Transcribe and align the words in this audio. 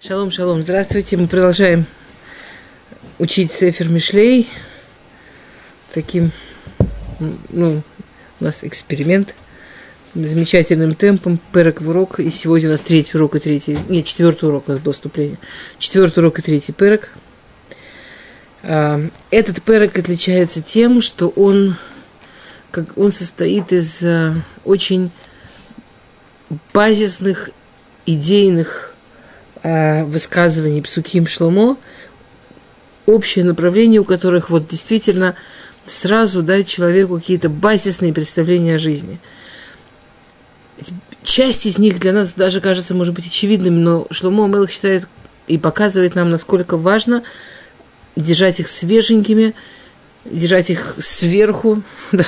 Шалом, 0.00 0.30
шалом. 0.30 0.62
Здравствуйте. 0.62 1.16
Мы 1.16 1.28
продолжаем 1.28 1.86
учить 3.18 3.52
Сефер 3.52 3.88
Мишлей. 3.88 4.50
Таким, 5.92 6.30
ну, 7.48 7.82
у 8.40 8.44
нас 8.44 8.64
эксперимент 8.64 9.34
замечательным 10.14 10.94
темпом, 10.94 11.40
перек 11.52 11.80
в 11.80 11.88
урок. 11.88 12.20
И 12.20 12.30
сегодня 12.30 12.68
у 12.68 12.72
нас 12.72 12.82
третий 12.82 13.16
урок 13.16 13.36
и 13.36 13.38
третий, 13.38 13.78
нет, 13.88 14.04
четвертый 14.04 14.48
урок 14.48 14.64
у 14.68 14.72
нас 14.72 14.80
было 14.80 14.92
вступление. 14.92 15.38
Четвертый 15.78 16.18
урок 16.18 16.38
и 16.38 16.42
третий 16.42 16.72
перек. 16.72 17.10
А, 18.62 19.00
этот 19.30 19.62
перек 19.62 19.96
отличается 19.96 20.60
тем, 20.60 21.00
что 21.00 21.28
он, 21.28 21.76
как 22.70 22.98
он 22.98 23.10
состоит 23.10 23.72
из 23.72 24.02
а, 24.02 24.34
очень 24.64 25.10
базисных 26.74 27.50
идейных 28.04 28.93
э, 29.64 30.04
высказываний 30.04 30.82
Псуким 30.82 31.26
Шломо, 31.26 31.76
общее 33.06 33.44
направление, 33.44 34.00
у 34.00 34.04
которых 34.04 34.50
вот 34.50 34.68
действительно 34.68 35.34
сразу 35.86 36.42
дать 36.42 36.68
человеку 36.68 37.16
какие-то 37.16 37.48
базисные 37.48 38.12
представления 38.12 38.76
о 38.76 38.78
жизни. 38.78 39.18
Часть 41.22 41.66
из 41.66 41.78
них 41.78 41.98
для 41.98 42.12
нас 42.12 42.34
даже 42.34 42.60
кажется, 42.60 42.94
может 42.94 43.14
быть, 43.14 43.26
очевидным, 43.26 43.82
но 43.82 44.06
Шломо 44.10 44.46
Мелах 44.46 44.70
считает 44.70 45.08
и 45.46 45.58
показывает 45.58 46.14
нам, 46.14 46.30
насколько 46.30 46.76
важно 46.76 47.22
держать 48.16 48.60
их 48.60 48.68
свеженькими, 48.68 49.54
держать 50.24 50.70
их 50.70 50.94
сверху, 50.98 51.82
да, 52.12 52.24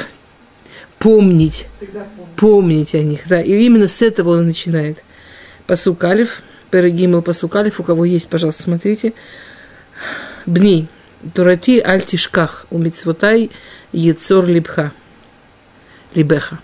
помнить, 0.98 1.66
помнить 2.36 2.94
о 2.94 3.02
них. 3.02 3.20
Да. 3.27 3.41
И 3.41 3.52
именно 3.52 3.88
с 3.88 4.00
этого 4.00 4.38
он 4.38 4.46
начинает. 4.46 5.05
Посук 5.66 6.02
Алиф– 6.05 6.42
Перегимл 6.70 7.23
Пасукалиф, 7.23 7.80
у 7.80 7.83
кого 7.83 8.05
есть, 8.05 8.29
пожалуйста, 8.29 8.65
смотрите. 8.65 9.12
Бни, 10.47 10.89
Турати 11.34 11.78
Альтишках, 11.78 12.67
у 12.70 12.78
Мицвотай 12.78 13.50
Ецор 13.92 14.47
Либха, 14.47 14.92
Либеха. 16.14 16.58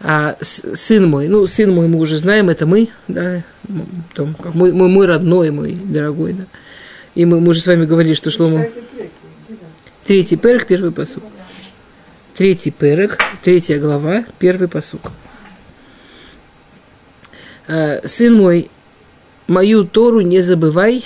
А 0.00 0.36
сын 0.40 1.08
мой, 1.08 1.28
ну, 1.28 1.46
сын 1.46 1.72
мой 1.72 1.86
мы 1.86 2.00
уже 2.00 2.16
знаем, 2.16 2.48
это 2.48 2.66
мы, 2.66 2.88
да, 3.06 3.44
там, 4.14 4.34
как 4.34 4.54
мой, 4.54 4.72
мой, 4.72 4.88
мой 4.88 5.06
родной, 5.06 5.52
мой 5.52 5.74
дорогой, 5.74 6.32
да. 6.32 6.46
И 7.14 7.24
мы, 7.24 7.40
мы 7.40 7.50
уже 7.50 7.60
с 7.60 7.66
вами 7.66 7.84
говорили, 7.84 8.14
что 8.14 8.30
шло 8.30 8.48
ему... 8.48 8.68
Третий 10.04 10.36
перек, 10.36 10.66
первый 10.66 10.90
посук. 10.90 11.22
Третий 12.34 12.72
перек, 12.72 13.18
третья 13.44 13.78
глава, 13.78 14.24
первый 14.40 14.66
посук. 14.66 15.12
Э, 17.68 18.06
сын 18.06 18.34
мой, 18.34 18.70
мою 19.46 19.84
Тору 19.84 20.20
не 20.20 20.40
забывай, 20.40 21.04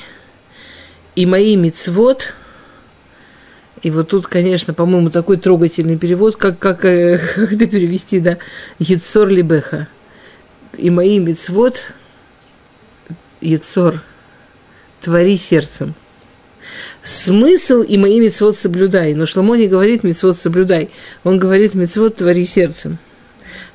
и 1.14 1.26
мои 1.26 1.56
мицвод, 1.56 2.34
и 3.82 3.90
вот 3.90 4.08
тут, 4.08 4.26
конечно, 4.26 4.72
по-моему, 4.72 5.10
такой 5.10 5.36
трогательный 5.36 5.98
перевод, 5.98 6.36
как, 6.36 6.58
как, 6.58 6.84
э, 6.84 7.18
как 7.34 7.52
это 7.52 7.66
перевести, 7.66 8.20
да, 8.20 8.38
Ецор 8.78 9.28
Либеха. 9.28 9.88
И 10.78 10.90
мои 10.90 11.18
мицвод, 11.18 11.92
Ецор, 13.40 14.02
твори 15.00 15.36
сердцем. 15.36 15.94
Смысл 17.02 17.82
и 17.82 17.96
мои 17.96 18.18
мицвод 18.18 18.56
соблюдай. 18.56 19.14
Но 19.14 19.26
Шломо 19.26 19.56
не 19.56 19.68
говорит 19.68 20.02
мицвод 20.02 20.36
соблюдай. 20.36 20.90
Он 21.22 21.38
говорит 21.38 21.74
мицвод 21.74 22.16
твори 22.16 22.44
сердцем. 22.44 22.98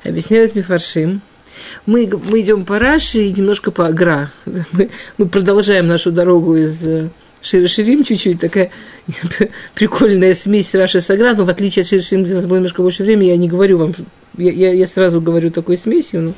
Объясняют 0.04 0.54
Мифаршим– 0.54 1.22
мы, 1.86 2.10
мы 2.30 2.40
идем 2.40 2.64
по 2.64 2.78
Раши 2.78 3.24
и 3.24 3.32
немножко 3.32 3.70
по 3.70 3.86
Агра. 3.86 4.32
Мы, 4.72 4.90
мы 5.18 5.28
продолжаем 5.28 5.86
нашу 5.86 6.12
дорогу 6.12 6.56
из 6.56 6.84
э, 6.86 7.08
Широширим 7.42 8.04
чуть-чуть, 8.04 8.40
такая 8.40 8.70
прикольная 9.74 10.34
смесь 10.34 10.74
Раши 10.74 11.00
с 11.00 11.10
Агра, 11.10 11.34
но 11.34 11.44
в 11.44 11.48
отличие 11.48 11.82
от 11.82 11.88
Широширим, 11.88 12.24
где 12.24 12.32
у 12.32 12.36
нас 12.36 12.46
было 12.46 12.56
немножко 12.56 12.82
больше 12.82 13.02
времени, 13.02 13.28
я 13.28 13.36
не 13.36 13.48
говорю 13.48 13.78
вам, 13.78 13.94
я, 14.36 14.52
я, 14.52 14.72
я 14.72 14.86
сразу 14.86 15.20
говорю 15.20 15.50
такой 15.50 15.76
смесью, 15.76 16.22
ну. 16.22 16.34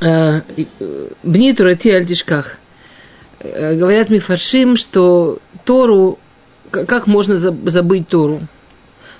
А, 0.00 0.42
э, 0.56 1.08
Бни 1.22 1.52
Турати 1.52 1.90
Альдишках. 1.90 2.56
Э, 3.40 3.74
говорят 3.74 4.10
Мифаршим, 4.10 4.76
что 4.76 5.40
Тору, 5.64 6.18
как 6.70 7.06
можно 7.06 7.36
забыть 7.36 8.08
Тору? 8.08 8.40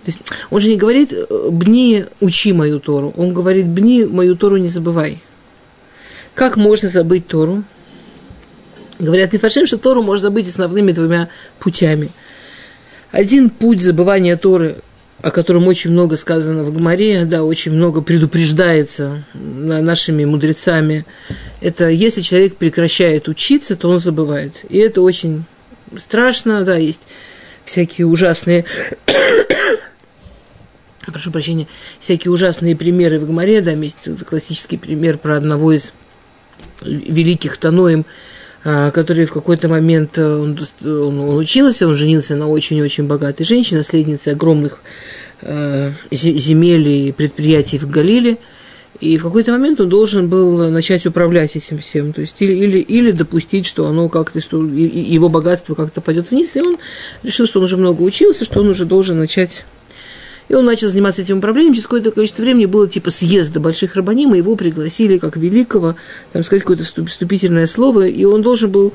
То 0.05 0.11
есть 0.11 0.21
он 0.51 0.61
же 0.61 0.69
не 0.69 0.77
говорит 0.77 1.13
«бни, 1.51 2.05
учи 2.21 2.53
мою 2.53 2.81
Тору». 2.81 3.13
Он 3.17 3.33
говорит 3.35 3.67
«бни, 3.67 4.05
мою 4.05 4.37
Тору 4.37 4.57
не 4.57 4.69
забывай». 4.69 5.23
Как 6.35 6.57
можно 6.57 6.89
забыть 6.89 7.27
Тору? 7.27 7.65
Говорят 8.99 9.33
Нефашим, 9.33 9.67
что 9.67 9.77
Тору 9.77 10.03
можно 10.03 10.23
забыть 10.23 10.49
основными 10.49 10.93
двумя 10.93 11.29
путями. 11.59 12.11
Один 13.11 13.51
путь 13.51 13.83
забывания 13.83 14.37
Торы, 14.37 14.77
о 15.21 15.31
котором 15.31 15.67
очень 15.67 15.91
много 15.91 16.17
сказано 16.17 16.63
в 16.63 16.73
Гмаре, 16.73 17.25
да, 17.25 17.43
очень 17.43 17.73
много 17.73 18.03
предупреждается 18.03 19.25
нашими 19.35 20.25
мудрецами, 20.25 21.07
это 21.61 21.89
если 21.89 22.21
человек 22.21 22.57
прекращает 22.57 23.29
учиться, 23.29 23.75
то 23.75 23.89
он 23.89 23.99
забывает. 23.99 24.65
И 24.69 24.79
это 24.79 25.03
очень 25.03 25.45
страшно, 25.97 26.65
да, 26.65 26.77
есть 26.77 27.09
всякие 27.65 28.07
ужасные 28.07 28.65
прошу 31.13 31.31
прощения, 31.31 31.67
всякие 32.01 32.33
ужасные 32.33 32.77
примеры 32.77 33.19
в 33.19 33.27
Гмаре, 33.27 33.61
да, 33.61 33.73
есть 33.73 34.09
классический 34.27 34.77
пример 34.77 35.19
про 35.19 35.37
одного 35.37 35.73
из 35.73 35.93
великих 36.83 37.59
Таноем, 37.59 38.05
а, 38.65 38.91
который 38.91 39.25
в 39.25 39.33
какой-то 39.33 39.69
момент 39.69 40.19
э, 40.19 40.27
он, 40.27 40.59
он, 40.83 41.21
он 41.21 41.37
учился, 41.37 41.87
он 41.87 41.95
женился 41.95 42.35
на 42.35 42.49
очень-очень 42.49 43.07
богатой 43.07 43.47
женщине, 43.47 43.79
наследнице 43.79 44.31
огромных 44.31 44.79
э, 45.43 45.93
земель 46.11 46.89
и 46.89 47.13
предприятий 47.13 47.79
в 47.79 47.89
Галиле, 47.89 48.39
и 49.01 49.17
в 49.17 49.23
какой-то 49.23 49.53
момент 49.53 49.81
он 49.81 49.89
должен 49.89 50.29
был 50.29 50.71
начать 50.71 51.07
управлять 51.07 51.55
этим 51.55 51.79
всем, 51.79 52.13
то 52.13 52.21
есть 52.21 52.43
или, 52.43 52.53
или, 52.53 52.79
или 52.81 53.13
допустить, 53.13 53.65
что 53.65 53.87
оно 53.87 54.09
как-то, 54.09 54.41
что 54.41 54.63
его 54.65 55.29
богатство 55.29 55.77
как-то 55.77 56.01
пойдет 56.01 56.31
вниз, 56.31 56.57
и 56.57 56.61
он 56.61 56.79
решил, 57.23 57.47
что 57.47 57.61
он 57.61 57.67
уже 57.67 57.77
много 57.77 58.03
учился, 58.03 58.45
что 58.45 58.61
он 58.61 58.71
уже 58.71 58.85
должен 58.87 59.19
начать 59.19 59.65
и 60.49 60.55
он 60.55 60.65
начал 60.65 60.89
заниматься 60.89 61.23
этим 61.23 61.39
управлением. 61.39 61.75
Через 61.75 61.85
какое-то 61.85 62.11
количество 62.11 62.43
времени 62.43 62.67
было 62.67 62.89
типа 62.89 63.11
съезда 63.11 63.61
больших 63.61 63.95
рабаним, 63.95 64.35
и 64.35 64.39
его 64.39 64.57
пригласили 64.57 65.19
как 65.19 65.37
великого, 65.37 65.97
там 66.33 66.45
сказать 66.45 66.63
какое-то 66.63 66.85
вступительное 66.85 67.67
слово, 67.67 68.07
и 68.07 68.25
он 68.25 68.43
должен 68.43 68.71
был 68.71 68.93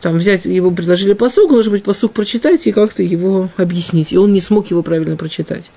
там 0.00 0.16
взять, 0.16 0.44
его 0.44 0.70
предложили 0.70 1.12
посук, 1.12 1.46
он 1.46 1.56
должен 1.56 1.72
быть 1.72 1.84
посук 1.84 2.12
прочитать 2.12 2.66
и 2.66 2.72
как-то 2.72 3.02
его 3.02 3.50
объяснить. 3.56 4.12
И 4.12 4.18
он 4.18 4.32
не 4.32 4.40
смог 4.40 4.70
его 4.70 4.82
правильно 4.82 5.16
прочитать. 5.16 5.70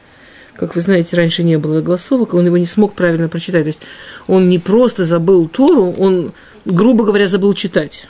Как 0.56 0.76
вы 0.76 0.82
знаете, 0.82 1.18
раньше 1.18 1.44
не 1.44 1.58
было 1.58 1.82
голосовок, 1.82 2.34
он 2.34 2.46
его 2.46 2.58
не 2.58 2.66
смог 2.66 2.94
правильно 2.94 3.28
прочитать. 3.28 3.64
То 3.64 3.68
есть 3.68 3.82
он 4.28 4.50
не 4.50 4.60
просто 4.60 5.04
забыл 5.04 5.48
Тору, 5.48 5.94
он, 5.98 6.34
грубо 6.66 7.06
говоря, 7.06 7.28
забыл 7.28 7.54
читать. 7.54 8.08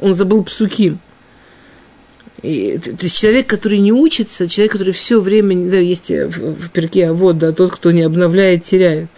Он 0.00 0.14
забыл 0.14 0.44
псуки. 0.44 0.98
И, 2.42 2.78
то 2.78 2.90
есть 3.02 3.18
человек, 3.18 3.46
который 3.46 3.78
не 3.78 3.92
учится, 3.92 4.48
человек, 4.48 4.72
который 4.72 4.92
все 4.92 5.20
время, 5.20 5.70
да, 5.70 5.76
есть 5.76 6.10
в, 6.10 6.54
в 6.54 6.70
перке, 6.70 7.08
а 7.08 7.14
вот, 7.14 7.38
да, 7.38 7.52
тот, 7.52 7.70
кто 7.70 7.90
не 7.90 8.02
обновляет, 8.02 8.64
теряет. 8.64 9.08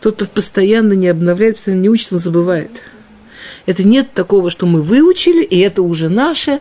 Тот, 0.00 0.16
кто 0.16 0.26
постоянно 0.26 0.92
не 0.92 1.08
обновляет, 1.08 1.56
постоянно 1.56 1.82
не 1.82 1.88
учит, 1.88 2.12
он 2.12 2.18
забывает. 2.18 2.82
Это 3.66 3.86
нет 3.86 4.12
такого, 4.12 4.50
что 4.50 4.66
мы 4.66 4.82
выучили, 4.82 5.44
и 5.44 5.58
это 5.58 5.82
уже 5.82 6.08
наше. 6.08 6.60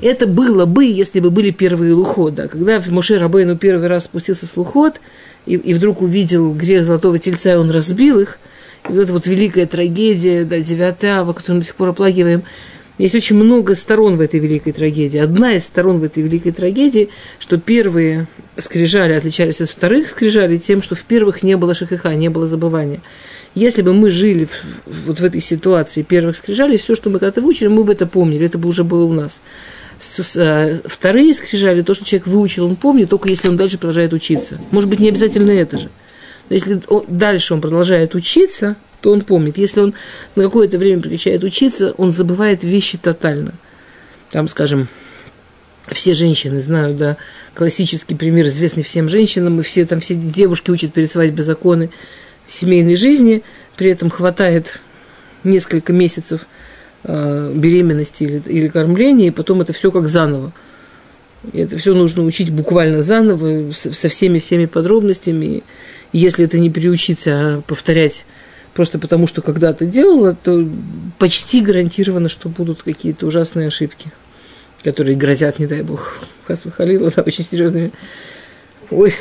Это 0.00 0.26
было 0.26 0.66
бы, 0.66 0.84
если 0.84 1.20
бы 1.20 1.30
были 1.30 1.50
первые 1.50 1.94
лухода. 1.94 2.48
Когда 2.48 2.82
Моше 2.88 3.18
Рабейну 3.18 3.56
первый 3.56 3.86
раз 3.86 4.04
спустился 4.04 4.46
с 4.46 4.56
луход, 4.56 5.00
и, 5.46 5.54
и 5.54 5.74
вдруг 5.74 6.02
увидел 6.02 6.52
грех 6.54 6.84
золотого 6.84 7.18
тельца, 7.18 7.52
и 7.52 7.56
он 7.56 7.70
разбил 7.70 8.18
их, 8.18 8.38
и 8.88 8.92
вот 8.92 9.00
эта 9.00 9.12
вот 9.12 9.26
великая 9.26 9.66
трагедия, 9.66 10.44
да, 10.44 10.58
девятая, 10.60 11.20
о 11.20 11.32
которой 11.32 11.56
мы 11.56 11.60
до 11.60 11.66
сих 11.66 11.74
пор 11.74 11.90
оплакиваем, 11.90 12.44
есть 13.02 13.14
очень 13.14 13.36
много 13.36 13.74
сторон 13.74 14.16
в 14.16 14.20
этой 14.20 14.40
великой 14.40 14.72
трагедии. 14.72 15.18
Одна 15.18 15.54
из 15.54 15.64
сторон 15.64 16.00
в 16.00 16.04
этой 16.04 16.22
великой 16.22 16.52
трагедии, 16.52 17.08
что 17.38 17.58
первые 17.58 18.28
скрижали 18.58 19.14
отличались 19.14 19.60
от 19.60 19.70
вторых 19.70 20.08
скрижали 20.08 20.58
тем, 20.58 20.82
что 20.82 20.94
в 20.94 21.04
первых 21.04 21.42
не 21.42 21.56
было 21.56 21.74
шахиха, 21.74 22.14
не 22.14 22.28
было 22.28 22.46
забывания. 22.46 23.00
Если 23.54 23.82
бы 23.82 23.94
мы 23.94 24.10
жили 24.10 24.44
в, 24.44 25.06
вот 25.06 25.18
в 25.18 25.24
этой 25.24 25.40
ситуации 25.40 26.02
первых 26.02 26.36
скрижалей, 26.36 26.78
все, 26.78 26.94
что 26.94 27.10
мы 27.10 27.18
когда-то 27.18 27.40
выучили, 27.40 27.68
мы 27.68 27.84
бы 27.84 27.92
это 27.92 28.06
помнили, 28.06 28.46
это 28.46 28.58
бы 28.58 28.68
уже 28.68 28.84
было 28.84 29.04
у 29.04 29.12
нас. 29.12 29.40
А, 30.36 30.78
вторые 30.84 31.34
скрижали, 31.34 31.82
то, 31.82 31.94
что 31.94 32.04
человек 32.04 32.26
выучил, 32.26 32.66
он 32.66 32.76
помнит, 32.76 33.08
только 33.08 33.28
если 33.28 33.48
он 33.48 33.56
дальше 33.56 33.78
продолжает 33.78 34.12
учиться. 34.12 34.60
Может 34.70 34.88
быть, 34.90 35.00
не 35.00 35.08
обязательно 35.08 35.50
это 35.50 35.78
же. 35.78 35.90
Но 36.48 36.54
если 36.54 36.80
он, 36.86 37.04
дальше 37.08 37.54
он 37.54 37.60
продолжает 37.60 38.14
учиться, 38.14 38.76
то 39.00 39.12
он 39.12 39.22
помнит. 39.22 39.58
Если 39.58 39.80
он 39.80 39.94
на 40.36 40.44
какое-то 40.44 40.78
время 40.78 41.02
прекращает 41.02 41.44
учиться, 41.44 41.92
он 41.92 42.10
забывает 42.10 42.64
вещи 42.64 42.98
тотально. 42.98 43.54
Там, 44.30 44.48
скажем, 44.48 44.88
все 45.92 46.14
женщины 46.14 46.60
знают, 46.60 46.96
да, 46.96 47.16
классический 47.54 48.14
пример, 48.14 48.46
известный 48.46 48.82
всем 48.82 49.08
женщинам, 49.08 49.60
и 49.60 49.62
все 49.62 49.84
там 49.86 50.00
все 50.00 50.14
девушки 50.14 50.70
учат 50.70 50.92
перед 50.92 51.10
свадьбой 51.10 51.44
законы 51.44 51.90
семейной 52.46 52.96
жизни, 52.96 53.42
при 53.76 53.90
этом 53.90 54.10
хватает 54.10 54.80
несколько 55.44 55.92
месяцев 55.92 56.46
э, 57.04 57.52
беременности 57.54 58.24
или, 58.24 58.42
или 58.46 58.68
кормления, 58.68 59.28
и 59.28 59.30
потом 59.30 59.60
это 59.62 59.72
все 59.72 59.90
как 59.90 60.08
заново. 60.08 60.52
И 61.52 61.58
это 61.58 61.78
все 61.78 61.94
нужно 61.94 62.24
учить 62.24 62.50
буквально 62.50 63.02
заново, 63.02 63.72
со 63.72 64.08
всеми-всеми 64.08 64.66
подробностями. 64.66 65.62
И 66.12 66.18
если 66.18 66.44
это 66.44 66.58
не 66.58 66.70
переучиться, 66.70 67.30
а 67.32 67.60
повторять 67.62 68.26
просто 68.74 68.98
потому, 68.98 69.26
что 69.26 69.42
когда-то 69.42 69.86
делала, 69.86 70.34
то 70.34 70.62
почти 71.18 71.60
гарантированно, 71.60 72.28
что 72.28 72.48
будут 72.48 72.82
какие-то 72.82 73.26
ужасные 73.26 73.68
ошибки, 73.68 74.10
которые 74.82 75.16
грозят, 75.16 75.58
не 75.58 75.66
дай 75.66 75.82
бог, 75.82 76.18
Хас 76.46 76.64
Халила, 76.76 77.10
да, 77.10 77.22
очень 77.22 77.44
серьезными. 77.44 77.92
Ой. 78.90 79.14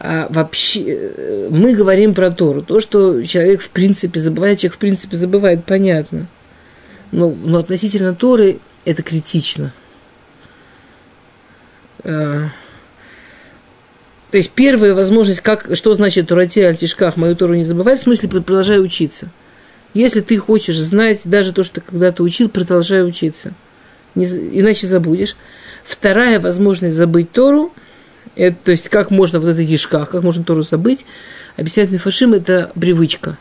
А 0.00 0.28
вообще 0.30 0.84
э, 0.86 1.48
мы 1.50 1.74
говорим 1.74 2.14
про 2.14 2.30
Тору. 2.30 2.62
То, 2.62 2.80
что 2.80 3.24
человек 3.24 3.60
в 3.60 3.70
принципе 3.70 4.20
забывает, 4.20 4.60
человек 4.60 4.76
в 4.76 4.78
принципе 4.78 5.16
забывает, 5.16 5.64
понятно. 5.64 6.28
Но, 7.10 7.30
но 7.30 7.58
относительно 7.58 8.14
Торы 8.14 8.60
это 8.84 9.02
критично. 9.02 9.72
То 14.30 14.36
есть 14.36 14.50
первая 14.50 14.94
возможность, 14.94 15.40
как, 15.40 15.70
что 15.74 15.94
значит 15.94 16.28
Турате 16.28 16.66
Альтишках, 16.66 17.16
мою 17.16 17.34
Тору 17.34 17.54
не 17.54 17.64
забывай, 17.64 17.96
в 17.96 18.00
смысле 18.00 18.28
продолжай 18.28 18.82
учиться. 18.82 19.30
Если 19.94 20.20
ты 20.20 20.36
хочешь 20.36 20.78
знать 20.78 21.22
даже 21.24 21.52
то, 21.52 21.64
что 21.64 21.76
ты 21.76 21.80
когда-то 21.80 22.22
учил, 22.22 22.50
продолжай 22.50 23.06
учиться. 23.06 23.54
Не, 24.14 24.26
иначе 24.26 24.86
забудешь. 24.86 25.36
Вторая 25.82 26.40
возможность 26.40 26.96
забыть 26.96 27.32
Тору, 27.32 27.72
это, 28.36 28.56
то 28.64 28.70
есть 28.72 28.90
как 28.90 29.10
можно 29.10 29.40
вот 29.40 29.48
это 29.48 29.62
Ешках, 29.62 30.10
как 30.10 30.22
можно 30.22 30.44
Тору 30.44 30.62
забыть, 30.62 31.06
объясняет 31.56 31.90
Мифашим, 31.90 32.34
это 32.34 32.70
привычка. 32.78 33.38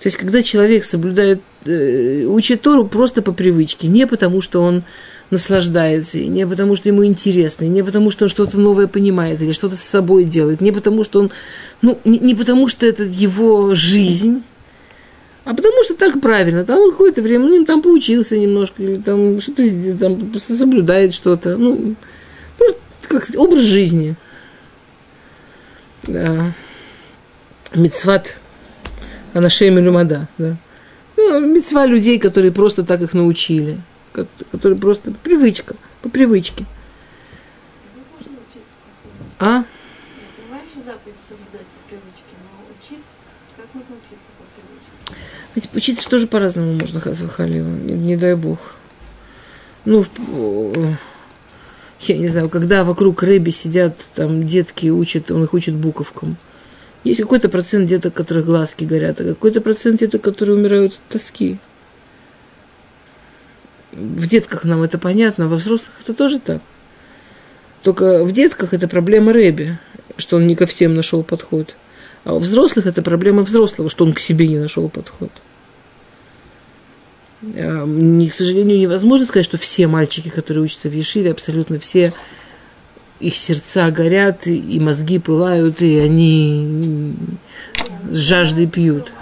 То 0.00 0.06
есть 0.06 0.16
когда 0.16 0.42
человек 0.42 0.84
соблюдает, 0.84 1.42
э, 1.64 2.22
учит 2.24 2.62
Тору 2.62 2.86
просто 2.86 3.20
по 3.20 3.32
привычке, 3.32 3.88
не 3.88 4.06
потому 4.06 4.40
что 4.40 4.62
он 4.62 4.84
наслаждается, 5.30 6.18
и 6.18 6.26
не 6.26 6.46
потому, 6.46 6.76
что 6.76 6.88
ему 6.88 7.04
интересно, 7.04 7.64
и 7.64 7.68
не 7.68 7.82
потому, 7.82 8.10
что 8.10 8.24
он 8.24 8.28
что-то 8.28 8.58
новое 8.58 8.86
понимает, 8.86 9.42
или 9.42 9.52
что-то 9.52 9.76
с 9.76 9.82
собой 9.82 10.24
делает, 10.24 10.60
не 10.60 10.72
потому, 10.72 11.04
что 11.04 11.20
он, 11.20 11.30
ну, 11.82 11.98
не, 12.04 12.18
не 12.18 12.34
потому, 12.34 12.68
что 12.68 12.86
это 12.86 13.04
его 13.04 13.74
жизнь, 13.74 14.42
а 15.44 15.54
потому 15.54 15.82
что 15.82 15.94
так 15.94 16.20
правильно. 16.20 16.64
Там 16.64 16.78
он 16.78 16.90
какое-то 16.90 17.22
время, 17.22 17.46
ну, 17.46 17.64
там 17.64 17.80
поучился 17.80 18.36
немножко, 18.36 18.82
или 18.82 18.96
там 18.96 19.40
что-то 19.40 19.62
там 19.98 20.38
соблюдает 20.38 21.14
что-то. 21.14 21.56
Ну, 21.56 21.94
просто 22.58 22.80
как 23.08 23.28
образ 23.34 23.64
жизни. 23.64 24.14
Да. 26.02 26.52
Мецват 27.74 28.38
Анашем 29.32 29.78
Люмада, 29.78 30.28
да. 30.36 30.56
Ну, 31.16 31.40
мецва 31.40 31.86
людей, 31.86 32.18
которые 32.18 32.52
просто 32.52 32.84
так 32.84 33.00
их 33.00 33.14
научили 33.14 33.78
который 34.12 34.76
просто 34.76 35.12
привычка, 35.12 35.74
по 36.02 36.08
привычке. 36.08 36.64
А? 39.38 39.64
Ведь 45.54 45.68
учиться 45.74 46.08
тоже 46.08 46.26
по-разному 46.26 46.74
можно, 46.74 47.00
Хазвахалила, 47.00 47.66
не, 47.66 47.94
не 47.94 48.16
дай 48.16 48.34
бог. 48.34 48.76
Ну, 49.84 50.04
я 52.00 52.18
не 52.18 52.28
знаю, 52.28 52.48
когда 52.48 52.84
вокруг 52.84 53.22
Рэби 53.22 53.50
сидят 53.50 53.96
там 54.14 54.46
детки, 54.46 54.88
учат, 54.88 55.30
он 55.30 55.44
их 55.44 55.54
учит 55.54 55.74
буковкам. 55.74 56.36
Есть 57.04 57.20
какой-то 57.20 57.48
процент 57.48 57.88
деток, 57.88 58.14
которых 58.14 58.44
глазки 58.44 58.84
горят, 58.84 59.20
а 59.20 59.24
какой-то 59.24 59.60
процент 59.60 60.00
деток, 60.00 60.22
которые 60.22 60.56
умирают 60.56 60.94
от 60.94 61.00
тоски 61.08 61.58
в 63.92 64.26
детках 64.26 64.64
нам 64.64 64.82
это 64.82 64.98
понятно, 64.98 65.48
во 65.48 65.56
взрослых 65.56 65.92
это 66.02 66.14
тоже 66.14 66.38
так. 66.38 66.60
Только 67.82 68.24
в 68.24 68.32
детках 68.32 68.74
это 68.74 68.88
проблема 68.88 69.32
Рэби, 69.32 69.78
что 70.16 70.36
он 70.36 70.46
не 70.46 70.56
ко 70.56 70.66
всем 70.66 70.94
нашел 70.94 71.22
подход. 71.22 71.74
А 72.24 72.34
у 72.34 72.38
взрослых 72.38 72.86
это 72.86 73.02
проблема 73.02 73.42
взрослого, 73.42 73.88
что 73.88 74.04
он 74.04 74.12
к 74.12 74.20
себе 74.20 74.48
не 74.48 74.58
нашел 74.58 74.88
подход. 74.88 75.30
А, 77.42 77.86
к 77.86 78.32
сожалению, 78.32 78.78
невозможно 78.78 79.26
сказать, 79.26 79.46
что 79.46 79.56
все 79.56 79.86
мальчики, 79.86 80.28
которые 80.28 80.64
учатся 80.64 80.88
в 80.88 80.92
Ешиве, 80.92 81.30
абсолютно 81.30 81.78
все, 81.78 82.12
их 83.20 83.36
сердца 83.36 83.90
горят, 83.90 84.46
и 84.46 84.78
мозги 84.80 85.18
пылают, 85.18 85.80
и 85.82 85.98
они 85.98 87.16
с 88.10 88.16
жаждой 88.16 88.66
пьют. 88.66 89.12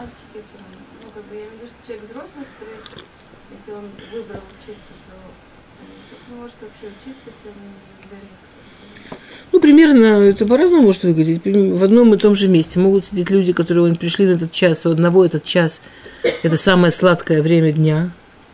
Ну, 9.53 9.61
примерно 9.61 10.05
это 10.23 10.45
по-разному 10.45 10.83
может 10.83 11.05
выглядеть. 11.05 11.43
В 11.45 11.85
одном 11.85 12.15
и 12.15 12.19
том 12.19 12.35
же 12.35 12.49
месте 12.49 12.79
могут 12.79 13.07
сидеть 13.07 13.31
люди, 13.31 13.53
которые 13.53 13.95
пришли 13.95 14.27
на 14.27 14.33
этот 14.33 14.53
час. 14.53 14.85
У 14.87 14.91
одного 14.91 15.25
этот 15.25 15.45
час– 15.45 15.81
это 16.43 16.57
самое 16.57 16.93
сладкое 16.93 17.43
время 17.43 17.73
дня, 17.73 18.11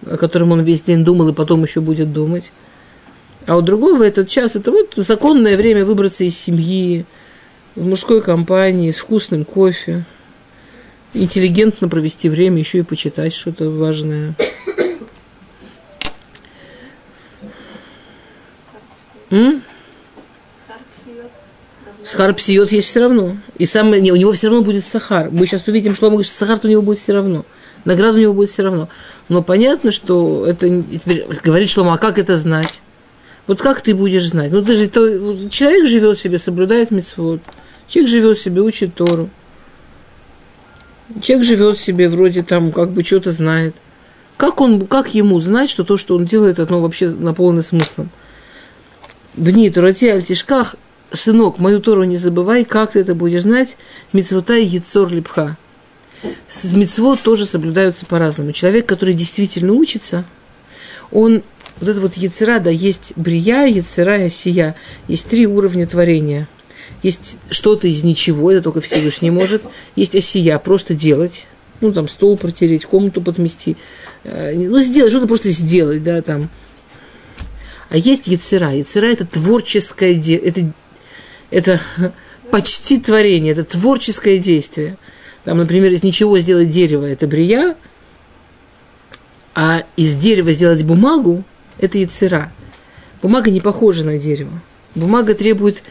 о 0.06 0.16
котором 0.16 0.52
он 0.52 0.62
весь 0.62 0.82
день 0.82 1.04
думал 1.04 1.28
и 1.28 1.32
потом 1.32 1.62
еще 1.64 1.80
будет 1.80 2.12
думать. 2.12 2.52
А 3.46 3.56
у 3.56 3.62
другого 3.62 4.04
этот 4.04 4.28
час– 4.28 4.54
это 4.56 4.70
вот 4.70 4.92
законное 4.96 5.56
время 5.56 5.84
выбраться 5.84 6.24
из 6.24 6.38
семьи, 6.38 7.04
в 7.74 7.86
мужской 7.86 8.20
компании, 8.20 8.90
с 8.90 8.98
вкусным 8.98 9.44
кофе, 9.44 10.04
интеллигентно 11.14 11.88
провести 11.88 12.28
время, 12.28 12.58
еще 12.58 12.78
и 12.78 12.82
почитать 12.82 13.34
что-то 13.34 13.70
важное. 13.70 14.34
М? 19.32 19.62
Сахар 22.04 22.34
псиет 22.34 22.70
есть 22.70 22.88
все 22.88 23.00
равно. 23.00 23.36
И 23.58 23.64
самое, 23.64 24.02
не, 24.02 24.12
у 24.12 24.16
него 24.16 24.32
все 24.32 24.48
равно 24.48 24.62
будет 24.62 24.84
сахар. 24.84 25.30
Мы 25.30 25.46
сейчас 25.46 25.66
увидим, 25.68 25.94
что 25.94 26.06
он 26.06 26.12
говорит, 26.12 26.30
что 26.30 26.36
сахар 26.36 26.60
у 26.62 26.68
него 26.68 26.82
будет 26.82 26.98
все 26.98 27.14
равно. 27.14 27.46
Награда 27.84 28.18
у 28.18 28.20
него 28.20 28.34
будет 28.34 28.50
все 28.50 28.62
равно. 28.62 28.88
Но 29.28 29.42
понятно, 29.42 29.90
что 29.90 30.46
это 30.46 30.84
говорит 31.42 31.70
Шлома, 31.70 31.94
а 31.94 31.98
как 31.98 32.18
это 32.18 32.36
знать? 32.36 32.82
Вот 33.46 33.62
как 33.62 33.80
ты 33.80 33.94
будешь 33.94 34.28
знать? 34.28 34.52
Ну, 34.52 34.62
ты 34.62 34.76
же, 34.76 34.88
то, 34.88 35.48
человек 35.48 35.86
живет 35.86 36.18
себе, 36.18 36.38
соблюдает 36.38 36.90
митцвот. 36.90 37.40
Человек 37.88 38.10
живет 38.10 38.38
себе, 38.38 38.60
учит 38.60 38.94
Тору. 38.94 39.30
Человек 41.22 41.46
живет 41.46 41.78
себе, 41.78 42.08
вроде 42.08 42.42
там 42.42 42.70
как 42.70 42.90
бы 42.90 43.02
что-то 43.02 43.32
знает. 43.32 43.74
Как, 44.36 44.60
он, 44.60 44.86
как 44.86 45.14
ему 45.14 45.40
знать, 45.40 45.70
что 45.70 45.84
то, 45.84 45.96
что 45.96 46.16
он 46.16 46.26
делает, 46.26 46.58
оно 46.58 46.80
вообще 46.80 47.08
наполнено 47.08 47.62
смыслом? 47.62 48.10
Бни 49.34 49.70
Турати 49.70 50.08
Альтишках 50.08 50.76
сынок, 51.12 51.58
мою 51.58 51.80
Тору 51.80 52.04
не 52.04 52.16
забывай, 52.16 52.64
как 52.64 52.92
ты 52.92 53.00
это 53.00 53.14
будешь 53.14 53.42
знать, 53.42 53.76
мицвота 54.12 54.56
и 54.56 54.64
яцор 54.64 55.08
липха. 55.10 55.56
С 56.48 56.72
тоже 57.22 57.46
соблюдаются 57.46 58.06
по-разному. 58.06 58.52
Человек, 58.52 58.86
который 58.86 59.14
действительно 59.14 59.72
учится, 59.72 60.24
он, 61.10 61.42
вот 61.80 61.88
это 61.88 62.00
вот 62.00 62.14
яцера, 62.14 62.60
да, 62.60 62.70
есть 62.70 63.12
брия, 63.16 63.64
яцера 63.64 64.24
и 64.24 64.30
сия. 64.30 64.76
Есть 65.08 65.28
три 65.28 65.46
уровня 65.46 65.86
творения. 65.86 66.48
Есть 67.02 67.38
что-то 67.50 67.88
из 67.88 68.04
ничего, 68.04 68.52
это 68.52 68.62
только 68.62 68.80
Всевышний 68.80 69.30
может. 69.30 69.62
Есть 69.96 70.14
осия, 70.14 70.58
просто 70.58 70.94
делать. 70.94 71.46
Ну, 71.80 71.92
там, 71.92 72.08
стол 72.08 72.38
протереть, 72.38 72.84
комнату 72.84 73.20
подмести. 73.20 73.76
Э, 74.22 74.54
ну, 74.54 74.78
сделать, 74.80 75.10
что-то 75.10 75.26
просто 75.26 75.50
сделать, 75.50 76.04
да, 76.04 76.22
там. 76.22 76.48
А 77.92 77.96
есть 77.98 78.26
яцера. 78.26 78.72
Яцера– 78.72 79.04
это 79.12 79.26
творческое 79.26 80.14
дело, 80.14 80.42
это 80.46 80.72
это 81.50 81.78
почти 82.50 82.98
творение, 82.98 83.52
это 83.52 83.64
творческое 83.64 84.38
действие. 84.38 84.96
Там, 85.44 85.58
например, 85.58 85.92
из 85.92 86.02
ничего 86.02 86.38
сделать 86.38 86.70
дерево– 86.70 87.04
это 87.06 87.26
брия, 87.26 87.76
а 89.54 89.84
из 89.98 90.16
дерева 90.16 90.52
сделать 90.52 90.82
бумагу– 90.84 91.44
это 91.78 91.98
яцера. 91.98 92.50
Бумага 93.20 93.50
не 93.50 93.60
похожа 93.60 94.06
на 94.06 94.16
дерево. 94.16 94.62
Бумага 94.94 95.34
требует 95.34 95.82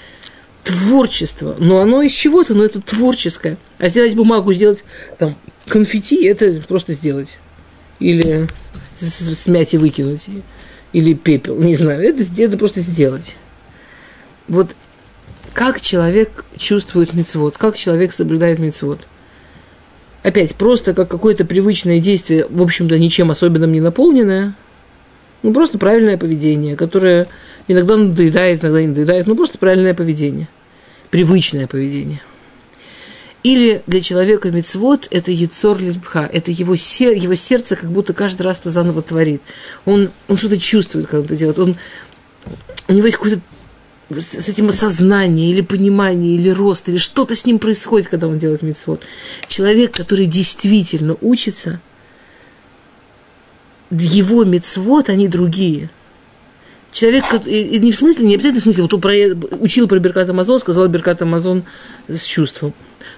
творчества, 0.63 1.55
но 1.59 1.81
оно 1.81 2.01
из 2.01 2.13
чего-то, 2.13 2.55
но 2.55 2.63
это 2.63 2.81
творческое. 2.81 3.59
А 3.77 3.89
сделать 3.89 4.15
бумагу, 4.15 4.53
сделать 4.53 4.83
там 5.19 5.35
конфетти– 5.67 6.23
это 6.25 6.63
просто 6.67 6.93
сделать. 6.93 7.37
Или 7.99 8.47
смять 8.95 9.75
и 9.75 9.77
выкинуть. 9.77 10.25
Или 10.93 11.13
пепел, 11.13 11.57
не 11.59 11.75
знаю. 11.75 12.01
Это, 12.03 12.23
это 12.41 12.57
просто 12.57 12.81
сделать. 12.81 13.35
Вот 14.47 14.75
как 15.53 15.81
человек 15.81 16.45
чувствует 16.57 17.13
мецвод, 17.13 17.57
как 17.57 17.75
человек 17.75 18.13
соблюдает 18.13 18.59
мецвод. 18.59 18.99
Опять, 20.23 20.55
просто 20.55 20.93
как 20.93 21.09
какое-то 21.09 21.45
привычное 21.45 21.99
действие, 21.99 22.45
в 22.49 22.61
общем-то, 22.61 22.97
ничем 22.99 23.31
особенным 23.31 23.71
не 23.71 23.79
наполненное, 23.81 24.53
ну, 25.41 25.53
просто 25.53 25.79
правильное 25.79 26.17
поведение, 26.17 26.75
которое 26.75 27.27
иногда 27.67 27.97
надоедает, 27.97 28.63
иногда 28.63 28.81
не 28.81 28.87
надоедает, 28.87 29.27
ну, 29.27 29.35
просто 29.35 29.57
правильное 29.57 29.93
поведение. 29.93 30.47
привычное 31.09 31.67
поведение. 31.67 32.21
Или 33.43 33.81
для 33.87 34.01
человека 34.01 34.51
мецвод– 34.51 35.07
это 35.11 35.31
яцор 35.31 35.79
лильбха, 35.79 36.29
это 36.31 36.51
его, 36.51 36.75
сер, 36.75 37.13
его 37.13 37.33
сердце 37.33 37.75
как 37.75 37.91
будто 37.91 38.13
каждый 38.13 38.43
раз 38.43 38.59
это 38.59 38.69
заново 38.69 39.01
творит. 39.01 39.41
Он, 39.85 40.09
он 40.27 40.37
что-то 40.37 40.59
чувствует, 40.59 41.07
когда 41.07 41.19
он 41.19 41.25
это 41.25 41.35
делает. 41.35 41.57
Он, 41.57 41.75
у 42.87 42.93
него 42.93 43.05
есть 43.05 43.17
какое-то 43.17 43.41
с 44.11 44.49
этим 44.49 44.69
осознание 44.69 45.49
или 45.49 45.61
понимание, 45.61 46.35
или 46.35 46.49
рост, 46.49 46.89
или 46.89 46.97
что-то 46.97 47.33
с 47.33 47.45
ним 47.45 47.57
происходит, 47.57 48.09
когда 48.09 48.27
он 48.27 48.37
делает 48.37 48.61
мецвод. 48.61 49.03
Человек, 49.47 49.95
который 49.95 50.25
действительно 50.25 51.17
учится, 51.21 51.79
его 53.89 54.43
мецвод, 54.43 55.09
они 55.09 55.27
другие. 55.27 55.89
Человек, 56.91 57.25
и 57.45 57.79
не 57.79 57.91
в 57.91 57.95
смысле, 57.95 58.27
не 58.27 58.35
обязательно 58.35 58.59
в 58.59 58.63
смысле, 58.63 58.83
вот 58.83 58.93
он 58.93 59.01
про, 59.01 59.13
учил 59.59 59.87
про 59.87 59.99
Беркат 59.99 60.29
Амазон, 60.29 60.59
сказал 60.59 60.87
Беркат 60.89 61.21
Амазон 61.21 61.63
с 62.07 62.23
чувством. 62.23 62.73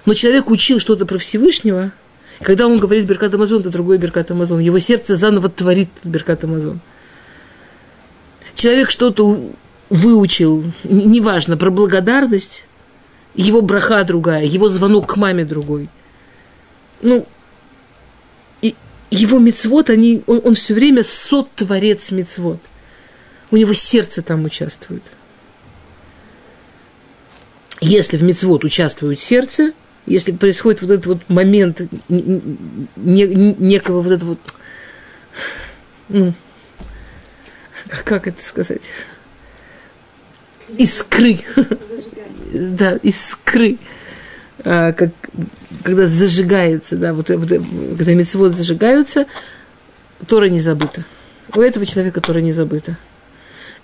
Но 0.06 0.14
человек 0.14 0.50
учил 0.50 0.80
что-то 0.80 1.06
про 1.06 1.18
Всевышнего, 1.18 1.92
когда 2.40 2.66
он 2.66 2.78
говорит 2.78 3.06
Беркат 3.06 3.34
Амазон, 3.34 3.60
это 3.60 3.70
другой 3.70 3.98
Беркат 3.98 4.30
Амазон. 4.30 4.60
Его 4.60 4.78
сердце 4.78 5.16
заново 5.16 5.48
творит 5.48 5.88
Беркат 6.02 6.44
Амазон. 6.44 6.80
Человек 8.54 8.90
что-то 8.90 9.50
выучил, 9.90 10.64
неважно, 10.84 11.56
про 11.56 11.70
благодарность, 11.70 12.64
его 13.34 13.62
браха 13.62 14.04
другая, 14.04 14.44
его 14.44 14.68
звонок 14.68 15.12
к 15.12 15.16
маме 15.16 15.44
другой. 15.44 15.88
Ну, 17.02 17.26
и 18.62 18.74
его 19.10 19.38
мецвод, 19.38 19.90
они, 19.90 20.22
он, 20.26 20.40
он 20.44 20.54
все 20.54 20.74
время 20.74 21.02
сот-творец 21.02 22.10
мецвод. 22.10 22.60
У 23.50 23.56
него 23.56 23.72
сердце 23.72 24.22
там 24.22 24.44
участвует. 24.44 25.02
Если 27.80 28.16
в 28.16 28.22
мецвод 28.22 28.64
участвует 28.64 29.20
сердце, 29.20 29.72
если 30.06 30.32
происходит 30.32 30.82
вот 30.82 30.90
этот 30.90 31.06
вот 31.06 31.28
момент 31.28 31.80
не, 32.08 33.26
некого 33.26 34.02
вот 34.02 34.12
этого 34.12 34.30
вот, 34.30 34.38
ну, 36.08 36.34
как 38.04 38.26
это 38.26 38.42
сказать, 38.42 38.90
искры, 40.76 41.40
да, 42.52 42.96
искры, 42.96 43.78
а, 44.64 44.92
как, 44.92 45.10
когда 45.82 46.06
зажигаются, 46.06 46.96
да, 46.96 47.12
вот, 47.12 47.30
вот 47.30 47.48
когда 47.48 48.14
мецвод 48.14 48.52
зажигаются, 48.52 49.26
Тора 50.26 50.48
не 50.48 50.60
забыта. 50.60 51.04
У 51.54 51.60
этого 51.60 51.86
человека 51.86 52.20
Тора 52.20 52.38
не 52.38 52.52
забыта. 52.52 52.96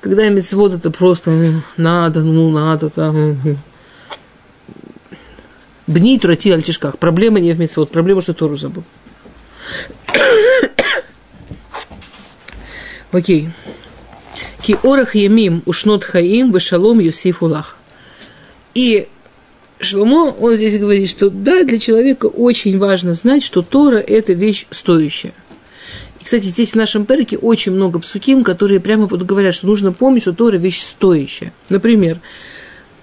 Когда 0.01 0.29
мецвод 0.29 0.73
это 0.75 0.91
просто 0.91 1.31
ну, 1.31 1.63
надо, 1.77 2.23
ну 2.23 2.51
надо, 2.51 2.89
там, 2.89 3.39
Бни 5.91 6.19
турати 6.19 6.53
альтишках. 6.53 6.99
Проблема 6.99 7.41
не 7.41 7.53
в 7.53 7.59
мецвод, 7.59 7.91
проблема, 7.91 8.23
что 8.23 8.33
Тору 8.33 8.57
забыл. 8.57 8.85
Окей. 13.11 13.49
Ки 14.63 14.77
орах 14.85 15.17
ямим 15.17 15.63
ушнот 15.67 16.05
хаим 16.05 16.53
вешалом 16.53 17.01
юсиф 17.01 17.43
улах. 17.43 17.77
И 18.73 19.09
Шломо, 19.81 20.31
он 20.39 20.55
здесь 20.55 20.79
говорит, 20.79 21.11
что 21.11 21.29
да, 21.29 21.65
для 21.65 21.81
человека 21.81 22.27
очень 22.27 22.79
важно 22.79 23.15
знать, 23.15 23.43
что 23.43 23.63
Тора– 23.63 23.97
это 23.99 24.33
вещь 24.33 24.67
стоящая. 24.71 25.33
И, 26.21 26.25
кстати, 26.25 26.45
здесь 26.45 26.71
в 26.71 26.77
нашем 26.77 27.05
перике 27.05 27.37
очень 27.37 27.73
много 27.73 27.99
псуким, 27.99 28.45
которые 28.45 28.79
прямо 28.79 29.07
вот 29.07 29.23
говорят, 29.23 29.57
что 29.57 29.67
нужно 29.67 29.91
помнить, 29.91 30.23
что 30.23 30.35
Тора– 30.35 30.57
вещь 30.59 30.83
стоящая. 30.83 31.53
Например, 31.69 32.21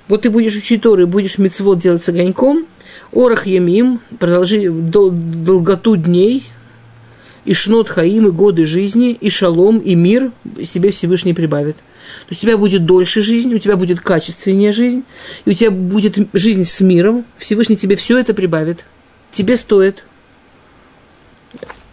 вот 0.07 0.21
ты 0.21 0.29
будешь 0.29 0.55
учить 0.55 0.83
Торы, 0.83 1.05
будешь 1.05 1.37
мецвод 1.37 1.79
делать 1.79 2.01
с 2.01 2.07
огоньком, 2.07 2.65
Орах 3.11 3.47
Ямим, 3.47 3.99
продолжи 4.19 4.69
дол, 4.69 5.11
долготу 5.11 5.95
дней, 5.95 6.43
и 7.45 7.53
шнот 7.53 7.87
хаим, 7.87 8.27
и 8.27 8.31
годы 8.31 8.65
жизни, 8.65 9.11
и 9.11 9.29
шалом, 9.29 9.79
и 9.79 9.95
мир 9.95 10.31
себе 10.65 10.91
Всевышний 10.91 11.33
прибавит. 11.33 11.77
То 11.77 12.31
есть 12.31 12.43
у 12.43 12.47
тебя 12.47 12.57
будет 12.57 12.85
дольше 12.85 13.21
жизнь, 13.21 13.53
у 13.53 13.57
тебя 13.57 13.77
будет 13.77 14.01
качественнее 14.01 14.73
жизнь, 14.73 15.03
и 15.45 15.51
у 15.51 15.53
тебя 15.53 15.71
будет 15.71 16.17
жизнь 16.33 16.65
с 16.65 16.81
миром. 16.81 17.25
Всевышний 17.37 17.77
тебе 17.77 17.95
все 17.95 18.17
это 18.17 18.33
прибавит. 18.33 18.85
Тебе 19.31 19.55
стоит. 19.55 20.03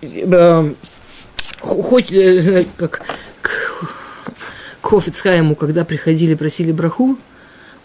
Э, 0.03 0.73
хоть 1.61 2.13
э, 2.13 2.65
как 2.77 3.03
к 3.41 3.89
Хофицхайму, 4.83 5.55
когда 5.55 5.85
приходили, 5.85 6.35
просили 6.35 6.73
браху, 6.73 7.17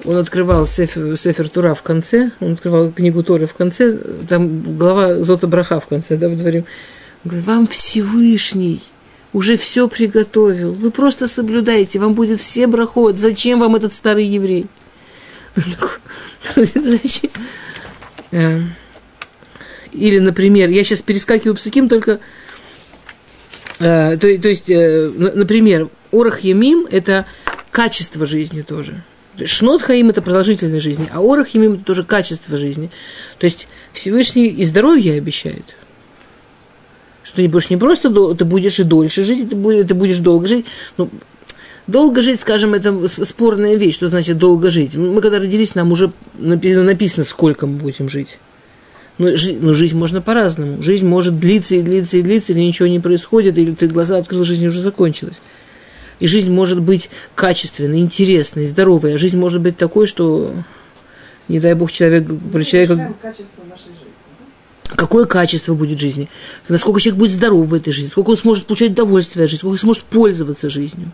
он 0.06 0.18
открывал 0.18 0.66
Сефер, 0.66 1.18
Сефер 1.18 1.50
Тура 1.50 1.74
в 1.74 1.82
конце, 1.82 2.32
он 2.40 2.54
открывал 2.54 2.92
книгу 2.92 3.22
Торы 3.22 3.48
в 3.48 3.54
конце, 3.54 3.98
там 4.28 4.78
глава 4.78 5.24
Зота 5.24 5.48
Браха 5.48 5.80
в 5.80 5.88
конце, 5.88 6.16
да, 6.16 6.30
в 6.30 6.38
дворе. 6.38 6.66
Он 7.24 7.30
говорит, 7.30 7.46
вам 7.46 7.68
Всевышний 7.68 8.82
уже 9.34 9.58
все 9.58 9.88
приготовил, 9.90 10.74
вы 10.74 10.92
просто 10.92 11.28
соблюдаете, 11.28 12.00
вам 12.00 12.14
будет 12.14 12.40
все 12.40 12.68
брахот, 12.68 13.18
зачем 13.18 13.60
вам 13.60 13.76
этот 13.76 13.94
старый 13.94 14.26
еврей? 14.26 14.68
Зачем? 16.56 17.32
А. 18.32 18.62
Или, 19.92 20.20
например, 20.20 20.70
я 20.70 20.84
сейчас 20.84 21.02
перескакиваю 21.02 21.56
псуким, 21.56 21.90
только... 21.90 22.20
То, 23.80 24.18
то 24.18 24.28
есть, 24.28 24.70
э, 24.70 25.10
например, 25.10 25.88
Орах 26.12 26.42
Ямим– 26.42 26.86
это 26.92 27.26
качество 27.72 28.26
жизни 28.26 28.62
тоже– 28.62 29.02
Шнот 29.46 29.82
Хаим– 29.82 30.10
это 30.12 30.22
продолжительность 30.22 30.84
жизни, 30.84 31.10
а 31.14 31.20
Орах 31.22 31.50
Ямим– 31.50 31.74
это 31.74 31.84
тоже 31.84 32.04
качество 32.04 32.58
жизни. 32.58 32.92
То 33.38 33.46
есть 33.46 33.68
Всевышний 33.94 34.48
и 34.48 34.64
здоровье 34.64 35.14
обещает. 35.16 35.66
Что 37.24 37.38
ты 37.38 37.48
будешь 37.48 37.70
не 37.70 37.78
просто, 37.78 38.10
ты 38.36 38.46
будешь 38.46 38.80
и 38.80 38.84
дольше 38.84 39.24
жить, 39.24 39.50
ты 39.50 39.56
будешь, 39.56 39.88
ты 39.88 39.94
будешь 39.94 40.18
долго 40.18 40.48
жить. 40.48 40.66
Ну, 40.98 41.10
долго 41.86 42.22
жить, 42.22 42.40
скажем, 42.40 42.74
это 42.74 43.08
спорная 43.08 43.76
вещь. 43.76 43.96
Что 43.96 44.08
значит 44.08 44.38
долго 44.38 44.70
жить? 44.72 44.96
Мы 44.96 45.22
когда 45.22 45.40
родились, 45.40 45.76
нам 45.76 45.92
уже 45.92 46.12
написано, 46.34 47.24
сколько 47.24 47.68
мы 47.68 47.78
будем 47.78 48.10
жить. 48.10 48.40
Но, 49.18 49.36
жи, 49.36 49.58
но 49.60 49.74
жить 49.74 49.94
можно 49.94 50.22
по-разному. 50.22 50.82
Жизнь 50.82 51.06
может 51.06 51.40
длиться 51.40 51.76
и 51.76 51.82
длиться 51.82 52.18
и 52.18 52.22
длиться, 52.22 52.54
или 52.54 52.62
ничего 52.62 52.88
не 52.88 53.00
происходит, 53.00 53.58
или 53.58 53.74
ты 53.74 53.88
глаза 53.88 54.18
открыл, 54.18 54.44
жизнь 54.44 54.66
уже 54.66 54.82
закончилась. 54.82 55.42
И 56.20 56.28
жизнь 56.28 56.52
может 56.52 56.82
быть 56.82 57.10
качественной, 57.36 58.00
интересной, 58.00 58.68
здоровой. 58.68 59.16
А 59.16 59.18
жизнь 59.18 59.38
может 59.38 59.62
быть 59.62 59.78
такой, 59.78 60.06
что, 60.06 60.54
не 61.48 61.60
дай 61.60 61.74
бог, 61.74 61.92
человек... 61.92 62.28
Про 62.52 62.64
человека... 62.64 63.14
Качество 63.22 63.64
нашей 63.64 63.94
жизни. 63.94 64.10
Какое 64.96 65.26
качество 65.26 65.76
будет 65.76 66.00
жизни? 66.00 66.30
Насколько 66.68 67.00
человек 67.00 67.20
будет 67.20 67.32
здоров 67.32 67.68
в 67.68 67.74
этой 67.74 67.94
жизни? 67.94 68.10
Сколько 68.10 68.32
он 68.32 68.38
сможет 68.38 68.66
получать 68.66 68.92
удовольствие 68.92 69.46
от 69.46 69.50
жизни? 69.50 69.60
Сколько 69.60 69.74
он 69.74 69.80
сможет 69.80 70.04
пользоваться 70.04 70.70
жизнью? 70.70 71.12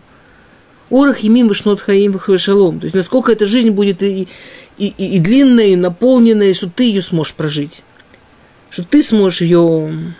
Орах 0.90 1.24
и 1.24 1.28
мим 1.28 1.48
вышнот 1.48 1.80
хаим 1.80 2.18
шалом. 2.38 2.80
То 2.80 2.86
есть, 2.86 2.94
насколько 2.94 3.32
эта 3.32 3.44
жизнь 3.44 3.70
будет 3.70 4.02
и, 4.02 4.28
и, 4.78 4.86
и, 4.86 5.16
и 5.16 5.18
длинная, 5.18 5.66
и 5.66 5.76
наполненная, 5.76 6.54
что 6.54 6.70
ты 6.70 6.84
ее 6.84 7.02
сможешь 7.02 7.34
прожить. 7.34 7.82
Что 8.70 8.82
ты 8.82 9.02
сможешь 9.02 9.40
ее 9.42 10.14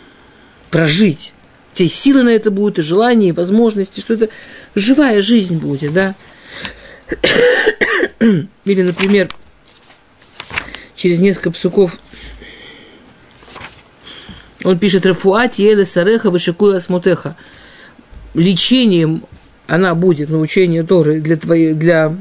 прожить 0.71 1.33
тебя 1.77 1.87
и 1.87 1.91
силы 1.91 2.23
на 2.23 2.31
это 2.31 2.51
будут, 2.51 2.79
и 2.79 2.83
желания, 2.83 3.29
и 3.29 3.33
возможности, 3.33 4.01
что 4.01 4.15
это 4.15 4.29
живая 4.75 5.21
жизнь 5.21 5.57
будет, 5.59 5.93
да. 5.93 6.15
Или, 8.65 8.83
например, 8.83 9.29
через 10.97 11.19
несколько 11.19 11.53
псуков 11.53 11.97
он 14.65 14.79
пишет 14.79 15.07
Рафуати 15.07 15.63
Еле 15.63 15.85
Сареха 15.85 16.31
Вышикуя 16.31 16.81
Смутеха. 16.81 17.37
Лечением 18.35 19.23
она 19.67 19.95
будет, 19.95 20.31
научение 20.31 20.83
Торы 20.83 21.21
для, 21.21 21.37
твоей, 21.37 21.75
для, 21.75 22.17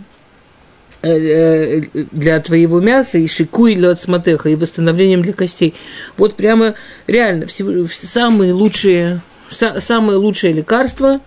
э, 1.01 1.09
э, 1.09 1.81
для 2.11 2.39
твоего 2.39 2.79
мяса 2.79 3.17
и 3.17 3.27
шикуй 3.27 3.75
для 3.75 3.95
сматеха, 3.95 4.49
и 4.49 4.55
восстановлением 4.55 5.21
для 5.21 5.33
костей. 5.33 5.73
Вот 6.17 6.35
прямо 6.35 6.75
реально 7.07 7.47
все, 7.47 7.87
самые 7.87 8.53
лучшие 8.53 9.21
самое 9.51 10.17
лучшее 10.17 10.53
лекарство, 10.53 11.21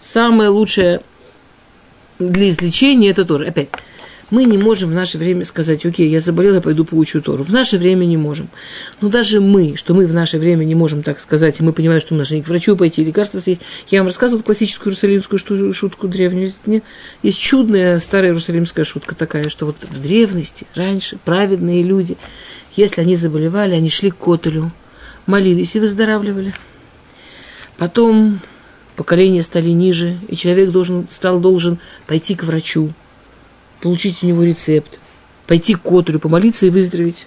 самое 0.00 0.50
лучшее 0.50 1.02
для 2.18 2.50
излечения– 2.50 3.10
это 3.12 3.24
Тора. 3.24 3.46
Опять, 3.46 3.70
мы 4.30 4.44
не 4.44 4.58
можем 4.58 4.90
в 4.90 4.94
наше 4.94 5.18
время 5.18 5.44
сказать, 5.44 5.84
окей, 5.84 6.08
я 6.08 6.20
заболел, 6.20 6.54
я 6.54 6.60
пойду 6.60 6.84
поучу 6.84 7.20
Тору. 7.20 7.42
В 7.42 7.50
наше 7.50 7.78
время 7.78 8.04
не 8.04 8.16
можем. 8.16 8.48
Но 9.00 9.08
даже 9.08 9.40
мы, 9.40 9.76
что 9.76 9.92
мы 9.92 10.06
в 10.06 10.14
наше 10.14 10.38
время 10.38 10.64
не 10.64 10.74
можем 10.74 11.02
так 11.02 11.18
сказать, 11.18 11.58
и 11.58 11.62
мы 11.62 11.72
понимаем, 11.72 12.00
что 12.00 12.14
должны 12.14 12.42
к 12.42 12.48
врачу 12.48 12.76
пойти, 12.76 13.04
лекарства 13.04 13.40
съесть. 13.40 13.62
Я 13.90 14.00
вам 14.00 14.06
рассказывал 14.06 14.42
классическую 14.42 14.92
иерусалимскую 14.92 15.72
шутку 15.72 16.06
древнюю. 16.06 16.52
Есть 17.22 17.40
чудная 17.40 17.98
старая 17.98 18.30
иерусалимская 18.30 18.84
шутка 18.84 19.16
такая, 19.16 19.48
что 19.48 19.66
вот 19.66 19.76
в 19.82 20.00
древности, 20.00 20.66
раньше, 20.74 21.18
праведные 21.24 21.82
люди, 21.82 22.16
если 22.76 23.00
они 23.00 23.16
заболевали, 23.16 23.74
они 23.74 23.88
шли 23.88 24.10
к 24.10 24.16
Котелю, 24.16 24.70
молились 25.26 25.74
и 25.74 25.80
выздоравливали. 25.80 26.54
Потом 27.80 28.40
поколения 28.94 29.42
стали 29.42 29.70
ниже, 29.70 30.18
и 30.28 30.36
человек 30.36 30.70
должен, 30.70 31.08
стал 31.08 31.40
должен 31.40 31.78
пойти 32.06 32.34
к 32.34 32.44
врачу, 32.44 32.92
получить 33.80 34.22
у 34.22 34.26
него 34.26 34.42
рецепт, 34.42 34.98
пойти 35.46 35.74
к 35.74 35.80
котору, 35.80 36.18
помолиться 36.18 36.66
и 36.66 36.70
выздороветь. 36.70 37.26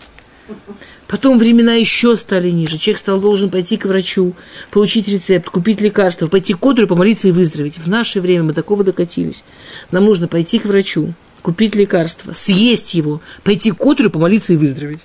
Потом 1.07 1.39
времена 1.39 1.73
еще 1.73 2.15
стали 2.15 2.51
ниже. 2.51 2.77
Человек 2.77 2.99
стал 2.99 3.19
должен 3.19 3.49
пойти 3.49 3.77
к 3.77 3.85
врачу, 3.85 4.35
получить 4.69 5.07
рецепт, 5.07 5.49
купить 5.49 5.81
лекарства, 5.81 6.27
пойти 6.27 6.53
к 6.53 6.59
котору, 6.59 6.85
помолиться 6.85 7.29
и 7.29 7.31
выздороветь. 7.31 7.79
В 7.79 7.87
наше 7.87 8.21
время 8.21 8.43
мы 8.43 8.53
такого 8.53 8.83
докатились. 8.83 9.43
Нам 9.89 10.05
нужно 10.05 10.27
пойти 10.27 10.59
к 10.59 10.65
врачу, 10.65 11.15
купить 11.41 11.73
лекарство, 11.73 12.31
съесть 12.31 12.93
его, 12.93 13.21
пойти 13.43 13.71
к 13.71 13.77
котору, 13.79 14.11
помолиться 14.11 14.53
и 14.53 14.57
выздороветь. 14.57 15.01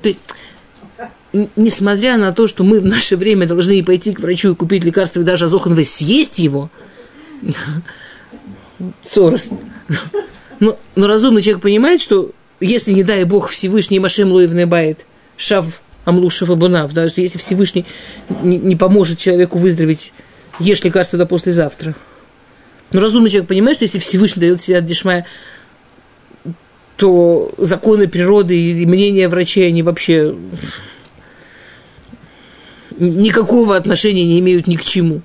То 0.00 0.10
есть, 0.10 0.20
несмотря 1.32 2.16
на 2.16 2.32
то, 2.32 2.46
что 2.46 2.64
мы 2.64 2.80
в 2.80 2.84
наше 2.84 3.16
время 3.16 3.46
должны 3.46 3.78
и 3.78 3.82
пойти 3.82 4.12
к 4.12 4.20
врачу 4.20 4.52
и 4.52 4.54
купить 4.54 4.84
лекарство, 4.84 5.20
и 5.20 5.24
даже 5.24 5.46
Азоханве 5.46 5.84
съесть 5.84 6.38
его, 6.38 6.70
Сорос. 9.02 9.50
Но, 10.58 10.78
но 10.96 11.06
разумный 11.06 11.42
человек 11.42 11.62
понимает, 11.62 12.00
что 12.00 12.32
если, 12.60 12.92
не 12.92 13.02
дай 13.02 13.24
Бог, 13.24 13.48
Всевышний 13.48 13.98
Машем 13.98 14.32
Лоевный 14.32 14.66
Бает, 14.66 15.06
Шав 15.36 15.82
Амлушев 16.04 16.50
Абунав, 16.50 16.92
да, 16.92 17.04
если 17.04 17.38
Всевышний 17.38 17.86
не, 18.42 18.58
не 18.58 18.76
поможет 18.76 19.18
человеку 19.18 19.58
выздороветь, 19.58 20.12
ешь 20.58 20.82
лекарство 20.84 21.18
до 21.18 21.26
послезавтра. 21.26 21.94
Но 22.92 23.00
разумный 23.00 23.30
человек 23.30 23.48
понимает, 23.48 23.76
что 23.76 23.84
если 23.84 23.98
Всевышний 23.98 24.40
дает 24.40 24.62
себе 24.62 24.80
Дешмая, 24.82 25.26
то 26.96 27.52
законы 27.56 28.08
природы 28.08 28.72
и 28.72 28.84
мнения 28.84 29.28
врачей, 29.28 29.68
они 29.68 29.82
вообще 29.82 30.34
никакого 33.00 33.76
отношения 33.76 34.24
не 34.24 34.38
имеют 34.38 34.66
ни 34.66 34.76
к 34.76 34.84
чему. 34.84 35.22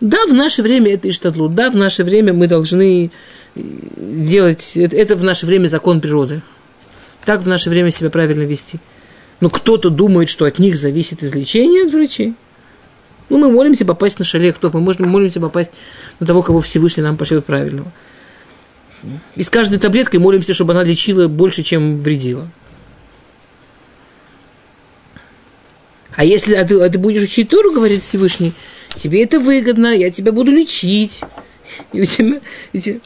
Да, 0.00 0.18
в 0.26 0.34
наше 0.34 0.62
время 0.62 0.92
это 0.92 1.08
Иштадлу, 1.08 1.48
да, 1.48 1.70
в 1.70 1.76
наше 1.76 2.02
время 2.02 2.32
мы 2.32 2.48
должны 2.48 3.10
делать, 3.54 4.72
это, 4.74 5.14
в 5.14 5.22
наше 5.24 5.46
время 5.46 5.68
закон 5.68 6.00
природы. 6.00 6.42
Так 7.24 7.42
в 7.42 7.48
наше 7.48 7.70
время 7.70 7.90
себя 7.90 8.10
правильно 8.10 8.42
вести. 8.42 8.80
Но 9.40 9.48
кто-то 9.48 9.90
думает, 9.90 10.28
что 10.28 10.44
от 10.44 10.58
них 10.58 10.76
зависит 10.76 11.22
излечение 11.22 11.84
от 11.84 11.92
врачей. 11.92 12.34
Ну, 13.28 13.38
мы 13.38 13.50
молимся 13.50 13.84
попасть 13.84 14.18
на 14.18 14.24
шале, 14.24 14.52
кто 14.52 14.70
мы 14.72 14.80
можем, 14.80 15.08
молимся 15.08 15.40
попасть 15.40 15.70
на 16.18 16.26
того, 16.26 16.42
кого 16.42 16.60
Всевышний 16.60 17.02
нам 17.02 17.16
пошлет 17.16 17.44
правильного. 17.44 17.92
И 19.36 19.42
с 19.42 19.50
каждой 19.50 19.78
таблеткой 19.78 20.20
молимся, 20.20 20.52
чтобы 20.54 20.72
она 20.72 20.84
лечила 20.84 21.28
больше, 21.28 21.62
чем 21.62 21.98
вредила. 21.98 22.48
А 26.14 26.24
если 26.24 26.54
а 26.54 26.64
ты, 26.64 26.80
а 26.82 26.88
ты 26.88 26.98
будешь 26.98 27.22
учить 27.22 27.48
Тору, 27.48 27.72
говорит 27.72 28.02
Всевышний, 28.02 28.52
тебе 28.96 29.22
это 29.24 29.40
выгодно, 29.40 29.88
я 29.94 30.10
тебя 30.10 30.32
буду 30.32 30.50
лечить. 30.50 31.20
И 31.92 32.02
у 32.02 32.04
тебя, 32.04 32.40
и 32.72 32.80
тебя... 32.80 33.00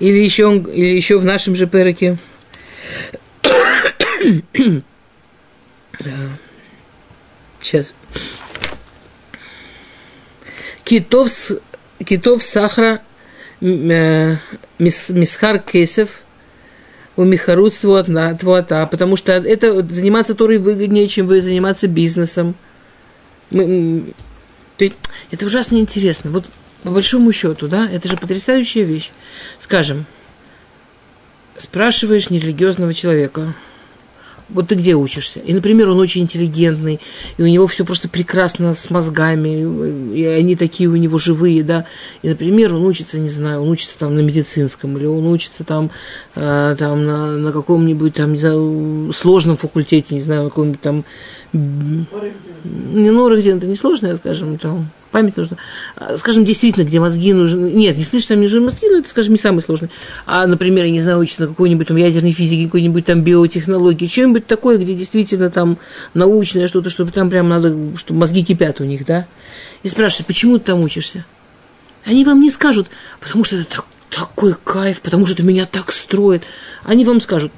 Или 0.00 0.22
еще, 0.22 0.56
или 0.56 0.96
еще 0.96 1.18
в 1.18 1.24
нашем 1.24 1.56
же 1.56 1.66
переке. 1.66 2.16
Сейчас. 7.60 7.92
Китов, 10.84 11.30
китов 12.04 12.42
сахара 12.42 13.02
э, 13.60 14.36
мисхар 14.78 15.58
кесев– 15.58 16.22
у 17.18 17.24
Михарут 17.24 17.74
Твуата, 17.74 18.88
потому 18.88 19.16
что 19.16 19.32
это 19.32 19.82
заниматься 19.88 20.36
Торой 20.36 20.58
выгоднее, 20.58 21.08
чем 21.08 21.26
вы 21.26 21.40
заниматься 21.40 21.88
бизнесом. 21.88 22.54
Мы, 23.50 24.14
то 24.76 24.84
есть, 24.84 24.94
это 25.32 25.44
ужасно 25.44 25.78
интересно. 25.78 26.30
Вот 26.30 26.44
по 26.84 26.90
большому 26.90 27.32
счету, 27.32 27.66
да, 27.66 27.88
это 27.90 28.06
же 28.06 28.16
потрясающая 28.16 28.84
вещь. 28.84 29.10
Скажем, 29.58 30.06
спрашиваешь 31.56 32.30
нерелигиозного 32.30 32.94
человека– 32.94 33.52
вот 34.48 34.68
ты 34.68 34.74
где 34.74 34.94
учишься? 34.94 35.40
И, 35.40 35.52
например, 35.52 35.90
он 35.90 35.98
очень 35.98 36.22
интеллигентный, 36.22 37.00
и 37.36 37.42
у 37.42 37.46
него 37.46 37.66
все 37.66 37.84
просто 37.84 38.08
прекрасно 38.08 38.74
с 38.74 38.90
мозгами, 38.90 40.14
и 40.14 40.24
они 40.24 40.56
такие 40.56 40.88
у 40.88 40.96
него 40.96 41.18
живые, 41.18 41.62
да. 41.62 41.86
И, 42.22 42.28
например, 42.28 42.74
он 42.74 42.84
учится, 42.84 43.18
не 43.18 43.28
знаю, 43.28 43.62
он 43.62 43.70
учится 43.70 43.98
там 43.98 44.14
на 44.14 44.20
медицинском, 44.20 44.96
или 44.96 45.06
он 45.06 45.26
учится 45.26 45.64
там, 45.64 45.90
э, 46.34 46.76
там 46.78 47.04
на, 47.04 47.32
на 47.32 47.52
каком-нибудь 47.52 48.14
там, 48.14 48.32
не 48.32 48.38
знаю, 48.38 49.12
сложном 49.12 49.56
факультете, 49.56 50.14
не 50.14 50.20
знаю, 50.20 50.48
каком-нибудь 50.48 50.80
там... 50.80 51.04
Не 51.52 53.10
Норыгден, 53.10 53.56
это 53.56 53.66
не 53.66 53.76
сложное, 53.76 54.16
скажем, 54.16 54.58
там, 54.58 54.90
память 55.10 55.36
нужна. 55.36 55.56
А, 55.96 56.16
скажем, 56.16 56.44
действительно, 56.44 56.84
где 56.84 57.00
мозги 57.00 57.32
нужны. 57.32 57.70
Нет, 57.70 57.96
не 57.96 58.04
слышно, 58.04 58.34
там 58.34 58.40
не 58.40 58.46
нужны 58.46 58.60
мозги, 58.60 58.88
но 58.88 58.98
это, 58.98 59.08
скажем, 59.08 59.32
не 59.32 59.38
самый 59.38 59.60
сложный. 59.60 59.90
А, 60.26 60.46
например, 60.46 60.84
я 60.84 60.90
не 60.90 61.00
знаю, 61.00 61.18
учиться 61.18 61.42
на 61.42 61.48
какой-нибудь 61.48 61.88
там 61.88 61.96
ядерной 61.96 62.32
физике, 62.32 62.66
какой-нибудь 62.66 63.04
там 63.04 63.22
биотехнологии, 63.22 64.06
что-нибудь 64.06 64.46
такое, 64.46 64.78
где 64.78 64.94
действительно 64.94 65.50
там 65.50 65.78
научное 66.14 66.68
что-то, 66.68 66.90
чтобы 66.90 67.10
там 67.10 67.30
прям 67.30 67.48
надо, 67.48 67.74
чтобы 67.96 68.20
мозги 68.20 68.44
кипят 68.44 68.80
у 68.80 68.84
них, 68.84 69.04
да? 69.04 69.26
И 69.82 69.88
спрашивают, 69.88 70.26
почему 70.26 70.58
ты 70.58 70.66
там 70.66 70.80
учишься? 70.80 71.24
Они 72.04 72.24
вам 72.24 72.40
не 72.40 72.50
скажут, 72.50 72.88
потому 73.20 73.44
что 73.44 73.56
это 73.56 73.66
так, 73.66 73.84
такой 74.10 74.54
кайф, 74.64 75.00
потому 75.00 75.26
что 75.26 75.34
это 75.34 75.42
меня 75.42 75.66
так 75.66 75.92
строит. 75.92 76.42
Они 76.84 77.04
вам 77.04 77.20
скажут, 77.20 77.52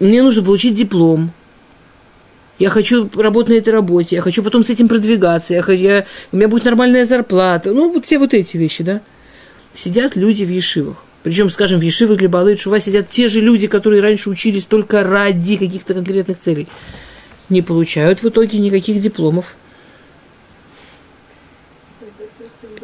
мне 0.00 0.22
нужно 0.22 0.42
получить 0.42 0.74
диплом, 0.74 1.32
я 2.58 2.70
хочу 2.70 3.08
работать 3.14 3.50
на 3.50 3.58
этой 3.58 3.70
работе, 3.70 4.16
я 4.16 4.22
хочу 4.22 4.42
потом 4.42 4.64
с 4.64 4.70
этим 4.70 4.88
продвигаться, 4.88 5.54
я, 5.54 5.64
я, 5.72 6.06
у 6.32 6.36
меня 6.36 6.48
будет 6.48 6.64
нормальная 6.64 7.04
зарплата. 7.04 7.72
Ну, 7.72 7.92
вот 7.92 8.06
все 8.06 8.18
вот 8.18 8.32
эти 8.32 8.56
вещи, 8.56 8.82
да. 8.82 9.02
Сидят 9.74 10.16
люди 10.16 10.44
в 10.44 10.50
ешивах. 10.50 11.04
Причем, 11.22 11.50
скажем, 11.50 11.80
в 11.80 11.82
ешивах 11.82 12.18
для 12.18 12.28
Балы 12.28 12.56
Шува 12.56 12.80
сидят 12.80 13.10
те 13.10 13.28
же 13.28 13.40
люди, 13.40 13.66
которые 13.66 14.00
раньше 14.00 14.30
учились 14.30 14.64
только 14.64 15.02
ради 15.02 15.56
каких-то 15.56 15.92
конкретных 15.92 16.38
целей. 16.38 16.66
Не 17.48 17.62
получают 17.62 18.22
в 18.22 18.28
итоге 18.28 18.58
никаких 18.58 19.00
дипломов. 19.00 19.56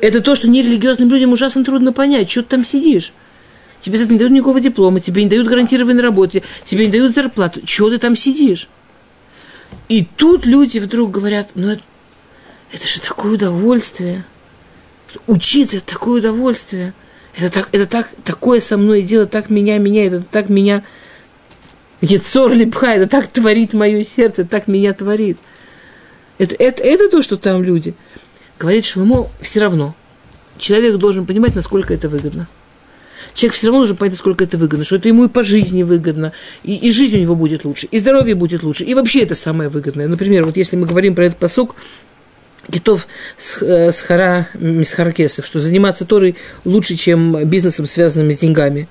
Это 0.00 0.20
то, 0.20 0.34
что 0.34 0.48
нерелигиозным 0.48 1.08
людям 1.08 1.32
ужасно 1.32 1.64
трудно 1.64 1.92
понять. 1.92 2.28
Что 2.30 2.42
ты 2.42 2.48
там 2.48 2.64
сидишь? 2.64 3.12
Тебе 3.80 3.96
за 3.96 4.04
это 4.04 4.12
не 4.12 4.18
дают 4.18 4.32
никакого 4.32 4.60
диплома, 4.60 5.00
тебе 5.00 5.24
не 5.24 5.30
дают 5.30 5.46
гарантированной 5.46 6.02
работы, 6.02 6.42
тебе 6.64 6.86
не 6.86 6.92
дают 6.92 7.12
зарплату. 7.12 7.60
Чего 7.64 7.90
ты 7.90 7.98
там 7.98 8.16
сидишь? 8.16 8.68
И 9.92 10.06
тут 10.16 10.46
люди 10.46 10.78
вдруг 10.78 11.10
говорят, 11.10 11.50
ну 11.54 11.68
это, 11.68 11.82
это 12.72 12.88
же 12.88 12.98
такое 12.98 13.32
удовольствие. 13.32 14.24
Учиться 15.26 15.76
это 15.76 15.86
такое 15.86 16.20
удовольствие. 16.20 16.94
Это 17.36 17.52
так, 17.52 17.68
это 17.72 17.86
так, 17.86 18.08
такое 18.24 18.60
со 18.60 18.78
мной 18.78 19.02
дело, 19.02 19.26
так 19.26 19.50
меня 19.50 19.76
меняет, 19.76 20.14
это 20.14 20.24
так 20.24 20.48
меня 20.48 20.82
Ецор 22.00 22.52
липха, 22.52 22.86
это 22.86 23.06
так 23.06 23.26
творит 23.28 23.74
мое 23.74 24.02
сердце, 24.02 24.46
так 24.46 24.66
меня 24.66 24.94
творит. 24.94 25.36
Это, 26.38 26.54
это, 26.58 26.82
это 26.82 27.10
то, 27.10 27.20
что 27.20 27.36
там 27.36 27.62
люди. 27.62 27.94
Говорит 28.58 28.86
Шломо, 28.86 29.28
все 29.42 29.60
равно. 29.60 29.94
Человек 30.56 30.96
должен 30.96 31.26
понимать, 31.26 31.54
насколько 31.54 31.92
это 31.92 32.08
выгодно 32.08 32.48
человек 33.34 33.54
все 33.54 33.66
равно 33.66 33.80
должен 33.80 33.96
понять, 33.96 34.16
сколько 34.16 34.44
это 34.44 34.58
выгодно, 34.58 34.84
что 34.84 34.96
это 34.96 35.08
ему 35.08 35.24
и 35.24 35.28
по 35.28 35.42
жизни 35.42 35.82
выгодно, 35.82 36.32
и, 36.62 36.76
и 36.76 36.90
жизнь 36.90 37.16
у 37.16 37.20
него 37.20 37.34
будет 37.34 37.64
лучше, 37.64 37.86
и 37.90 37.98
здоровье 37.98 38.34
будет 38.34 38.62
лучше, 38.62 38.84
и 38.84 38.94
вообще 38.94 39.22
это 39.22 39.34
самое 39.34 39.68
выгодное. 39.68 40.08
Например, 40.08 40.44
вот 40.44 40.56
если 40.56 40.76
мы 40.76 40.86
говорим 40.86 41.14
про 41.14 41.24
этот 41.26 41.38
посок, 41.38 41.74
Китов 42.70 43.08
с, 43.36 43.60
э, 43.60 43.90
с 43.90 44.00
хара 44.02 44.48
мисхаркесов, 44.54 45.44
что 45.46 45.58
заниматься 45.58 46.04
Торой 46.04 46.36
лучше, 46.64 46.96
чем 46.96 47.44
бизнесом, 47.48 47.86
связанным 47.86 48.30
с 48.30 48.38
деньгами. 48.38 48.88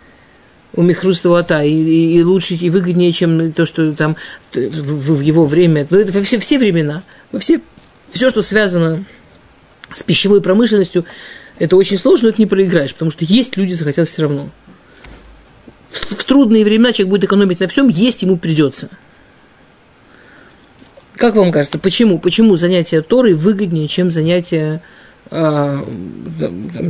У 0.74 0.84
Михрустовата, 0.84 1.62
и, 1.62 1.72
и, 1.72 2.18
и 2.18 2.24
лучше, 2.24 2.56
и 2.56 2.70
выгоднее, 2.70 3.12
чем 3.12 3.52
то, 3.52 3.66
что 3.66 3.94
там 3.94 4.16
в, 4.54 5.16
в 5.16 5.22
его 5.22 5.46
время, 5.46 5.86
ну, 5.90 5.98
это 5.98 6.14
во 6.14 6.24
все, 6.24 6.40
все 6.40 6.58
времена, 6.58 7.04
во 7.34 7.40
все, 7.40 7.60
все, 8.10 8.30
что 8.30 8.42
связано 8.42 9.04
с 9.94 10.02
пищевой 10.02 10.42
промышленностью, 10.42 11.06
это 11.62 11.78
очень 11.78 12.00
сложно, 12.00 12.24
но 12.24 12.30
это 12.30 12.42
не 12.42 12.48
проиграешь, 12.48 12.92
потому 12.92 13.12
что 13.12 13.24
есть 13.24 13.56
люди 13.56 13.74
захотят 13.74 14.08
все 14.08 14.24
равно. 14.24 14.50
В, 15.92 16.16
в 16.16 16.24
трудные 16.24 16.66
времена 16.66 16.92
человек 16.92 17.12
будет 17.12 17.24
экономить 17.26 17.60
на 17.60 17.68
всем, 17.68 17.88
есть 17.88 18.24
ему 18.24 18.38
придется. 18.38 18.90
Как 21.14 21.36
вам 21.36 21.52
кажется, 21.52 21.78
почему? 21.78 22.18
Почему 22.18 22.56
занятие 22.56 23.04
Торой 23.04 23.34
выгоднее, 23.34 23.88
чем 23.88 24.10
занятие 24.10 24.82
а, 25.30 25.86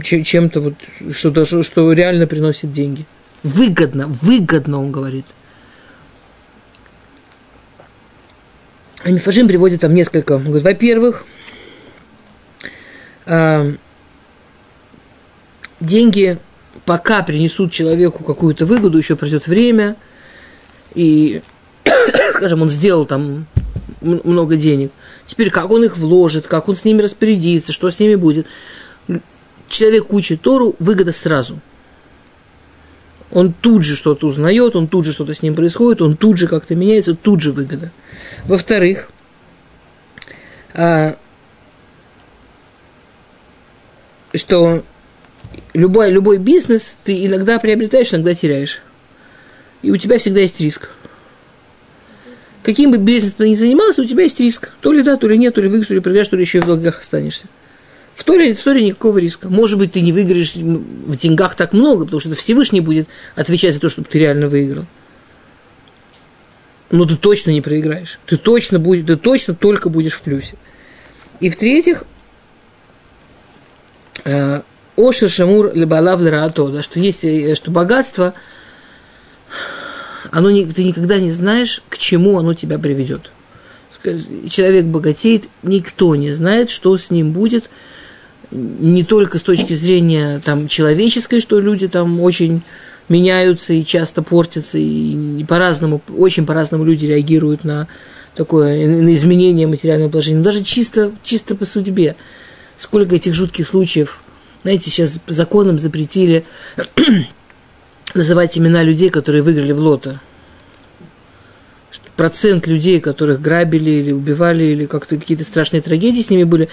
чем-то 0.01 0.62
вот, 0.62 0.75
что, 1.12 1.43
что, 1.43 1.63
что 1.63 1.91
реально 1.91 2.25
приносит 2.25 2.71
деньги? 2.71 3.05
Выгодно, 3.43 4.07
выгодно, 4.07 4.79
он 4.79 4.93
говорит. 4.93 5.25
А 9.03 9.12
Мифажим 9.12 9.49
приводит 9.49 9.81
там 9.81 9.93
несколько. 9.93 10.31
Он 10.34 10.45
говорит, 10.45 10.63
во-первых, 10.63 11.25
а, 13.25 13.75
деньги 15.82 16.38
пока 16.86 17.22
принесут 17.24 17.72
человеку 17.72 18.24
какую-то 18.24 18.65
выгоду, 18.65 18.98
еще 18.98 19.15
пройдет 19.15 19.48
время, 19.48 19.98
и, 20.96 21.41
скажем, 22.34 22.62
он 22.62 22.70
сделал 22.70 23.06
там 23.06 23.48
много 24.02 24.56
денег. 24.56 24.91
Теперь 25.26 25.52
как 25.52 25.70
он 25.70 25.84
их 25.84 25.98
вложит, 25.98 26.48
как 26.48 26.70
он 26.70 26.76
с 26.76 26.86
ними 26.86 27.02
распорядится, 27.02 27.72
что 27.72 27.89
с 27.89 28.00
ними 28.00 28.15
будет. 28.15 28.48
Человек 29.67 30.12
учит 30.13 30.41
Тору, 30.41 30.76
выгода 30.80 31.12
сразу. 31.12 31.60
Он 33.32 33.54
тут 33.54 33.84
же 33.86 33.96
что-то 33.96 34.28
узнает, 34.28 34.76
он 34.76 34.88
тут 34.88 35.06
же 35.06 35.13
что-то 35.13 35.34
с 35.34 35.41
ним 35.41 35.56
происходит, 35.56 36.02
он 36.02 36.17
тут 36.17 36.38
же 36.38 36.48
как-то 36.48 36.76
меняется, 36.76 37.15
тут 37.15 37.41
же 37.41 37.54
выгода. 37.54 37.91
Во-вторых, 38.46 39.10
а, 40.74 41.15
что 44.34 44.84
любой, 45.74 46.12
любой 46.12 46.38
бизнес 46.38 46.98
ты 47.04 47.26
иногда 47.26 47.60
приобретаешь, 47.60 48.14
иногда 48.14 48.34
теряешь. 48.34 48.82
И 49.82 49.92
у 49.92 49.98
тебя 49.98 50.18
всегда 50.18 50.42
есть 50.42 50.60
риск. 50.60 50.90
Каким 52.64 52.92
бы 52.92 52.98
бизнесом 52.98 53.38
ты 53.40 53.50
ни 53.50 53.56
занимался, 53.56 54.04
у 54.04 54.06
тебя 54.06 54.24
есть 54.24 54.40
риск. 54.40 54.70
То 54.82 54.92
ли 54.92 55.02
да, 55.02 55.18
то 55.18 55.28
ли 55.28 55.38
нет, 55.38 55.56
то 55.56 55.62
ли 55.62 55.68
выиграешь, 55.68 55.88
то 55.88 55.96
ли 55.96 56.00
проиграешь, 56.00 56.28
то 56.28 56.36
ли 56.36 56.44
еще 56.44 56.60
и 56.60 56.62
в 56.62 56.68
долгах 56.68 57.00
останешься. 57.00 57.46
В 58.14 58.24
Торе, 58.24 58.54
в 58.54 58.64
Торе 58.64 58.84
никакого 58.84 59.18
риска. 59.18 59.50
Может 59.50 59.80
быть, 59.80 59.94
ты 59.94 60.02
не 60.02 60.12
выиграешь 60.12 60.54
в 60.56 61.16
деньгах 61.16 61.56
так 61.56 61.74
много, 61.74 62.06
потому 62.06 62.20
что 62.20 62.30
это 62.30 62.38
Всевышний 62.38 62.82
будет 62.82 63.08
отвечать 63.36 63.74
за 63.74 63.80
то, 63.80 63.90
чтобы 63.90 64.08
ты 64.08 64.20
реально 64.20 64.48
выиграл. 64.48 64.86
Но 66.92 67.06
ты 67.06 67.16
точно 67.16 67.52
не 67.52 67.62
проиграешь. 67.62 68.20
Ты 68.26 68.38
точно, 68.38 68.78
будешь, 68.78 69.06
ты 69.08 69.16
точно 69.16 69.56
только 69.56 69.90
будешь 69.90 70.14
в 70.14 70.22
плюсе. 70.22 70.56
И 71.40 71.50
в-третьих, 71.50 72.04
э, 74.26 74.62
Ошер 74.97 75.30
Шамур 75.30 75.71
Лебалав 75.73 76.19
Лераато, 76.19 76.67
да, 76.67 76.82
что 76.82 76.99
есть, 76.99 77.23
э, 77.23 77.56
что 77.56 77.71
богатство, 77.71 78.34
оно 80.32 80.51
не, 80.51 80.65
ты 80.65 80.84
никогда 80.84 81.19
не 81.19 81.32
знаешь, 81.32 81.82
к 81.89 81.97
чему 81.97 82.38
оно 82.38 82.54
тебя 82.54 82.77
приведет. 82.77 83.32
Человек 84.49 84.86
богатеет, 84.86 85.43
никто 85.63 86.15
не 86.15 86.32
знает, 86.32 86.69
что 86.69 86.97
с 86.97 87.12
ним 87.12 87.32
будет, 87.32 87.69
не 88.49 89.04
только 89.04 89.38
с 89.38 89.43
точки 89.43 89.73
зрения 89.73 90.41
там, 90.43 90.67
человеческой, 90.67 91.39
что 91.39 91.60
люди 91.60 91.88
там 91.88 92.19
очень 92.19 92.62
меняются 93.10 93.73
и 93.73 93.86
часто 93.86 94.21
портятся, 94.21 94.77
и 94.77 95.43
по-разному, 95.43 96.01
очень 96.17 96.45
по-разному 96.45 96.84
люди 96.84 97.06
реагируют 97.06 97.63
на 97.63 97.88
такое, 98.36 98.88
на 98.88 99.13
изменение 99.13 99.67
материального 99.67 100.10
положения, 100.10 100.38
но 100.38 100.43
даже 100.43 100.63
чисто, 100.63 101.12
чисто 101.23 101.56
по 101.56 101.65
судьбе. 101.65 102.15
Сколько 102.77 103.15
этих 103.15 103.36
жутких 103.36 103.67
случаев, 103.67 104.21
знаете, 104.63 104.89
сейчас 104.89 105.19
законом 105.28 105.80
запретили 105.80 106.45
называть 108.13 108.58
имена 108.58 108.84
людей, 108.84 109.10
которые 109.10 109.41
выиграли 109.41 109.71
в 109.71 109.80
лото. 109.80 110.19
Процент 112.15 112.67
людей, 112.67 113.00
которых 113.00 113.41
грабили 113.41 113.89
или 113.89 114.12
убивали, 114.12 114.65
или 114.65 114.86
как-то 114.86 115.17
какие-то 115.17 115.43
страшные 115.43 115.82
трагедии 115.82 116.21
с 116.21 116.30
ними 116.30 116.43
были, 116.43 116.69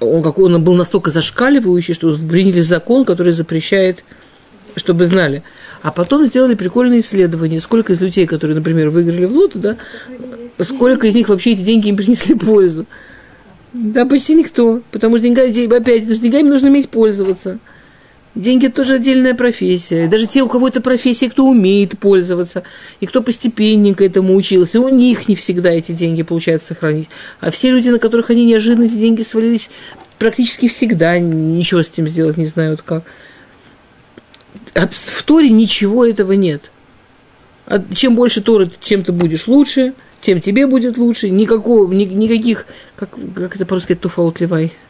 он, 0.00 0.22
как, 0.22 0.38
он 0.38 0.62
был 0.64 0.74
настолько 0.74 1.10
зашкаливающий, 1.10 1.92
что 1.92 2.16
приняли 2.16 2.60
закон, 2.60 3.04
который 3.04 3.32
запрещает, 3.32 4.04
чтобы 4.76 5.04
знали. 5.04 5.42
А 5.82 5.90
потом 5.92 6.24
сделали 6.24 6.54
прикольное 6.54 7.00
исследование, 7.00 7.60
сколько 7.60 7.92
из 7.92 8.00
людей, 8.00 8.26
которые, 8.26 8.56
например, 8.56 8.88
выиграли 8.88 9.26
в 9.26 9.32
лото, 9.36 9.58
да, 9.58 9.76
сколько 10.62 11.06
из 11.08 11.14
них 11.14 11.28
вообще 11.28 11.52
эти 11.52 11.60
деньги 11.60 11.88
им 11.88 11.96
принесли 11.96 12.34
пользу. 12.34 12.86
Да, 13.74 14.06
почти 14.06 14.34
никто, 14.34 14.82
потому 14.92 15.18
что 15.18 15.24
деньгами, 15.24 15.50
опять, 15.76 16.02
потому 16.02 16.14
что 16.14 16.22
деньгами 16.22 16.48
нужно 16.48 16.68
уметь 16.68 16.88
пользоваться. 16.88 17.58
Деньги 18.36 18.68
тоже 18.68 18.94
отдельная 18.94 19.34
профессия. 19.34 20.06
Даже 20.06 20.26
те, 20.26 20.42
у 20.42 20.48
кого 20.48 20.68
это 20.68 20.80
профессия, 20.80 21.28
кто 21.28 21.44
умеет 21.44 21.98
пользоваться, 21.98 22.62
и 23.00 23.06
кто 23.06 23.20
постепенненько 23.20 24.04
этому 24.04 24.36
учился, 24.36 24.80
у 24.80 24.88
них 24.88 25.28
не 25.28 25.34
всегда 25.34 25.70
эти 25.70 25.90
деньги 25.90 26.22
получается 26.22 26.68
сохранить. 26.68 27.08
А 27.40 27.50
все 27.50 27.72
люди, 27.72 27.88
на 27.88 27.98
которых 27.98 28.30
они 28.30 28.44
неожиданно 28.44 28.84
эти 28.84 28.94
деньги 28.94 29.22
свалились, 29.22 29.70
практически 30.20 30.68
всегда 30.68 31.18
ничего 31.18 31.82
с 31.82 31.90
этим 31.90 32.06
сделать 32.06 32.36
не 32.36 32.46
знают 32.46 32.80
как. 32.82 33.04
А 34.74 34.86
в 34.88 35.22
Торе 35.24 35.50
ничего 35.50 36.04
этого 36.04 36.32
нет. 36.32 36.70
А 37.66 37.82
чем 37.92 38.14
больше 38.14 38.40
Торы, 38.40 38.70
чем 38.80 39.02
ты 39.02 39.10
будешь 39.10 39.48
лучше, 39.48 39.94
тем 40.24 40.40
тебе 40.40 40.66
будет 40.66 40.98
лучше. 40.98 41.30
Никакого, 41.30 41.92
ни, 41.92 42.04
никаких, 42.04 42.66
как, 42.96 43.10
как 43.34 43.54
это 43.56 43.66
по-русски, 43.66 43.94
туфаутливай– 43.94 44.72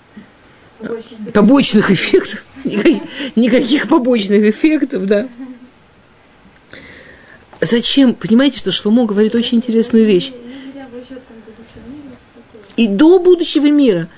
побочных 1.32 1.90
эффектов, 1.90 2.44
никаких, 2.64 3.02
никаких 3.36 3.88
побочных 3.88 4.44
эффектов, 4.44 5.06
да. 5.06 5.28
Зачем? 7.60 8.14
Понимаете, 8.14 8.58
что 8.58 8.72
Шломо 8.72 9.06
говорит 9.06 9.34
очень 9.34 9.58
интересную 9.58 10.04
вещь. 10.04 10.32
И 12.76 12.88
до 12.88 13.18
будущего 13.18 13.66
мира. 13.66 14.08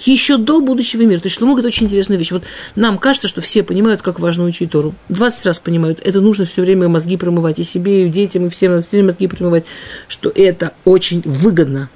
Еще 0.00 0.38
до 0.38 0.60
будущего 0.60 1.02
мира. 1.02 1.20
То 1.20 1.26
есть 1.26 1.38
Шломо 1.38 1.52
говорит 1.52 1.72
очень 1.72 1.86
интересную 1.86 2.18
вещь. 2.18 2.32
Вот 2.32 2.44
нам 2.74 2.98
кажется, 2.98 3.28
что 3.28 3.40
все 3.40 3.62
понимают, 3.62 4.02
как 4.02 4.18
важно 4.18 4.44
учить 4.44 4.72
Тору. 4.72 4.94
20 5.08 5.46
раз 5.46 5.58
понимают. 5.58 6.00
Это 6.02 6.20
нужно 6.20 6.44
все 6.44 6.62
время 6.62 6.88
мозги 6.88 7.16
промывать. 7.16 7.60
И 7.60 7.64
себе, 7.64 8.06
и 8.06 8.10
детям, 8.10 8.46
и 8.46 8.48
всем 8.48 8.72
надо 8.72 8.82
все 8.82 8.96
время 8.96 9.08
мозги 9.08 9.28
промывать. 9.28 9.64
Что 10.08 10.30
это 10.34 10.72
очень 10.84 11.22
выгодно 11.24 11.90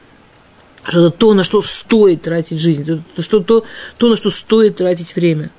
что 0.89 1.07
это 1.07 1.11
то, 1.11 1.35
на 1.35 1.45
что 1.45 1.61
стоит 1.61 2.23
тратить 2.23 2.61
жизнь, 2.61 2.85
то, 3.15 3.23
что, 3.23 3.41
то, 3.41 3.65
то, 3.99 4.09
на 4.09 4.17
что 4.17 4.31
стоит 4.31 4.77
тратить 4.77 5.15
время. 5.15 5.51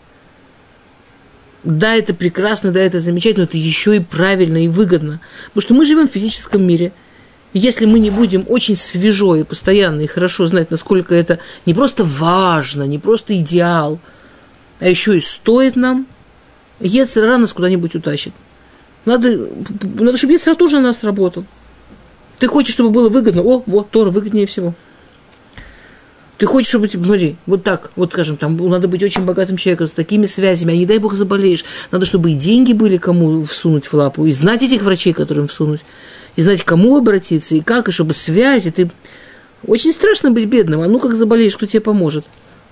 Да, 1.64 1.96
это 1.96 2.14
прекрасно, 2.14 2.72
да, 2.72 2.80
это 2.80 3.00
замечательно, 3.00 3.44
но 3.44 3.50
это 3.50 3.58
еще 3.58 3.96
и 3.96 4.00
правильно 4.00 4.64
и 4.64 4.68
выгодно. 4.68 5.20
Потому 5.50 5.62
что 5.62 5.74
мы 5.74 5.86
живем 5.86 6.08
в 6.08 6.12
физическом 6.12 6.64
мире. 6.64 6.94
Если 7.54 7.86
мы 7.86 8.00
не 8.00 8.12
будем 8.12 8.46
очень 8.48 8.76
свежо 8.76 9.36
и 9.36 9.44
постоянно 9.44 10.02
и 10.02 10.08
хорошо 10.08 10.46
знать, 10.46 10.70
насколько 10.70 11.16
это 11.16 11.40
не 11.66 11.74
просто 11.74 12.04
важно, 12.04 12.84
не 12.84 13.00
просто 13.00 13.36
идеал, 13.40 14.00
а 14.80 14.88
еще 14.88 15.18
и 15.18 15.22
стоит 15.22 15.76
нам, 15.76 16.06
Ецера 16.80 17.38
нас 17.38 17.54
куда-нибудь 17.54 17.96
утащит. 17.96 18.34
Надо, 19.06 19.50
надо 19.82 20.18
чтобы 20.18 20.34
Ецера 20.34 20.56
тоже 20.56 20.78
на 20.78 20.90
нас 20.90 21.04
работал. 21.04 21.44
Ты 22.38 22.48
хочешь, 22.48 22.74
чтобы 22.74 22.92
было 22.92 23.10
выгодно? 23.10 23.42
О, 23.42 23.64
вот 23.66 23.90
Тор 23.90 24.10
выгоднее 24.10 24.46
всего. 24.46 24.74
Ты 26.40 26.46
хочешь, 26.46 26.70
чтобы, 26.70 26.88
смотри, 26.88 27.36
вот 27.46 27.66
так, 27.66 27.92
вот 27.98 28.14
скажем, 28.14 28.38
там 28.38 28.56
надо 28.70 28.88
быть 28.88 29.04
очень 29.04 29.26
богатым 29.26 29.58
человеком, 29.58 29.88
с 29.88 29.92
такими 29.92 30.24
связями, 30.24 30.74
а 30.74 30.78
не 30.78 30.86
дай 30.86 30.98
бог 30.98 31.14
заболеешь. 31.14 31.66
Надо, 31.92 32.06
чтобы 32.06 32.32
и 32.32 32.34
деньги 32.34 32.72
были 32.72 32.96
кому 32.96 33.44
всунуть 33.44 33.88
в 33.88 33.94
лапу, 33.94 34.26
и 34.26 34.32
знать 34.32 34.64
этих 34.64 34.82
врачей, 34.84 35.12
которым 35.12 35.50
всунуть, 35.50 35.82
и 36.38 36.42
знать, 36.42 36.64
кому 36.64 36.96
обратиться, 36.98 37.56
и 37.56 37.60
как, 37.60 37.90
и 37.90 37.92
чтобы 37.92 38.14
связи. 38.14 38.72
Ты... 38.72 38.90
Очень 39.68 39.92
страшно 39.92 40.32
быть 40.32 40.46
бедным, 40.46 40.80
а 40.80 40.88
ну 40.88 40.98
как 41.00 41.14
заболеешь, 41.14 41.58
кто 41.58 41.66
тебе 41.66 41.82
поможет? 41.82 42.26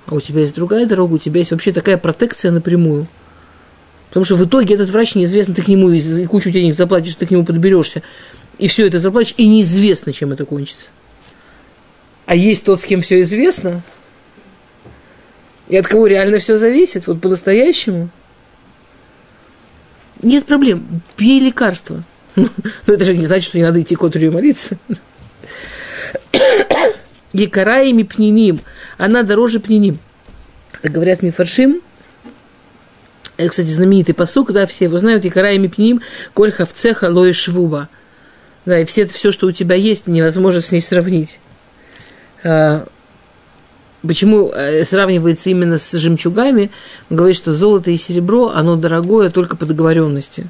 А 0.06 0.16
у 0.16 0.22
тебя 0.22 0.40
есть 0.40 0.56
другая 0.56 0.86
дорога, 0.86 1.16
у 1.16 1.18
тебя 1.18 1.40
есть 1.40 1.52
вообще 1.52 1.74
такая 1.74 1.98
протекция 1.98 2.54
напрямую. 2.54 3.06
Потому 4.08 4.24
что 4.24 4.38
в 4.38 4.46
итоге 4.46 4.76
этот 4.76 4.92
врач 4.92 5.14
неизвестно, 5.16 5.54
ты 5.54 5.62
к 5.62 5.68
нему 5.68 5.90
и 5.90 6.26
кучу 6.26 6.52
денег 6.52 6.74
заплатишь, 6.74 7.16
ты 7.16 7.26
к 7.26 7.32
нему 7.32 7.44
подберешься, 7.44 8.02
и 8.60 8.70
все 8.70 8.88
это 8.88 9.00
заплатишь, 9.00 9.34
и 9.36 9.46
неизвестно, 9.46 10.14
чем 10.14 10.32
это 10.32 10.46
кончится 10.46 10.86
а 12.28 12.36
есть 12.36 12.66
тот, 12.66 12.80
с 12.82 12.86
кем 12.86 13.02
все 13.02 13.22
известно, 13.22 13.82
и 15.70 15.78
от 15.78 15.88
кого 15.88 16.08
реально 16.08 16.40
все 16.40 16.58
зависит, 16.58 17.08
вот 17.08 17.22
по-настоящему, 17.22 18.10
нет 20.22 20.46
проблем, 20.46 21.02
пей 21.16 21.40
лекарства. 21.40 22.04
Но 22.36 22.50
это 22.86 23.06
же 23.06 23.16
не 23.16 23.26
значит, 23.26 23.48
что 23.48 23.58
не 23.58 23.64
надо 23.64 23.82
идти 23.82 23.96
к 23.96 24.04
отрию 24.04 24.34
молиться. 24.34 24.78
Якара 27.32 27.84
ими 27.84 28.04
пниним, 28.04 28.60
она 28.98 29.24
дороже 29.24 29.60
пниним. 29.60 29.98
Так 30.82 30.92
говорят 30.92 31.22
мифаршим, 31.22 31.82
это, 33.38 33.50
кстати, 33.50 33.68
знаменитый 33.68 34.16
посук, 34.16 34.52
да, 34.52 34.66
все 34.66 34.86
его 34.86 35.00
знают, 35.00 35.24
Якара 35.24 35.54
ими 35.54 35.68
пниним, 35.68 36.02
кольха 36.34 36.66
в 36.66 36.74
цеха 36.74 37.06
лои 37.06 37.32
швуба. 37.32 37.88
Да, 38.66 38.80
и 38.80 38.86
все, 38.86 39.08
все, 39.08 39.32
что 39.32 39.48
у 39.48 39.52
тебя 39.54 39.76
есть, 39.76 40.08
невозможно 40.08 40.60
с 40.60 40.74
ней 40.74 40.82
сравнить. 40.82 41.40
Э, 42.48 42.86
почему 44.08 44.52
э, 44.52 44.86
сравнивается 44.86 45.50
именно 45.50 45.78
с 45.78 45.92
жемчугами? 45.92 46.72
Он 47.10 47.18
говорит, 47.18 47.36
что 47.36 47.52
золото 47.52 47.92
и 47.92 47.98
серебро, 47.98 48.50
оно 48.50 48.78
дорогое 48.78 49.30
только 49.30 49.58
по 49.58 49.66
договоренности. 49.66 50.50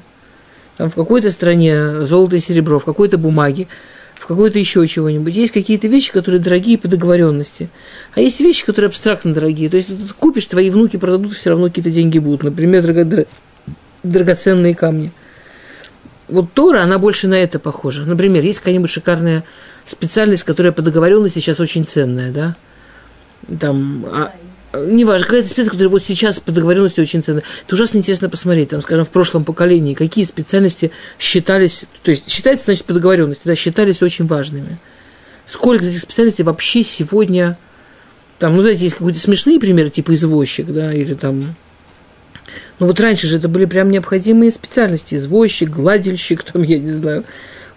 Там 0.76 0.90
в 0.90 0.94
какой-то 0.94 1.30
стране 1.32 2.02
золото 2.02 2.36
и 2.36 2.40
серебро, 2.40 2.78
в 2.78 2.84
какой-то 2.84 3.18
бумаге, 3.18 3.66
в 4.14 4.26
какой-то 4.28 4.60
еще 4.60 4.86
чего-нибудь. 4.86 5.34
Есть 5.34 5.52
какие-то 5.52 5.88
вещи, 5.88 6.12
которые 6.12 6.40
дорогие 6.40 6.78
по 6.78 6.86
договоренности. 6.86 7.68
А 8.14 8.20
есть 8.20 8.38
вещи, 8.38 8.64
которые 8.64 8.88
абстрактно 8.90 9.34
дорогие. 9.34 9.68
То 9.68 9.76
есть 9.76 9.88
ты 9.88 10.14
купишь, 10.14 10.46
твои 10.46 10.70
внуки 10.70 10.96
продадут, 10.98 11.34
все 11.34 11.50
равно 11.50 11.66
какие-то 11.66 11.90
деньги 11.90 12.18
будут. 12.20 12.44
Например, 12.44 12.84
драго- 12.84 13.26
драгоценные 14.04 14.76
камни. 14.76 15.10
Вот 16.28 16.52
Тора, 16.52 16.82
она 16.82 16.98
больше 16.98 17.26
на 17.26 17.34
это 17.34 17.58
похожа. 17.58 18.04
Например, 18.04 18.44
есть 18.44 18.58
какая-нибудь 18.58 18.90
шикарная 18.90 19.44
специальность, 19.90 20.44
которая 20.44 20.72
по 20.72 20.82
договоренности 20.82 21.38
сейчас 21.38 21.60
очень 21.60 21.86
ценная, 21.86 22.30
да? 22.30 22.56
Там, 23.58 24.04
а, 24.06 24.32
неважно, 24.74 25.26
какая-то 25.26 25.48
специальность, 25.48 25.72
которая 25.72 25.88
вот 25.88 26.02
сейчас 26.02 26.40
по 26.40 26.52
договоренности 26.52 27.00
очень 27.00 27.22
ценная. 27.22 27.42
Это 27.64 27.74
ужасно 27.74 27.98
интересно 27.98 28.28
посмотреть, 28.28 28.70
там, 28.70 28.82
скажем, 28.82 29.04
в 29.04 29.10
прошлом 29.10 29.44
поколении, 29.44 29.94
какие 29.94 30.24
специальности 30.24 30.90
считались, 31.18 31.84
то 32.02 32.10
есть 32.10 32.28
считается, 32.28 32.66
значит, 32.66 32.84
по 32.84 32.92
договоренности, 32.92 33.42
да, 33.44 33.54
считались 33.54 34.02
очень 34.02 34.26
важными. 34.26 34.78
Сколько 35.46 35.84
этих 35.84 36.00
специальностей 36.00 36.44
вообще 36.44 36.82
сегодня, 36.82 37.56
там, 38.38 38.54
ну, 38.54 38.62
знаете, 38.62 38.84
есть 38.84 38.96
какие-то 38.96 39.20
смешные 39.20 39.58
примеры, 39.58 39.88
типа 39.88 40.12
извозчик, 40.12 40.66
да, 40.66 40.92
или 40.92 41.14
там 41.14 41.56
Ну 42.78 42.86
вот 42.86 43.00
раньше 43.00 43.26
же 43.26 43.38
это 43.38 43.48
были 43.48 43.64
прям 43.64 43.90
необходимые 43.90 44.50
специальности. 44.50 45.14
Извозчик, 45.14 45.70
гладильщик, 45.70 46.42
там, 46.42 46.62
я 46.62 46.78
не 46.78 46.90
знаю. 46.90 47.24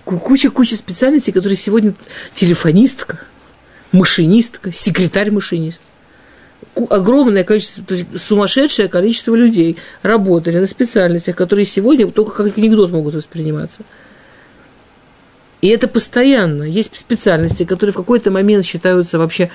Куча-куча 0.05 0.75
специальностей, 0.75 1.31
которые 1.31 1.57
сегодня 1.57 1.93
телефонистка, 2.33 3.19
машинистка, 3.91 4.71
секретарь-машинист. 4.71 5.81
Огромное 6.89 7.43
количество, 7.43 7.83
то 7.83 7.93
есть 7.93 8.19
сумасшедшее 8.19 8.87
количество 8.87 9.35
людей 9.35 9.77
работали 10.01 10.59
на 10.59 10.67
специальностях, 10.67 11.35
которые 11.35 11.65
сегодня 11.65 12.11
только 12.11 12.31
как 12.31 12.57
анекдот 12.57 12.91
могут 12.91 13.15
восприниматься. 13.15 13.83
И 15.61 15.67
это 15.67 15.87
постоянно. 15.87 16.63
Есть 16.63 16.97
специальности, 16.97 17.65
которые 17.65 17.93
в 17.93 17.97
какой-то 17.97 18.31
момент 18.31 18.65
считаются 18.65 19.17
вообще... 19.17 19.51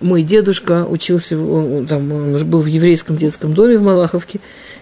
Мой 0.00 0.22
дедушка 0.22 0.84
учился, 0.84 1.38
он, 1.38 1.86
там, 1.86 2.12
он 2.12 2.46
был 2.46 2.60
в 2.60 2.66
еврейском 2.66 3.16
детском 3.16 3.54
доме 3.54 3.78
в 3.78 3.82
Малаховке, 3.82 4.40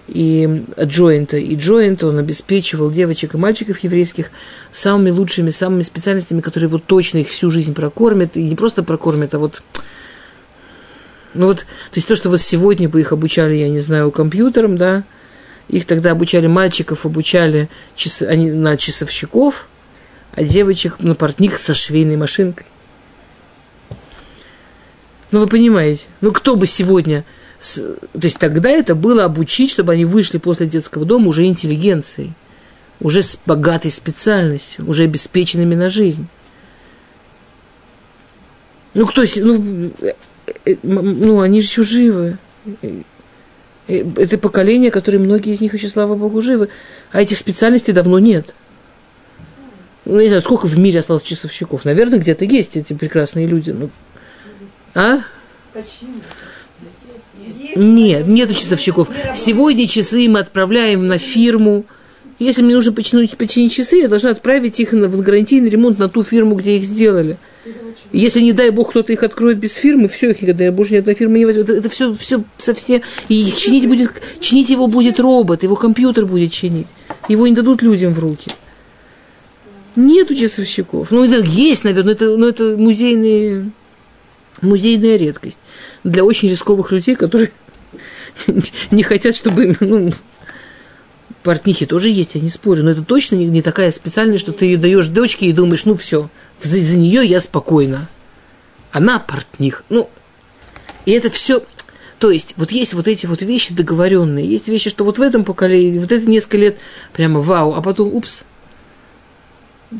и 0.09 0.65
джойнта, 0.79 1.37
и 1.37 1.55
джойнта 1.55 2.09
он 2.09 2.19
обеспечивал 2.19 2.91
девочек 2.91 3.35
и 3.35 3.39
мальчиков 3.39 3.79
еврейских 3.79 4.31
самыми 4.73 5.11
лучшими, 5.11 5.51
самыми 5.51 5.83
специальностями, 5.83 6.41
которые 6.41 6.69
вот 6.69 6.85
точно 6.85 7.19
их 7.19 7.29
всю 7.29 7.51
жизнь 7.51 7.75
прокормят, 7.75 8.37
и 8.37 8.43
не 8.43 8.57
просто 8.57 8.83
прокормят, 8.83 9.35
а 9.35 9.39
вот 9.39 9.63
ну 11.35 11.47
вот, 11.47 11.59
то 11.59 11.97
есть 11.97 12.07
то, 12.07 12.15
что 12.15 12.31
вот 12.31 12.41
сегодня 12.41 12.89
бы 12.89 13.01
их 13.01 13.13
обучали, 13.13 13.55
я 13.55 13.69
не 13.69 13.81
знаю, 13.81 14.11
компьютерам, 14.13 14.77
да, 14.77 15.05
их 15.69 15.87
тогда 15.87 16.13
обучали 16.13 16.47
мальчиков, 16.47 17.05
обучали 17.05 17.69
час, 17.97 18.23
они, 18.23 18.53
на 18.53 18.77
часовщиков, 18.77 19.69
а 20.33 20.45
девочек 20.45 21.01
на 21.01 21.15
портних 21.15 21.59
со 21.59 21.75
швейной 21.75 22.17
машинкой. 22.17 22.67
Ну, 25.35 25.41
вы 25.41 25.49
понимаете, 25.49 26.07
ну, 26.21 26.31
кто 26.31 26.55
бы 26.55 26.69
сегодня... 26.69 27.25
То 27.61 27.97
есть 28.23 28.39
тогда 28.39 28.71
это 28.71 28.95
было 28.95 29.25
обучить, 29.25 29.69
чтобы 29.69 29.93
они 29.93 30.05
вышли 30.05 30.39
после 30.39 30.69
детского 30.69 31.05
дома 31.05 31.27
уже 31.27 31.45
интеллигенцией, 31.45 32.35
уже 33.01 33.21
с 33.21 33.37
богатой 33.45 33.91
специальностью, 33.91 34.89
уже 34.89 35.03
обеспеченными 35.03 35.75
на 35.75 35.91
жизнь. 35.91 36.29
Ну, 38.95 39.07
кто... 39.07 39.25
Ну, 39.39 39.91
э, 40.03 40.13
э, 40.67 40.77
ну 40.85 41.41
они 41.41 41.61
же 41.61 41.67
еще 41.67 41.83
живы. 41.83 42.39
Э, 42.83 43.03
это 43.89 44.39
поколение, 44.39 44.93
которое 44.93 45.19
многие 45.19 45.53
из 45.53 45.61
них 45.61 45.75
еще, 45.75 45.89
слава 45.89 46.15
богу, 46.15 46.43
живы. 46.43 46.69
А 47.11 47.21
этих 47.21 47.39
специальностей 47.39 47.93
давно 47.93 48.21
нет. 48.21 48.55
Ну, 50.05 50.21
не 50.21 50.29
знаю, 50.29 50.43
сколько 50.43 50.69
в 50.69 50.79
мире 50.79 51.01
осталось 51.01 51.25
часовщиков. 51.25 51.85
Наверное, 51.85 52.21
где-то 52.21 52.45
есть 52.45 52.77
эти 52.77 52.93
прекрасные 52.93 53.49
люди. 53.49 53.71
Ну, 53.71 53.91
а? 54.95 55.19
Почти. 55.73 56.07
Нет, 57.77 58.27
нету 58.27 58.55
часовщиков. 58.55 59.09
Сегодня 59.35 59.87
часы 59.87 60.29
мы 60.29 60.41
отправляем 60.41 61.07
на 61.07 61.19
фирму. 61.19 61.85
Если 62.39 62.63
мне 62.63 62.75
нужно 62.75 62.93
починить, 62.93 63.37
починить 63.37 63.73
часы, 63.73 63.99
я 63.99 64.09
должна 64.09 64.31
отправить 64.31 64.81
их 64.81 64.93
в 64.93 65.23
гарантийный 65.23 65.71
ремонт 65.71 65.99
на 65.99 66.09
ту 66.09 66.23
фирму, 66.23 66.57
где 66.57 66.77
их 66.77 66.85
сделали. 66.85 67.39
Если, 68.13 68.41
не 68.41 68.53
дай 68.53 68.71
бог, 68.71 68.91
кто-то 68.91 69.13
их 69.13 69.23
откроет 69.23 69.59
без 69.59 69.75
фирмы, 69.75 70.09
все, 70.09 70.31
их 70.31 70.43
никогда 70.43 70.71
больше 70.71 70.93
ни 70.93 70.99
одна 70.99 71.15
фирма 71.15 71.39
не 71.39 71.47
возьмет. 71.47 71.65
Это, 71.65 71.79
это 71.79 71.89
все, 71.89 72.13
все 72.13 72.45
совсем... 72.59 73.03
И 73.29 73.53
чинить, 73.57 73.89
будет, 73.89 74.23
чинить 74.41 74.71
его 74.71 74.87
будет 74.87 75.19
робот, 75.19 75.63
его 75.63 75.75
компьютер 75.75 76.27
будет 76.27 76.53
чинить. 76.53 76.87
Его 77.29 77.47
не 77.47 77.55
дадут 77.55 77.83
людям 77.83 78.13
в 78.13 78.19
руки. 78.19 78.51
Нету 79.97 80.35
часовщиков. 80.35 81.11
Ну, 81.11 81.25
есть, 81.25 81.85
наверное, 81.85 82.05
но 82.05 82.11
это, 82.13 82.37
но 82.37 82.49
это 82.49 82.77
музейные, 82.77 83.71
музейная 84.61 85.17
редкость. 85.17 85.59
Для 86.03 86.25
очень 86.25 86.49
рисковых 86.49 86.93
людей, 86.93 87.15
которые 87.15 87.51
не 88.91 89.03
хотят, 89.03 89.35
чтобы... 89.35 89.77
Ну, 89.81 90.13
портнихи 91.43 91.87
тоже 91.87 92.09
есть, 92.09 92.35
я 92.35 92.41
не 92.41 92.49
спорю, 92.49 92.85
но 92.85 92.91
это 92.91 93.03
точно 93.03 93.37
не, 93.37 93.47
не 93.47 93.63
такая 93.63 93.93
специальная, 93.93 94.39
что 94.39 94.53
ты 94.53 94.65
ее 94.65 94.79
даешь 94.79 95.09
дочке 95.09 95.47
и 95.47 95.53
думаешь, 95.53 95.85
ну 95.85 95.95
все, 95.97 96.31
за, 96.61 96.81
за 96.81 96.97
нее 96.97 97.25
я 97.25 97.41
спокойна. 97.41 98.09
Она 98.93 99.19
портних. 99.19 99.85
Ну, 99.91 100.09
и 101.05 101.13
это 101.13 101.31
все... 101.31 101.63
То 102.19 102.31
есть, 102.31 102.55
вот 102.57 102.73
есть 102.73 102.95
вот 102.95 103.09
эти 103.09 103.27
вот 103.27 103.43
вещи 103.43 103.75
договоренные, 103.75 104.47
есть 104.49 104.69
вещи, 104.69 104.89
что 104.89 105.05
вот 105.05 105.19
в 105.19 105.23
этом 105.23 105.45
поколении, 105.45 105.99
вот 105.99 106.11
это 106.11 106.25
несколько 106.29 106.57
лет 106.57 106.79
прямо 107.13 107.41
вау, 107.41 107.75
а 107.75 107.83
потом, 107.83 108.15
упс, 108.15 108.45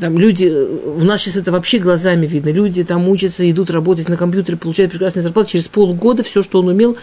там 0.01 0.19
люди, 0.19 0.47
в 0.47 1.05
нас 1.05 1.23
сейчас 1.23 1.37
это 1.37 1.53
вообще 1.53 1.79
глазами 1.79 2.27
видно, 2.27 2.51
люди 2.51 2.85
там 2.85 3.09
учатся, 3.09 3.49
идут 3.51 3.71
работать 3.71 4.09
на 4.09 4.17
компьютере, 4.17 4.57
получают 4.59 4.93
прекрасные 4.93 5.23
зарплаты, 5.23 5.53
через 5.53 5.69
полгода 5.69 6.23
все, 6.23 6.43
что 6.43 6.61
он 6.61 6.69
умел, 6.69 6.97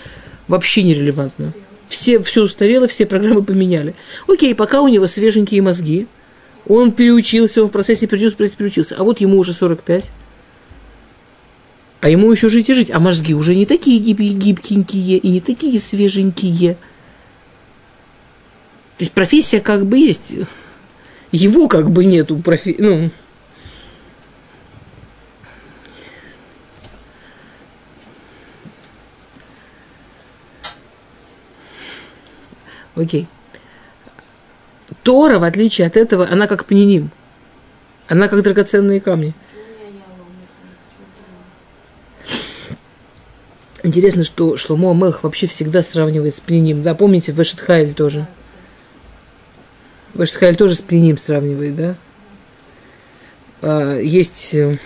вообще 0.47 0.83
нерелевантно. 0.83 1.53
Все, 1.87 2.19
все 2.21 2.43
устарело, 2.43 2.87
все 2.87 3.05
программы 3.05 3.43
поменяли. 3.43 3.95
Окей, 4.27 4.55
пока 4.55 4.81
у 4.81 4.87
него 4.87 5.07
свеженькие 5.07 5.61
мозги, 5.61 6.07
он 6.67 6.91
переучился, 6.91 7.61
он 7.61 7.69
в 7.69 7.71
процессе 7.71 8.07
переучился, 8.07 8.55
переучился, 8.55 8.95
а 8.97 9.03
вот 9.03 9.19
ему 9.19 9.37
уже 9.37 9.53
45, 9.53 10.05
а 12.01 12.09
ему 12.09 12.31
еще 12.31 12.49
жить 12.49 12.69
и 12.69 12.73
жить, 12.73 12.91
а 12.91 12.99
мозги 12.99 13.33
уже 13.33 13.55
не 13.55 13.65
такие 13.65 13.99
гиб- 13.99 14.19
гибкенькие 14.19 15.17
и 15.17 15.29
не 15.29 15.41
такие 15.41 15.79
свеженькие. 15.79 16.73
То 18.97 19.03
есть 19.03 19.11
профессия 19.11 19.59
как 19.59 19.85
бы 19.85 19.97
есть, 19.97 20.35
его 21.31 21.67
как 21.67 21.89
бы 21.89 22.05
нету 22.05 22.37
профи... 22.37 22.75
ну, 22.77 23.09
Окей. 32.95 33.27
Тора, 35.03 35.39
в 35.39 35.43
отличие 35.43 35.87
от 35.87 35.97
этого, 35.97 36.27
она 36.29 36.47
как 36.47 36.65
пниним. 36.65 37.09
Она 38.07 38.27
как 38.27 38.43
драгоценные 38.43 38.99
камни. 38.99 39.33
Интересно, 43.83 44.23
что 44.23 44.57
Шломо 44.57 44.91
Амелх 44.91 45.23
вообще 45.23 45.47
всегда 45.47 45.81
сравнивает 45.81 46.35
с 46.35 46.39
пниним. 46.39 46.83
Да, 46.83 46.93
помните, 46.93 47.31
Вешетхайль 47.31 47.93
тоже. 47.93 48.27
Вешетхайль 50.13 50.55
тоже 50.55 50.75
с 50.75 50.81
пниним 50.81 51.17
сравнивает, 51.17 51.75
да? 51.75 51.95
А, 53.61 53.99
есть... 53.99 54.53
Э, 54.53 54.77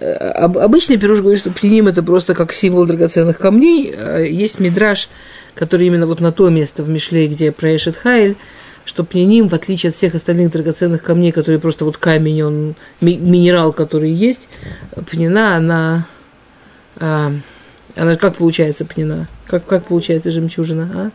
обычный 0.00 0.96
пируш 0.96 1.20
говорит, 1.20 1.40
что 1.40 1.50
пниним 1.50 1.88
это 1.88 2.02
просто 2.02 2.34
как 2.34 2.52
символ 2.52 2.86
драгоценных 2.86 3.38
камней. 3.38 3.94
А 3.96 4.18
есть 4.20 4.60
мидраж, 4.60 5.08
который 5.54 5.86
именно 5.86 6.06
вот 6.06 6.20
на 6.20 6.32
то 6.32 6.48
место 6.48 6.82
в 6.82 6.88
Мишле, 6.88 7.26
где 7.26 7.52
проешет 7.52 7.96
Хайль, 7.96 8.36
что 8.84 9.04
пняним, 9.04 9.48
в 9.48 9.54
отличие 9.54 9.90
от 9.90 9.96
всех 9.96 10.14
остальных 10.14 10.50
драгоценных 10.50 11.02
камней, 11.02 11.32
которые 11.32 11.60
просто 11.60 11.84
вот 11.84 11.98
камень, 11.98 12.42
он 12.42 12.74
ми- 13.00 13.16
минерал, 13.16 13.72
который 13.72 14.10
есть, 14.10 14.48
пнина, 15.10 15.56
она, 15.56 16.06
а, 16.96 17.32
она 17.96 18.16
как 18.16 18.36
получается 18.36 18.84
пнина? 18.84 19.28
Как, 19.46 19.66
как 19.66 19.84
получается 19.86 20.30
жемчужина, 20.30 20.90
а? 20.94 21.10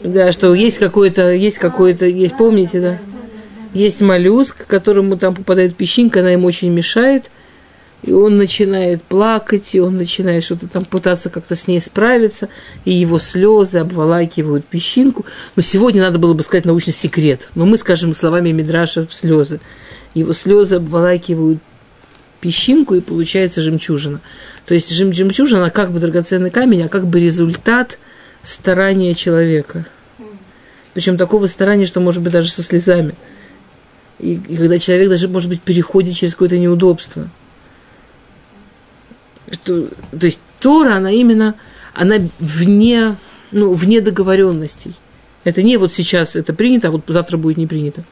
Да, 0.00 0.32
что 0.32 0.54
есть 0.54 0.78
какой-то, 0.78 1.32
есть 1.32 1.58
какой-то, 1.58 2.06
есть, 2.06 2.36
помните, 2.36 2.80
да? 2.80 2.98
Есть 3.72 4.00
моллюск, 4.00 4.66
которому 4.66 5.16
там 5.18 5.34
попадает 5.34 5.76
песчинка, 5.76 6.20
она 6.20 6.30
ему 6.30 6.46
очень 6.46 6.70
мешает– 6.70 7.30
и 8.04 8.12
он 8.12 8.36
начинает 8.36 9.02
плакать, 9.02 9.74
и 9.74 9.80
он 9.80 9.96
начинает 9.96 10.44
что-то 10.44 10.68
там 10.68 10.84
пытаться 10.84 11.30
как-то 11.30 11.56
с 11.56 11.66
ней 11.66 11.80
справиться, 11.80 12.50
и 12.84 12.92
его 12.92 13.18
слезы 13.18 13.78
обволакивают 13.78 14.66
песчинку. 14.66 15.24
Но 15.56 15.62
сегодня 15.62 16.02
надо 16.02 16.18
было 16.18 16.34
бы 16.34 16.42
сказать 16.42 16.66
научный 16.66 16.92
секрет, 16.92 17.48
но 17.54 17.64
мы 17.64 17.78
скажем 17.78 18.14
словами 18.14 18.50
Мидраша 18.50 19.08
слезы. 19.10 19.60
Его 20.12 20.34
слезы 20.34 20.76
обволакивают 20.76 21.60
песчинку, 22.44 22.94
и 22.94 23.00
получается 23.00 23.60
жемчужина. 23.62 24.20
То 24.66 24.74
есть 24.74 24.90
жемчужина, 24.94 25.62
она 25.62 25.70
как 25.70 25.90
бы 25.90 25.98
драгоценный 25.98 26.50
камень, 26.50 26.82
а 26.82 26.88
как 26.88 27.06
бы 27.06 27.18
результат 27.18 27.98
старания 28.42 29.14
человека. 29.14 29.86
Причем 30.92 31.16
такого 31.16 31.46
старания, 31.46 31.86
что 31.86 32.00
может 32.00 32.22
быть 32.22 32.32
даже 32.32 32.50
со 32.50 32.62
слезами. 32.62 33.14
И, 34.18 34.34
и 34.34 34.56
когда 34.56 34.78
человек 34.78 35.08
даже, 35.08 35.26
может 35.28 35.48
быть, 35.48 35.62
переходит 35.62 36.14
через 36.14 36.34
какое-то 36.34 36.58
неудобство– 36.58 37.30
что, 39.52 39.88
то 40.18 40.26
есть 40.26 40.40
Тора, 40.60 40.96
она 40.96 41.10
именно, 41.10 41.54
она 41.94 42.16
вне, 42.38 43.16
ну, 43.50 43.72
вне 43.72 44.00
договоренностей. 44.00 44.94
Это 45.44 45.62
не 45.62 45.76
вот 45.76 45.92
сейчас 45.92 46.36
это 46.36 46.54
принято, 46.54 46.88
а 46.88 46.90
вот 46.90 47.02
завтра 47.06 47.36
будет 47.36 47.56
не 47.56 47.66
принято. 47.66 48.04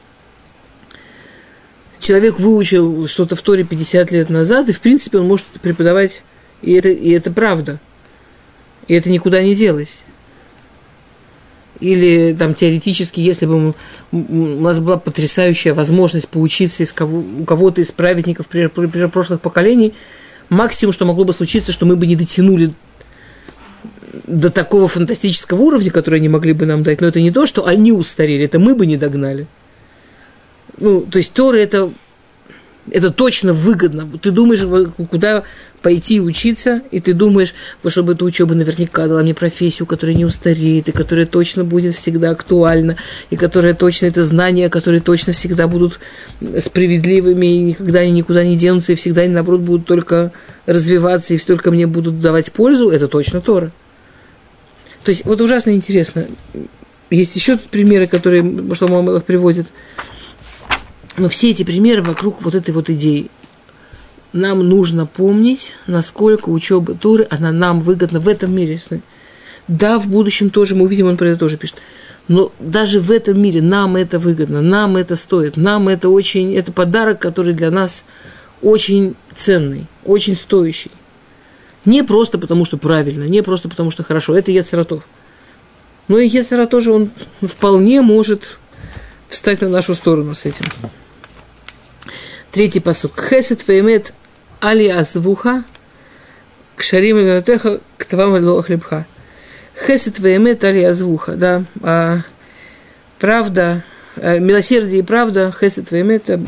Человек 2.03 2.39
выучил 2.39 3.07
что-то 3.07 3.35
в 3.35 3.41
Торе 3.41 3.63
50 3.63 4.11
лет 4.11 4.29
назад, 4.29 4.69
и 4.69 4.73
в 4.73 4.81
принципе 4.81 5.19
он 5.19 5.27
может 5.27 5.45
преподавать, 5.61 6.21
и 6.61 6.73
это, 6.73 6.89
и 6.89 7.09
это 7.11 7.31
правда. 7.31 7.79
И 8.87 8.93
это 8.93 9.09
никуда 9.09 9.41
не 9.41 9.55
делось. 9.55 10.01
Или 11.79 12.33
там 12.33 12.53
теоретически, 12.53 13.19
если 13.19 13.45
бы 13.45 13.73
у 14.11 14.15
нас 14.61 14.79
была 14.79 14.97
потрясающая 14.97 15.73
возможность 15.73 16.27
поучиться 16.27 16.83
из 16.83 16.91
кого, 16.91 17.23
у 17.39 17.45
кого-то 17.45 17.81
из 17.81 17.91
праведников 17.91 18.47
прошлых 18.47 19.41
поколений– 19.41 19.93
максимум, 20.49 20.93
что 20.93 21.05
могло 21.05 21.25
бы 21.25 21.33
случиться, 21.33 21.71
что 21.71 21.85
мы 21.85 21.95
бы 21.95 22.07
не 22.07 22.15
дотянули 22.15 22.71
до 24.27 24.49
такого 24.49 24.87
фантастического 24.87 25.61
уровня, 25.61 25.91
который 25.91 26.19
они 26.19 26.29
могли 26.29 26.53
бы 26.53 26.65
нам 26.65 26.83
дать, 26.83 27.01
но 27.01 27.07
это 27.07 27.19
не 27.19 27.31
то, 27.31 27.45
что 27.45 27.65
они 27.65 27.91
устарели, 27.91 28.45
это 28.45 28.59
мы 28.59 28.75
бы 28.75 28.85
не 28.85 28.97
догнали. 28.97 29.47
Ну, 30.77 31.01
то 31.01 31.17
есть 31.17 31.33
Тора 31.33 31.57
это 31.57 31.91
это 32.91 33.11
точно 33.11 33.53
выгодно. 33.53 34.09
Ты 34.21 34.31
думаешь, 34.31 34.65
куда 35.09 35.43
пойти 35.81 36.19
учиться, 36.19 36.81
и 36.91 36.99
ты 36.99 37.13
думаешь, 37.13 37.53
чтобы 37.87 38.13
эта 38.13 38.25
учеба 38.25 38.55
наверняка 38.55 39.07
дала 39.07 39.21
мне 39.21 39.33
профессию, 39.33 39.85
которая 39.85 40.15
не 40.15 40.25
устареет, 40.25 40.89
и 40.89 40.91
которая 40.91 41.25
точно 41.25 41.63
будет 41.63 41.95
всегда 41.95 42.31
актуальна, 42.31 42.97
и 43.29 43.35
которая 43.35 43.73
точно 43.73 44.07
это 44.07 44.23
знания, 44.23 44.69
которые 44.69 45.01
точно 45.01 45.33
всегда 45.33 45.67
будут 45.67 45.99
справедливыми, 46.59 47.55
и 47.55 47.59
никогда 47.59 47.99
они 47.99 48.11
никуда 48.11 48.43
не 48.43 48.57
денутся, 48.57 48.93
и 48.93 48.95
всегда 48.95 49.21
они, 49.21 49.33
наоборот, 49.33 49.61
будут 49.61 49.85
только 49.85 50.31
развиваться, 50.65 51.33
и 51.33 51.37
только 51.37 51.71
мне 51.71 51.87
будут 51.87 52.19
давать 52.19 52.51
пользу, 52.51 52.89
это 52.89 53.07
точно 53.07 53.41
Тора. 53.41 53.71
То 55.03 55.09
есть 55.09 55.25
вот 55.25 55.41
ужасно 55.41 55.71
интересно. 55.71 56.25
Есть 57.09 57.35
еще 57.35 57.57
примеры, 57.57 58.07
которые 58.07 58.73
что 58.73 58.87
Мамелах 58.87 59.23
приводит. 59.25 59.67
Но 61.17 61.29
все 61.29 61.51
эти 61.51 61.63
примеры 61.63 62.01
вокруг 62.01 62.41
вот 62.41 62.55
этой 62.55 62.71
вот 62.71 62.89
идеи. 62.89 63.29
Нам 64.31 64.67
нужно 64.67 65.05
помнить, 65.05 65.73
насколько 65.85 66.49
учеба 66.49 66.95
Туры, 66.95 67.27
она 67.29 67.51
нам 67.51 67.79
выгодна 67.79 68.19
в 68.19 68.27
этом 68.27 68.55
мире. 68.55 68.81
Да, 69.67 69.99
в 69.99 70.07
будущем 70.07 70.49
тоже, 70.49 70.75
мы 70.75 70.85
увидим, 70.85 71.07
он 71.07 71.17
про 71.17 71.29
это 71.29 71.39
тоже 71.39 71.57
пишет. 71.57 71.77
Но 72.27 72.51
даже 72.59 72.99
в 72.99 73.11
этом 73.11 73.39
мире 73.39 73.61
нам 73.61 73.95
это 73.95 74.17
выгодно, 74.17 74.61
нам 74.61 74.97
это 74.97 75.15
стоит, 75.15 75.55
нам 75.55 75.87
это 75.87 76.09
очень, 76.09 76.55
это 76.55 76.71
подарок, 76.71 77.19
который 77.19 77.53
для 77.53 77.69
нас 77.69 78.05
очень 78.61 79.15
ценный, 79.35 79.85
очень 80.05 80.35
стоящий. 80.35 80.91
Не 81.85 82.03
просто 82.03 82.39
потому, 82.39 82.65
что 82.65 82.77
правильно, 82.77 83.25
не 83.25 83.43
просто 83.43 83.69
потому, 83.69 83.91
что 83.91 84.03
хорошо. 84.03 84.35
Это 84.35 84.51
Ецератов. 84.51 85.05
Но 86.07 86.17
и 86.17 86.27
Ецера 86.27 86.65
тоже, 86.65 86.91
он 86.91 87.11
вполне 87.41 88.01
может 88.01 88.57
встать 89.29 89.61
на 89.61 89.69
нашу 89.69 89.93
сторону 89.93 90.33
с 90.33 90.45
этим. 90.45 90.65
Третий 92.53 92.79
посук. 92.81 93.19
Хесет 93.19 93.67
веймет 93.67 94.13
али 94.59 94.87
азвуха 94.87 95.63
к 96.75 96.83
шарим 96.83 97.17
и 97.17 97.41
к 97.41 98.05
тавам 98.05 98.45
ло 98.45 98.61
хлебха. 98.61 99.07
Хесет 99.87 100.19
веймет 100.19 100.63
али 100.63 100.83
азвуха. 100.83 101.33
Да, 101.33 101.63
а 101.81 102.19
правда, 103.17 103.83
а, 104.17 104.37
милосердие 104.37 104.99
и 104.99 105.03
правда, 105.03 105.51
хесет 105.51 105.89
веймет, 105.89 106.29
а, 106.29 106.39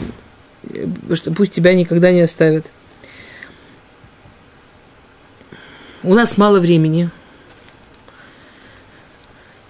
что 1.15 1.31
пусть 1.31 1.53
тебя 1.53 1.73
никогда 1.73 2.11
не 2.11 2.21
оставят. 2.21 2.67
У 6.03 6.13
нас 6.13 6.37
мало 6.37 6.59
времени. 6.59 7.09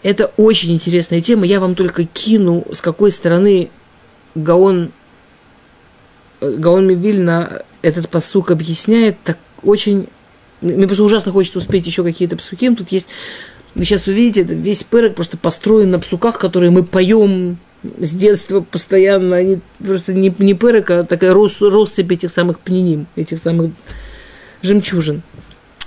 Это 0.04 0.34
очень 0.36 0.74
интересная 0.74 1.22
тема. 1.22 1.46
Я 1.46 1.62
вам 1.62 1.76
только 1.76 2.04
кину, 2.04 2.68
с 2.74 2.82
какой 2.82 3.14
стороны 3.14 3.70
Гаон 4.36 4.92
Гаон 6.58 6.88
Мивильна 6.88 7.64
этот 7.82 8.10
посук 8.10 8.52
объясняет 8.52 9.18
так 9.24 9.38
очень... 9.64 10.08
Мне 10.62 10.88
просто 10.88 11.04
ужасно 11.04 11.32
хочется 11.32 11.60
успеть 11.60 11.86
еще 11.86 12.04
какие-то 12.04 12.38
псуки. 12.38 12.74
Тут 12.74 12.92
есть... 12.92 13.08
Вы 13.76 13.84
сейчас 13.84 14.08
увидите, 14.08 14.44
весь 14.44 14.84
пырок 14.84 15.16
просто 15.16 15.38
построен 15.38 15.92
на 15.92 16.00
псуках, 16.00 16.40
которые 16.40 16.72
мы 16.72 16.84
поем 16.84 17.58
с 17.84 18.12
детства 18.12 18.62
постоянно. 18.62 19.36
Они 19.36 19.60
просто 19.84 20.14
не, 20.14 20.34
не 20.40 20.54
пырок, 20.54 20.90
а 20.92 21.04
такая 21.04 21.34
рос, 21.34 21.62
россыпь 21.62 22.12
этих 22.12 22.32
самых 22.32 22.60
пниним, 22.60 23.08
этих 23.16 23.40
самых 23.40 23.72
жемчужин. 24.62 25.24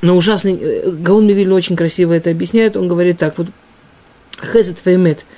Но 0.02 0.16
ужасный... 0.16 0.58
Э, 0.60 0.90
Гаон 0.90 1.26
Мивильна 1.26 1.54
очень 1.54 1.76
красиво 1.76 2.12
это 2.12 2.30
объясняет. 2.30 2.76
Он 2.76 2.88
говорит 2.88 3.18
так, 3.18 3.38
вот 3.38 3.48
Хесед 4.52 4.78
Феймет– 4.78 5.24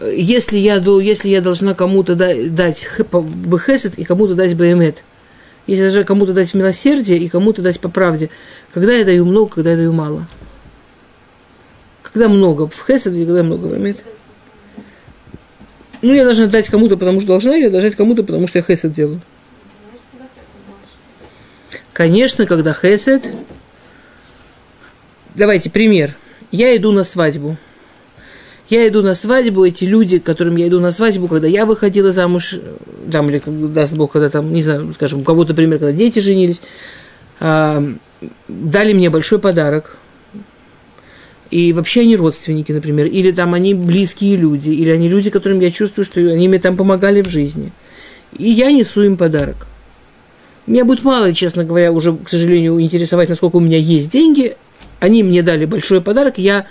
если 0.00 0.58
я, 0.58 0.76
если 0.76 1.28
я 1.28 1.40
должна 1.40 1.74
кому-то 1.74 2.14
дать 2.14 2.86
бехесет 2.98 3.98
и 3.98 4.04
кому-то 4.04 4.34
дать 4.34 4.54
бемет, 4.54 5.02
если 5.66 5.82
я 5.84 5.88
должна 5.88 6.04
кому-то 6.04 6.32
дать 6.32 6.52
милосердие 6.54 7.18
и 7.18 7.28
кому-то 7.28 7.62
дать 7.62 7.80
по 7.80 7.88
правде, 7.88 8.30
когда 8.72 8.92
я 8.92 9.04
даю 9.04 9.24
много, 9.24 9.54
когда 9.54 9.70
я 9.70 9.76
даю 9.76 9.92
мало? 9.92 10.28
Когда 12.02 12.28
много 12.28 12.68
в 12.68 12.84
хесед 12.86 13.14
и 13.14 13.24
когда 13.24 13.42
много 13.42 13.68
в? 13.68 14.04
Ну, 16.02 16.12
я 16.12 16.24
должна 16.24 16.46
дать 16.46 16.68
кому-то, 16.68 16.96
потому 16.96 17.20
что 17.20 17.28
должна, 17.28 17.56
или 17.56 17.64
я 17.64 17.70
должна 17.70 17.88
дать 17.88 17.96
кому-то, 17.96 18.22
потому 18.22 18.46
что 18.46 18.58
я 18.58 18.64
хесед 18.64 18.92
делаю? 18.92 19.20
Конечно, 21.92 22.46
когда 22.46 22.74
хесед... 22.74 23.24
Давайте 25.34 25.68
пример. 25.68 26.14
Я 26.50 26.74
иду 26.76 26.92
на 26.92 27.02
свадьбу– 27.04 27.56
я 28.68 28.88
иду 28.88 29.02
на 29.02 29.14
свадьбу, 29.14 29.64
эти 29.64 29.84
люди, 29.84 30.18
которым 30.18 30.56
я 30.56 30.68
иду 30.68 30.80
на 30.80 30.90
свадьбу, 30.90 31.28
когда 31.28 31.46
я 31.46 31.66
выходила 31.66 32.10
замуж, 32.10 32.56
там, 33.10 33.30
или, 33.30 33.40
даст 33.46 33.94
Бог, 33.94 34.12
когда 34.12 34.28
там, 34.28 34.52
не 34.52 34.62
знаю, 34.62 34.92
скажем, 34.92 35.20
у 35.20 35.22
кого-то, 35.22 35.50
например, 35.50 35.78
когда 35.78 35.92
дети 35.92 36.18
женились, 36.18 36.60
а, 37.38 37.84
дали 38.48 38.92
мне 38.92 39.10
большой 39.10 39.38
подарок. 39.38 39.96
И 41.50 41.72
вообще 41.72 42.00
они 42.00 42.16
родственники, 42.16 42.72
например, 42.72 43.06
или 43.06 43.30
там 43.30 43.54
они 43.54 43.72
близкие 43.72 44.34
люди, 44.34 44.70
или 44.70 44.90
они 44.90 45.08
люди, 45.08 45.30
которым 45.30 45.60
я 45.60 45.70
чувствую, 45.70 46.04
что 46.04 46.20
они 46.20 46.48
мне 46.48 46.58
там 46.58 46.76
помогали 46.76 47.22
в 47.22 47.28
жизни. 47.28 47.72
И 48.36 48.50
я 48.50 48.72
несу 48.72 49.02
им 49.02 49.16
подарок. 49.16 49.68
Меня 50.66 50.84
будет 50.84 51.04
мало, 51.04 51.32
честно 51.32 51.62
говоря, 51.62 51.92
уже, 51.92 52.12
к 52.16 52.28
сожалению, 52.28 52.80
интересовать, 52.80 53.28
насколько 53.28 53.56
у 53.56 53.60
меня 53.60 53.78
есть 53.78 54.10
деньги. 54.10 54.56
Они 54.98 55.22
мне 55.22 55.42
дали 55.42 55.66
большой 55.66 56.00
подарок, 56.00 56.38
я 56.38 56.66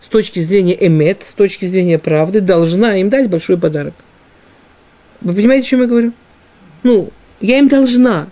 с 0.00 0.08
точки 0.08 0.40
зрения 0.40 0.76
эмет, 0.86 1.24
с 1.28 1.32
точки 1.32 1.66
зрения 1.66 1.98
правды, 1.98 2.40
должна 2.40 2.96
им 2.96 3.10
дать 3.10 3.28
большой 3.28 3.58
подарок. 3.58 3.94
Вы 5.20 5.34
понимаете, 5.34 5.66
о 5.66 5.68
чем 5.70 5.80
я 5.82 5.86
говорю? 5.86 6.12
Ну, 6.82 7.10
я 7.40 7.58
им 7.58 7.68
должна. 7.68 8.28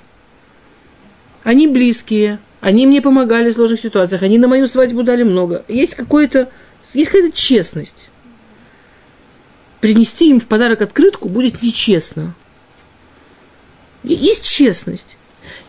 Они 1.45 1.67
близкие, 1.67 2.39
они 2.61 2.87
мне 2.87 3.03
помогали 3.03 3.51
в 3.51 3.55
сложных 3.55 3.81
ситуациях, 3.81 4.23
они 4.23 4.39
на 4.39 4.49
мою 4.49 4.67
свадьбу 4.67 5.03
дали 5.03 5.23
много. 5.23 5.65
Есть 5.69 5.95
какое-то, 5.95 6.51
есть 6.95 7.11
какая-то 7.11 7.37
честность. 7.37 8.09
Принести 9.81 10.31
им 10.31 10.41
в 10.41 10.49
подарок 10.49 10.83
открытку 10.83 11.29
будет 11.29 11.63
нечестно. 11.63 12.35
Есть 14.03 14.45
честность. 14.45 15.18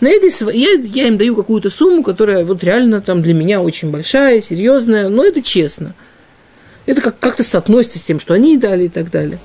На 0.02 0.08
этой, 0.08 0.32
я, 0.54 0.72
я 0.82 1.08
им 1.08 1.18
даю 1.18 1.36
какую-то 1.36 1.70
сумму, 1.70 2.04
которая 2.04 2.46
вот 2.46 2.64
реально 2.64 3.02
там 3.02 3.22
для 3.22 3.34
меня 3.34 3.62
очень 3.62 3.92
большая, 3.92 4.40
серьезная, 4.40 5.10
но 5.10 5.26
это 5.26 5.42
честно. 5.42 5.94
Это 6.86 7.02
как, 7.02 7.20
как-то 7.20 7.44
соотносится 7.44 8.00
с 8.00 8.04
тем, 8.04 8.20
что 8.20 8.34
они 8.34 8.58
дали 8.58 8.86
и 8.86 8.90
так 8.90 9.12
далее. 9.12 9.40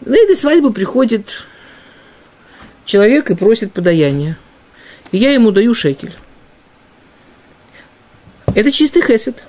На 0.00 0.16
этой 0.16 0.36
свадьбу 0.36 0.72
приходит 0.72 1.44
человек 2.86 3.30
и 3.30 3.36
просит 3.36 3.72
подаяние. 3.72 4.36
И 5.12 5.18
я 5.18 5.32
ему 5.32 5.50
даю 5.50 5.74
шекель. 5.74 6.12
Это 8.54 8.72
чистый 8.72 9.02
хесед. 9.02 9.44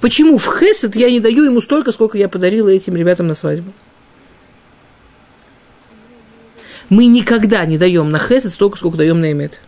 Почему 0.00 0.38
в 0.38 0.46
хесед 0.58 0.96
я 0.96 1.10
не 1.10 1.20
даю 1.20 1.44
ему 1.44 1.60
столько, 1.60 1.92
сколько 1.92 2.16
я 2.16 2.28
подарила 2.28 2.68
этим 2.68 2.96
ребятам 2.96 3.26
на 3.26 3.34
свадьбу? 3.34 3.72
Мы 6.92 7.06
никогда 7.06 7.64
не 7.64 7.78
даем 7.78 8.10
на 8.10 8.18
хесед 8.18 8.52
столько, 8.52 8.76
сколько 8.76 8.98
даем 8.98 9.18
на 9.18 9.32
эмет. 9.32 9.60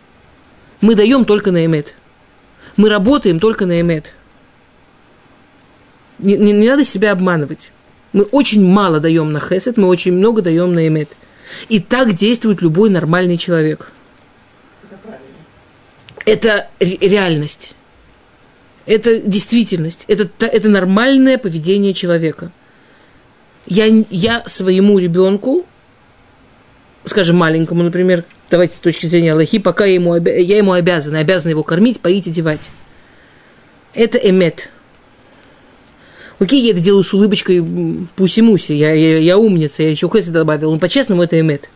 Мы 0.79 0.93
даем 0.93 1.25
только 1.25 1.51
на 1.51 1.65
эмет. 1.65 1.95
Мы 2.77 2.87
работаем 2.87 3.39
только 3.39 3.65
на 3.65 3.81
эмет. 3.81 4.13
Не, 6.19 6.37
не, 6.37 6.51
не 6.51 6.69
надо 6.69 6.85
себя 6.85 7.11
обманывать. 7.11 7.71
Мы 8.13 8.25
очень 8.25 8.63
мало 8.63 8.99
даем 8.99 9.31
на 9.31 9.39
хесед, 9.39 9.75
мы 9.75 9.87
очень 9.87 10.13
много 10.13 10.43
даем 10.43 10.75
на 10.75 10.87
эмет. 10.87 11.09
И 11.67 11.79
так 11.79 12.13
действует 12.13 12.61
любой 12.61 12.91
нормальный 12.91 13.39
человек. 13.39 13.91
Это, 16.27 16.67
это 16.77 17.07
реальность. 17.07 17.73
Это 18.85 19.19
действительность. 19.19 20.05
Это, 20.07 20.29
это 20.45 20.69
нормальное 20.69 21.39
поведение 21.39 21.95
человека. 21.95 22.51
Я, 23.65 23.87
я 24.11 24.43
своему 24.45 24.99
ребенку 24.99 25.65
скажем, 27.05 27.37
маленькому, 27.37 27.83
например, 27.83 28.23
давайте 28.49 28.75
с 28.75 28.79
точки 28.79 29.05
зрения 29.05 29.33
Аллахи, 29.33 29.59
пока 29.59 29.85
я 29.85 29.95
ему, 29.95 30.15
я 30.15 30.57
ему 30.57 30.73
обязана, 30.73 31.19
обязана 31.19 31.51
его 31.51 31.63
кормить, 31.63 31.99
поить, 31.99 32.27
одевать. 32.27 32.69
Это 33.93 34.17
эмет. 34.17 34.69
Окей, 36.39 36.61
я 36.61 36.71
это 36.71 36.81
делаю 36.81 37.03
с 37.03 37.13
улыбочкой 37.13 37.59
пуси-муси, 38.15 38.73
я, 38.73 38.93
я, 38.93 39.19
я 39.19 39.37
умница, 39.37 39.83
я 39.83 39.89
еще 39.89 40.09
кое-то 40.09 40.31
добавил, 40.31 40.71
но 40.71 40.79
по-честному 40.79 41.23
это 41.23 41.39
эмет. 41.39 41.69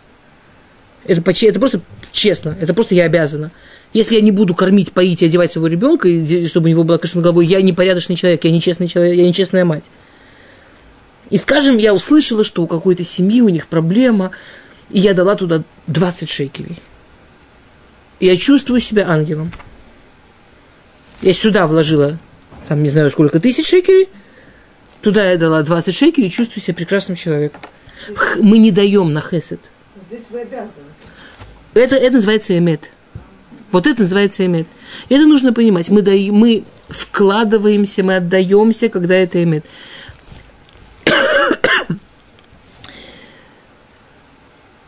Это, 1.06 1.22
по, 1.22 1.32
это 1.32 1.60
просто 1.60 1.82
честно, 2.12 2.58
это 2.60 2.74
просто 2.74 2.94
я 2.94 3.06
обязана. 3.06 3.52
Если 3.94 4.16
я 4.16 4.22
не 4.22 4.32
буду 4.32 4.54
кормить, 4.54 4.92
поить 4.92 5.22
и 5.22 5.26
одевать 5.26 5.52
своего 5.52 5.68
ребенка, 5.68 6.08
чтобы 6.48 6.68
у 6.68 6.70
него 6.70 6.84
была 6.84 6.98
кашна 6.98 7.22
головой, 7.22 7.48
я 7.48 7.62
непорядочный 7.62 8.16
человек, 8.16 8.44
я 8.44 8.52
нечестный 8.52 8.88
человек, 8.88 9.16
я 9.16 9.26
нечестная 9.26 9.66
мать. 9.66 9.86
И 11.30 11.38
скажем, 11.38 11.78
я 11.78 11.94
услышала, 11.94 12.44
что 12.44 12.64
у 12.64 12.68
какой-то 12.68 13.04
семьи 13.04 13.42
у 13.42 13.50
них 13.50 13.68
проблема, 13.68 14.32
и 14.90 15.00
я 15.00 15.14
дала 15.14 15.36
туда 15.36 15.64
20 15.88 16.30
шекелей. 16.30 16.78
Я 18.20 18.36
чувствую 18.38 18.80
себя 18.80 19.08
ангелом. 19.08 19.52
Я 21.22 21.34
сюда 21.34 21.68
вложила, 21.68 22.18
там, 22.68 22.82
не 22.84 22.90
знаю, 22.90 23.12
сколько 23.12 23.40
тысяч 23.40 23.68
шекелей, 23.68 24.10
туда 25.02 25.32
я 25.32 25.38
дала 25.38 25.64
20 25.64 25.96
шекелей, 25.96 26.30
чувствую 26.30 26.64
себя 26.64 26.74
прекрасным 26.76 27.16
человеком. 27.16 27.62
Мы 28.42 28.58
не 28.58 28.72
даем 28.72 29.14
на 29.14 29.22
хесед. 29.22 29.60
Здесь 30.10 30.26
вы 30.30 30.42
обязаны. 30.42 30.88
Это, 31.74 31.96
это 31.96 32.16
называется 32.16 32.58
эмет. 32.58 32.92
Вот 33.72 33.86
это 33.86 34.02
называется 34.02 34.46
эмет. 34.46 34.68
Это 35.10 35.26
нужно 35.26 35.54
понимать. 35.54 35.90
Мы, 35.90 36.02
даем, 36.02 36.34
мы 36.34 36.64
вкладываемся, 36.88 38.04
мы 38.04 38.16
отдаемся, 38.16 38.90
когда 38.90 39.16
это 39.16 39.44
эмет. 39.44 39.66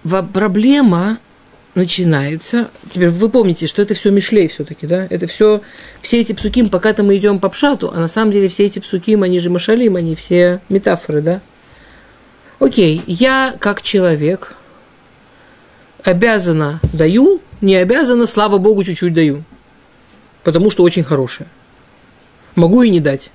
Проблема 0.04 1.20
начинается. 1.76 2.70
Теперь 2.89 3.10
вы 3.10 3.30
помните, 3.30 3.68
что 3.68 3.82
это 3.82 3.93
все 3.93 4.12
Мишлей 4.12 4.47
все-таки, 4.47 4.88
да? 4.88 5.08
Это 5.10 5.28
все, 5.28 5.62
все 6.02 6.20
эти 6.20 6.34
псуким, 6.34 6.70
пока-то 6.70 7.04
мы 7.04 7.18
идем 7.18 7.39
по 7.39 7.49
пшату, 7.49 7.91
а 7.93 7.99
на 7.99 8.08
самом 8.08 8.32
деле 8.32 8.49
все 8.49 8.66
эти 8.66 8.80
псуким, 8.80 9.24
они 9.24 9.39
же 9.39 9.49
машалим, 9.49 9.95
они 9.95 10.16
все 10.16 10.62
метафоры, 10.70 11.22
да? 11.22 11.41
Окей, 12.60 13.02
я 13.08 13.56
как 13.60 13.82
человек 13.82 14.56
обязана 16.04 16.80
даю, 16.93 17.41
не 17.62 17.76
обязана, 17.76 18.26
слава 18.26 18.58
Богу, 18.58 18.84
чуть-чуть 18.84 19.14
даю. 19.14 19.43
Потому 20.43 20.72
что 20.72 20.84
очень 20.84 21.04
хорошая. 21.04 21.47
Могу 22.56 22.82
и 22.82 22.89
не 22.89 22.99
дать. 22.99 23.32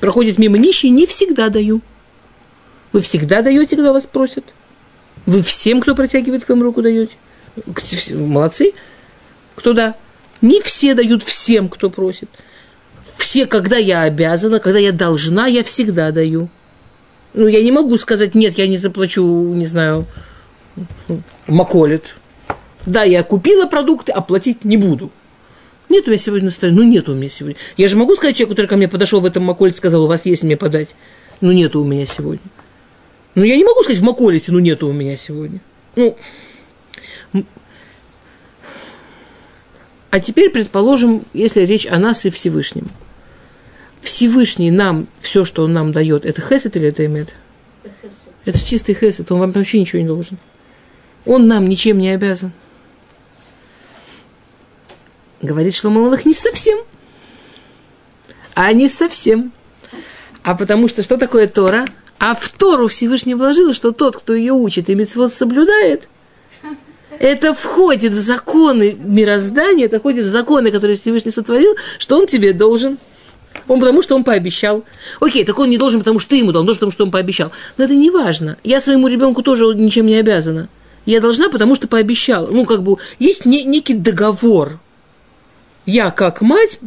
Проходит 0.00 0.38
мимо 0.38 0.56
нищие, 0.56 0.90
не 0.90 1.06
всегда 1.06 1.50
даю. 1.50 1.82
Вы 2.92 3.02
всегда 3.02 3.42
даете, 3.42 3.76
когда 3.76 3.92
вас 3.92 4.06
просят– 4.06 4.44
вы 5.30 5.42
всем, 5.42 5.80
кто 5.80 5.94
протягивает 5.94 6.44
к 6.44 6.48
вам 6.48 6.60
руку, 6.60 6.82
даете? 6.82 7.14
Молодцы. 8.10 8.72
Кто 9.54 9.72
да? 9.72 9.94
Не 10.40 10.60
все 10.60 10.94
дают 10.94 11.22
всем, 11.22 11.68
кто 11.68 11.88
просит. 11.88 12.28
Все, 13.16 13.46
когда 13.46 13.76
я 13.76 14.02
обязана, 14.02 14.58
когда 14.58 14.80
я 14.80 14.90
должна, 14.90 15.46
я 15.46 15.62
всегда 15.62 16.10
даю. 16.10 16.48
Ну, 17.32 17.46
я 17.46 17.62
не 17.62 17.70
могу 17.70 17.96
сказать, 17.96 18.34
нет, 18.34 18.58
я 18.58 18.66
не 18.66 18.76
заплачу, 18.76 19.22
не 19.54 19.66
знаю, 19.66 20.06
маколит. 21.46 22.16
Да, 22.84 23.04
я 23.04 23.22
купила 23.22 23.66
продукты, 23.66 24.10
оплатить 24.10 24.64
не 24.64 24.76
буду. 24.76 25.12
Нет 25.88 26.08
у 26.08 26.10
меня 26.10 26.18
сегодня 26.18 26.46
настроения. 26.46 26.80
Ну, 26.80 26.88
нет 26.88 27.08
у 27.08 27.14
меня 27.14 27.28
сегодня. 27.28 27.56
Я 27.76 27.86
же 27.86 27.96
могу 27.96 28.16
сказать 28.16 28.34
человеку, 28.34 28.56
который 28.56 28.66
ко 28.66 28.76
мне 28.76 28.88
подошел 28.88 29.20
в 29.20 29.26
этом 29.26 29.44
маколите, 29.44 29.76
сказал, 29.76 30.02
у 30.02 30.06
вас 30.08 30.26
есть 30.26 30.42
мне 30.42 30.56
подать. 30.56 30.96
Ну, 31.40 31.52
нету 31.52 31.82
у 31.82 31.84
меня 31.84 32.04
сегодня. 32.04 32.42
Ну, 33.34 33.44
я 33.44 33.56
не 33.56 33.64
могу 33.64 33.82
сказать 33.82 34.00
в 34.00 34.04
Маколите, 34.04 34.52
ну, 34.52 34.58
нету 34.58 34.88
у 34.88 34.92
меня 34.92 35.16
сегодня. 35.16 35.60
Ну, 35.96 36.16
а 40.10 40.18
теперь, 40.18 40.50
предположим, 40.50 41.24
если 41.32 41.60
речь 41.60 41.86
о 41.86 41.98
нас 41.98 42.26
и 42.26 42.30
Всевышнем. 42.30 42.88
Всевышний 44.02 44.70
нам, 44.70 45.06
все, 45.20 45.44
что 45.44 45.62
он 45.62 45.72
нам 45.72 45.92
дает, 45.92 46.24
это 46.24 46.42
хесед 46.42 46.76
или 46.76 46.88
это 46.88 47.06
эмет? 47.06 47.34
Это, 47.84 48.12
это 48.44 48.66
чистый 48.66 48.94
хесед, 48.94 49.30
он 49.30 49.38
вам 49.38 49.52
вообще 49.52 49.78
ничего 49.78 50.02
не 50.02 50.08
должен. 50.08 50.36
Он 51.26 51.46
нам 51.46 51.68
ничем 51.68 51.98
не 51.98 52.10
обязан. 52.10 52.52
Говорит 55.42 55.74
Шломо 55.74 56.00
Малых 56.00 56.26
не 56.26 56.34
совсем. 56.34 56.78
А 58.54 58.72
не 58.72 58.88
совсем. 58.88 59.52
А 60.42 60.54
потому 60.54 60.88
что 60.88 61.02
что 61.02 61.18
такое 61.18 61.46
Тора? 61.46 61.86
А 62.20 62.34
в 62.34 62.50
Тору 62.50 62.86
Всевышний 62.86 63.34
вложил, 63.34 63.72
что 63.72 63.92
тот, 63.92 64.14
кто 64.14 64.34
ее 64.34 64.52
учит 64.52 64.90
и 64.90 64.94
митцвот 64.94 65.32
соблюдает, 65.32 66.10
это 67.18 67.54
входит 67.54 68.12
в 68.12 68.18
законы 68.18 68.94
мироздания, 69.02 69.86
это 69.86 69.98
входит 69.98 70.26
в 70.26 70.28
законы, 70.28 70.70
которые 70.70 70.96
Всевышний 70.96 71.30
сотворил, 71.30 71.74
что 71.98 72.18
он 72.18 72.26
тебе 72.26 72.52
должен. 72.52 72.98
Он 73.68 73.80
потому, 73.80 74.02
что 74.02 74.16
он 74.16 74.22
пообещал. 74.22 74.84
Окей, 75.18 75.44
так 75.46 75.58
он 75.58 75.70
не 75.70 75.78
должен, 75.78 76.00
потому 76.00 76.18
что 76.18 76.30
ты 76.30 76.36
ему 76.36 76.52
дал, 76.52 76.60
он 76.60 76.66
должен, 76.66 76.80
потому 76.80 76.92
что 76.92 77.04
он 77.04 77.10
пообещал. 77.10 77.52
Но 77.78 77.84
это 77.84 77.94
не 77.94 78.10
важно. 78.10 78.58
Я 78.64 78.82
своему 78.82 79.08
ребенку 79.08 79.42
тоже 79.42 79.64
ничем 79.74 80.06
не 80.06 80.16
обязана. 80.16 80.68
Я 81.06 81.22
должна, 81.22 81.48
потому 81.48 81.74
что 81.74 81.88
пообещала. 81.88 82.48
Ну, 82.50 82.66
как 82.66 82.82
бы, 82.82 82.98
есть 83.18 83.46
не, 83.46 83.64
некий 83.64 83.94
договор. 83.94 84.78
Я, 85.86 86.10
как 86.10 86.42
мать, 86.42 86.78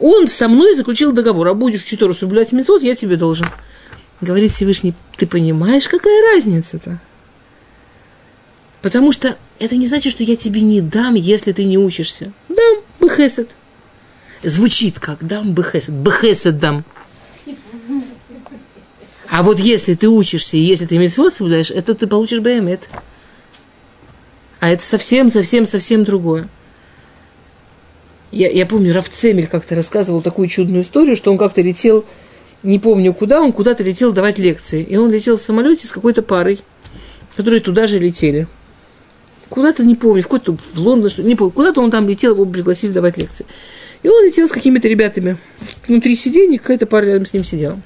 он 0.00 0.28
со 0.28 0.48
мной 0.48 0.74
заключил 0.74 1.12
договор, 1.12 1.48
а 1.48 1.54
будешь 1.54 1.84
читору 1.84 2.14
соблюдать 2.14 2.52
митцвот, 2.52 2.82
я 2.82 2.94
тебе 2.94 3.16
должен. 3.16 3.46
Говорит 4.20 4.50
Всевышний, 4.50 4.94
ты 5.16 5.26
понимаешь, 5.26 5.88
какая 5.88 6.34
разница-то? 6.34 7.00
Потому 8.82 9.12
что 9.12 9.36
это 9.58 9.76
не 9.76 9.86
значит, 9.86 10.12
что 10.12 10.24
я 10.24 10.36
тебе 10.36 10.62
не 10.62 10.80
дам, 10.80 11.14
если 11.14 11.52
ты 11.52 11.64
не 11.64 11.76
учишься. 11.76 12.32
Дам, 12.48 12.78
бехесед. 12.98 13.50
Звучит 14.42 14.98
как 14.98 15.26
дам 15.26 15.54
бехесед. 15.54 15.94
Бехесед 15.94 16.56
дам. 16.56 16.84
А 19.28 19.42
вот 19.42 19.60
если 19.60 19.94
ты 19.94 20.08
учишься, 20.08 20.56
и 20.56 20.60
если 20.60 20.86
ты 20.86 20.98
митцвот 20.98 21.34
соблюдаешь, 21.34 21.70
это 21.70 21.94
ты 21.94 22.06
получишь 22.06 22.40
бемет. 22.40 22.88
А 24.60 24.70
это 24.70 24.82
совсем, 24.82 25.30
совсем, 25.30 25.66
совсем 25.66 26.04
другое. 26.04 26.48
Я, 28.32 28.48
я 28.48 28.64
помню, 28.64 28.94
Равцемель 28.94 29.48
как-то 29.48 29.74
рассказывал 29.74 30.22
такую 30.22 30.48
чудную 30.48 30.82
историю, 30.82 31.16
что 31.16 31.32
он 31.32 31.38
как-то 31.38 31.62
летел, 31.62 32.04
не 32.62 32.78
помню 32.78 33.12
куда, 33.12 33.40
он 33.40 33.52
куда-то 33.52 33.82
летел 33.82 34.12
давать 34.12 34.38
лекции. 34.38 34.82
И 34.82 34.96
он 34.96 35.10
летел 35.10 35.36
в 35.36 35.40
самолете 35.40 35.86
с 35.86 35.92
какой-то 35.92 36.22
парой, 36.22 36.60
которые 37.36 37.60
туда 37.60 37.86
же 37.86 37.98
летели. 37.98 38.46
Куда-то, 39.48 39.84
не 39.84 39.96
помню, 39.96 40.22
в 40.22 40.28
какой-то 40.28 40.56
в 40.56 40.78
Лондон, 40.78 41.10
не 41.18 41.34
помню, 41.34 41.52
куда-то 41.52 41.80
он 41.80 41.90
там 41.90 42.08
летел, 42.08 42.34
его 42.34 42.46
пригласили 42.46 42.92
давать 42.92 43.16
лекции. 43.16 43.46
И 44.02 44.08
он 44.08 44.24
летел 44.24 44.48
с 44.48 44.52
какими-то 44.52 44.86
ребятами. 44.86 45.36
Внутри 45.88 46.14
сидений 46.14 46.58
какая-то 46.58 46.86
пара 46.86 47.06
рядом 47.06 47.26
с 47.26 47.32
ним 47.32 47.44
сидела. 47.44 47.80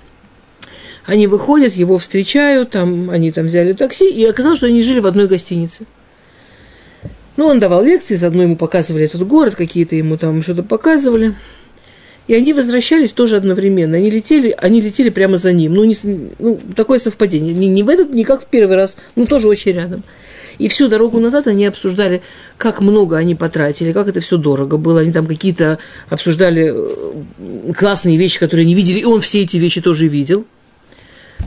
Они 1.06 1.26
выходят, 1.26 1.74
его 1.74 1.98
встречают, 1.98 2.70
там, 2.70 3.10
они 3.10 3.30
там 3.30 3.46
взяли 3.46 3.72
такси, 3.72 4.08
и 4.08 4.24
оказалось, 4.24 4.58
что 4.58 4.66
они 4.66 4.82
жили 4.82 5.00
в 5.00 5.06
одной 5.06 5.26
гостинице. 5.26 5.86
Ну, 7.36 7.46
он 7.46 7.58
давал 7.58 7.82
лекции, 7.82 8.14
заодно 8.14 8.42
ему 8.42 8.56
показывали 8.56 9.04
этот 9.04 9.26
город, 9.26 9.56
какие-то 9.56 9.96
ему 9.96 10.16
там 10.16 10.42
что-то 10.42 10.62
показывали. 10.62 11.34
И 12.26 12.34
они 12.34 12.54
возвращались 12.54 13.12
тоже 13.12 13.36
одновременно. 13.36 13.96
Они 13.96 14.08
летели, 14.08 14.54
они 14.58 14.80
летели 14.80 15.10
прямо 15.10 15.36
за 15.36 15.52
ним. 15.52 15.74
Ну, 15.74 15.84
не, 15.84 15.94
ну 16.38 16.58
такое 16.74 16.98
совпадение. 16.98 17.52
Не, 17.52 17.66
не 17.66 17.82
в 17.82 17.88
этот, 17.88 18.10
не 18.10 18.24
как 18.24 18.42
в 18.42 18.46
первый 18.46 18.76
раз, 18.76 18.96
но 19.14 19.26
тоже 19.26 19.48
очень 19.48 19.72
рядом. 19.72 20.02
И 20.58 20.68
всю 20.68 20.88
дорогу 20.88 21.18
назад 21.18 21.48
они 21.48 21.66
обсуждали, 21.66 22.22
как 22.56 22.80
много 22.80 23.16
они 23.16 23.34
потратили, 23.34 23.92
как 23.92 24.08
это 24.08 24.20
все 24.20 24.36
дорого 24.36 24.78
было. 24.78 25.00
Они 25.00 25.12
там 25.12 25.26
какие-то 25.26 25.78
обсуждали 26.08 26.72
э, 26.74 27.72
классные 27.76 28.16
вещи, 28.16 28.38
которые 28.38 28.64
они 28.64 28.74
видели, 28.74 29.00
и 29.00 29.04
он 29.04 29.20
все 29.20 29.42
эти 29.42 29.56
вещи 29.56 29.80
тоже 29.80 30.06
видел. 30.06 30.46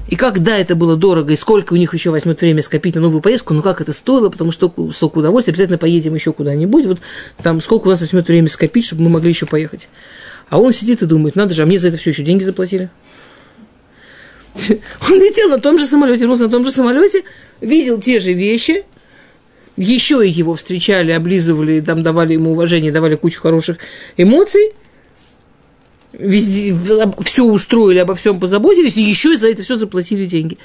И 0.07 0.15
когда 0.15 0.57
это 0.57 0.75
было 0.75 0.95
дорого, 0.95 1.33
и 1.33 1.35
сколько 1.35 1.73
у 1.73 1.75
них 1.75 1.93
еще 1.93 2.11
возьмет 2.11 2.39
время 2.39 2.61
скопить 2.61 2.95
на 2.95 3.01
новую 3.01 3.21
поездку, 3.21 3.53
ну 3.53 3.61
как 3.61 3.81
это 3.81 3.91
стоило, 3.91 4.29
потому 4.29 4.51
что 4.51 4.73
столько, 4.93 5.17
удовольствия, 5.17 5.51
обязательно 5.51 5.77
поедем 5.77 6.15
еще 6.15 6.31
куда-нибудь, 6.31 6.85
вот 6.85 6.99
там 7.41 7.61
сколько 7.61 7.87
у 7.87 7.89
нас 7.89 7.99
возьмет 7.99 8.27
время 8.27 8.47
скопить, 8.47 8.85
чтобы 8.85 9.03
мы 9.03 9.09
могли 9.09 9.29
еще 9.29 9.45
поехать. 9.45 9.89
А 10.49 10.59
он 10.59 10.71
сидит 10.71 11.01
и 11.01 11.05
думает, 11.05 11.35
надо 11.35 11.53
же, 11.53 11.63
а 11.63 11.65
мне 11.65 11.77
за 11.77 11.89
это 11.89 11.97
все 11.97 12.11
еще 12.11 12.23
деньги 12.23 12.43
заплатили. 12.43 12.89
Он 15.09 15.19
летел 15.19 15.49
на 15.49 15.59
том 15.59 15.77
же 15.77 15.85
самолете, 15.85 16.21
вернулся 16.21 16.45
на 16.45 16.49
том 16.49 16.63
же 16.63 16.71
самолете, 16.71 17.23
видел 17.59 17.99
те 17.99 18.19
же 18.19 18.31
вещи, 18.31 18.85
еще 19.75 20.25
и 20.25 20.31
его 20.31 20.55
встречали, 20.55 21.11
облизывали, 21.11 21.81
там 21.81 22.01
давали 22.01 22.33
ему 22.33 22.53
уважение, 22.53 22.93
давали 22.93 23.15
кучу 23.15 23.41
хороших 23.41 23.77
эмоций– 24.15 24.71
везде, 26.13 26.75
все 27.23 27.43
устроили, 27.43 27.99
обо 27.99 28.15
всем 28.15 28.39
позаботились, 28.39 28.97
и 28.97 29.01
еще 29.01 29.33
и 29.33 29.37
за 29.37 29.49
это 29.49 29.63
все 29.63 29.75
заплатили 29.75 30.25
деньги. 30.25 30.57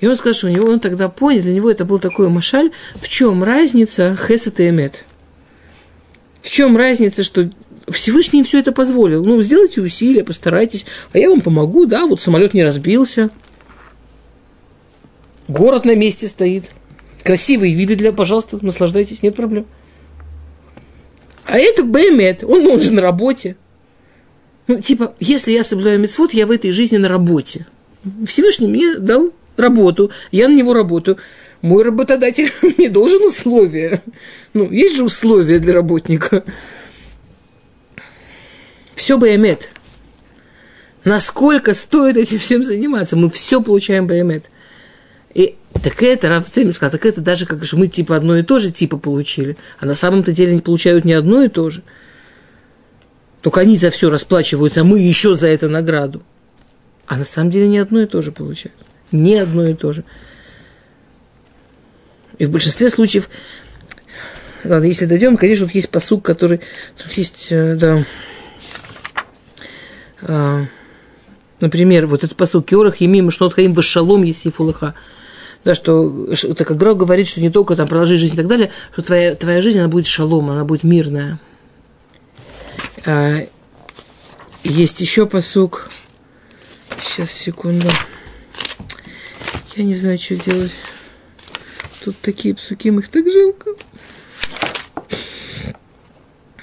И 0.00 0.06
он 0.06 0.16
сказал, 0.16 0.34
что 0.34 0.46
у 0.48 0.50
него 0.50 0.68
он 0.68 0.80
тогда 0.80 1.08
понял, 1.08 1.42
для 1.42 1.52
него 1.52 1.70
это 1.70 1.84
был 1.84 1.98
такой 1.98 2.28
машаль, 2.28 2.70
в 2.94 3.08
чем 3.08 3.42
разница 3.42 4.16
хесед 4.16 4.60
и 4.60 4.68
эмет. 4.68 5.04
В 6.42 6.50
чем 6.50 6.76
разница, 6.76 7.22
что 7.22 7.50
Всевышний 7.88 8.40
им 8.40 8.44
все 8.44 8.58
это 8.58 8.72
позволил. 8.72 9.24
Ну, 9.24 9.40
сделайте 9.42 9.80
усилия, 9.80 10.24
постарайтесь, 10.24 10.84
а 11.12 11.18
я 11.18 11.30
вам 11.30 11.40
помогу, 11.40 11.86
да, 11.86 12.06
вот 12.06 12.20
самолет 12.20 12.52
не 12.52 12.62
разбился, 12.62 13.30
город 15.48 15.84
на 15.84 15.94
месте 15.94 16.28
стоит, 16.28 16.70
красивые 17.22 17.74
виды 17.74 17.96
для, 17.96 18.12
пожалуйста, 18.12 18.58
наслаждайтесь, 18.60 19.22
нет 19.22 19.36
проблем. 19.36 19.66
А 21.46 21.58
это 21.58 21.84
Бэмет, 21.84 22.42
он 22.42 22.64
нужен 22.64 22.96
на 22.96 23.02
работе. 23.02 23.56
Ну, 24.66 24.80
типа, 24.80 25.14
если 25.20 25.52
я 25.52 25.62
соблюдаю 25.62 26.00
мецвод, 26.00 26.32
я 26.34 26.46
в 26.46 26.50
этой 26.50 26.70
жизни 26.70 26.96
на 26.96 27.08
работе. 27.08 27.66
Всевышний 28.26 28.66
мне 28.66 28.98
дал 28.98 29.32
работу, 29.56 30.10
я 30.32 30.48
на 30.48 30.54
него 30.54 30.74
работаю. 30.74 31.18
Мой 31.62 31.84
работодатель 31.84 32.52
мне 32.62 32.88
должен 32.88 33.22
условия. 33.22 34.02
Ну, 34.54 34.70
есть 34.70 34.96
же 34.96 35.04
условия 35.04 35.58
для 35.58 35.72
работника. 35.72 36.44
Все 38.94 39.18
Баймет. 39.18 39.70
Насколько 41.04 41.74
стоит 41.74 42.16
этим 42.16 42.38
всем 42.38 42.64
заниматься? 42.64 43.14
Мы 43.14 43.30
все 43.30 43.60
получаем 43.60 44.06
Баймет. 44.06 44.50
И 45.34 45.54
так 45.72 46.02
это, 46.02 46.28
Раф 46.28 46.48
Цемин 46.48 46.72
сказал, 46.72 46.92
так 46.92 47.04
это 47.04 47.20
даже 47.20 47.44
как 47.46 47.62
же 47.64 47.76
мы 47.76 47.88
типа 47.88 48.16
одно 48.16 48.36
и 48.36 48.42
то 48.42 48.58
же 48.58 48.72
типа 48.72 48.96
получили. 48.96 49.56
А 49.78 49.86
на 49.86 49.94
самом-то 49.94 50.32
деле 50.32 50.54
не 50.54 50.60
получают 50.60 51.04
не 51.04 51.12
одно 51.12 51.42
и 51.42 51.48
то 51.48 51.68
же. 51.70 51.82
Только 53.46 53.60
они 53.60 53.76
за 53.76 53.92
все 53.92 54.10
расплачиваются, 54.10 54.80
а 54.80 54.84
мы 54.84 54.98
еще 54.98 55.36
за 55.36 55.46
это 55.46 55.68
награду. 55.68 56.20
А 57.06 57.16
на 57.16 57.24
самом 57.24 57.52
деле 57.52 57.68
не 57.68 57.78
одно 57.78 58.00
и 58.00 58.06
то 58.06 58.20
же 58.20 58.32
получается. 58.32 58.82
Не 59.12 59.36
одно 59.36 59.64
и 59.64 59.74
то 59.74 59.92
же. 59.92 60.02
И 62.38 62.44
в 62.44 62.50
большинстве 62.50 62.90
случаев, 62.90 63.30
ладно, 64.64 64.86
если 64.86 65.06
дойдем, 65.06 65.36
конечно, 65.36 65.66
тут 65.66 65.76
есть 65.76 65.90
посук, 65.90 66.24
который, 66.24 66.60
тут 67.00 67.12
есть, 67.12 67.46
э, 67.52 67.76
да, 67.76 68.02
а, 70.22 70.64
например, 71.60 72.08
вот 72.08 72.24
этот 72.24 72.36
посук 72.36 72.66
Киорах, 72.66 72.96
Емим, 72.96 73.30
Шнот 73.30 73.52
Хаим, 73.52 73.74
Вашалом, 73.74 74.24
Есифулаха. 74.24 74.96
Да, 75.64 75.76
что, 75.76 76.34
так 76.58 76.66
как 76.66 76.76
Грау 76.78 76.96
говорит, 76.96 77.28
что 77.28 77.40
не 77.40 77.50
только 77.50 77.76
там 77.76 77.86
продолжить 77.86 78.18
жизнь 78.18 78.34
и 78.34 78.38
так 78.38 78.48
далее, 78.48 78.72
что 78.92 79.02
твоя, 79.02 79.36
твоя 79.36 79.62
жизнь, 79.62 79.78
она 79.78 79.86
будет 79.86 80.08
шалом, 80.08 80.50
она 80.50 80.64
будет 80.64 80.82
мирная. 80.82 81.38
А, 83.06 83.46
есть 84.64 85.00
еще 85.00 85.26
посук. 85.26 85.88
Сейчас, 87.00 87.30
секунду. 87.30 87.88
Я 89.76 89.84
не 89.84 89.94
знаю, 89.94 90.18
что 90.18 90.34
делать. 90.34 90.72
Тут 92.04 92.18
такие 92.18 92.54
псуки, 92.56 92.88
их 92.88 93.08
так 93.08 93.24
жалко. 93.30 93.70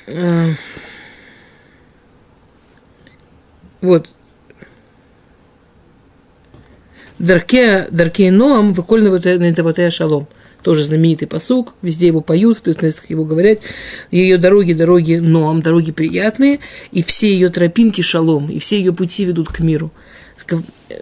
А, 0.08 0.50
вот. 3.80 4.10
Дарке, 7.20 7.88
Дарке 7.90 8.32
Ноам, 8.32 8.74
выкольно 8.74 9.12
вот 9.12 9.26
это 9.26 9.64
вот 9.64 9.80
шалом. 9.94 10.28
Тоже 10.64 10.86
знаменитый 10.86 11.28
посук, 11.28 11.74
везде 11.82 12.08
его 12.08 12.22
поют, 12.22 12.58
в 12.58 12.62
преднестах 12.62 13.10
его 13.10 13.26
говорят. 13.26 13.60
Ее 14.12 14.38
дороги, 14.38 14.72
дороги 14.74 15.16
Ноам, 15.16 15.62
дороги 15.62 15.92
приятные, 15.92 16.60
и 16.92 17.04
все 17.04 17.32
ее 17.32 17.50
тропинки 17.50 18.02
шалом, 18.02 18.50
и 18.50 18.60
все 18.60 18.78
ее 18.78 18.94
пути 18.94 19.26
ведут 19.26 19.50
к 19.50 19.60
миру. 19.60 19.92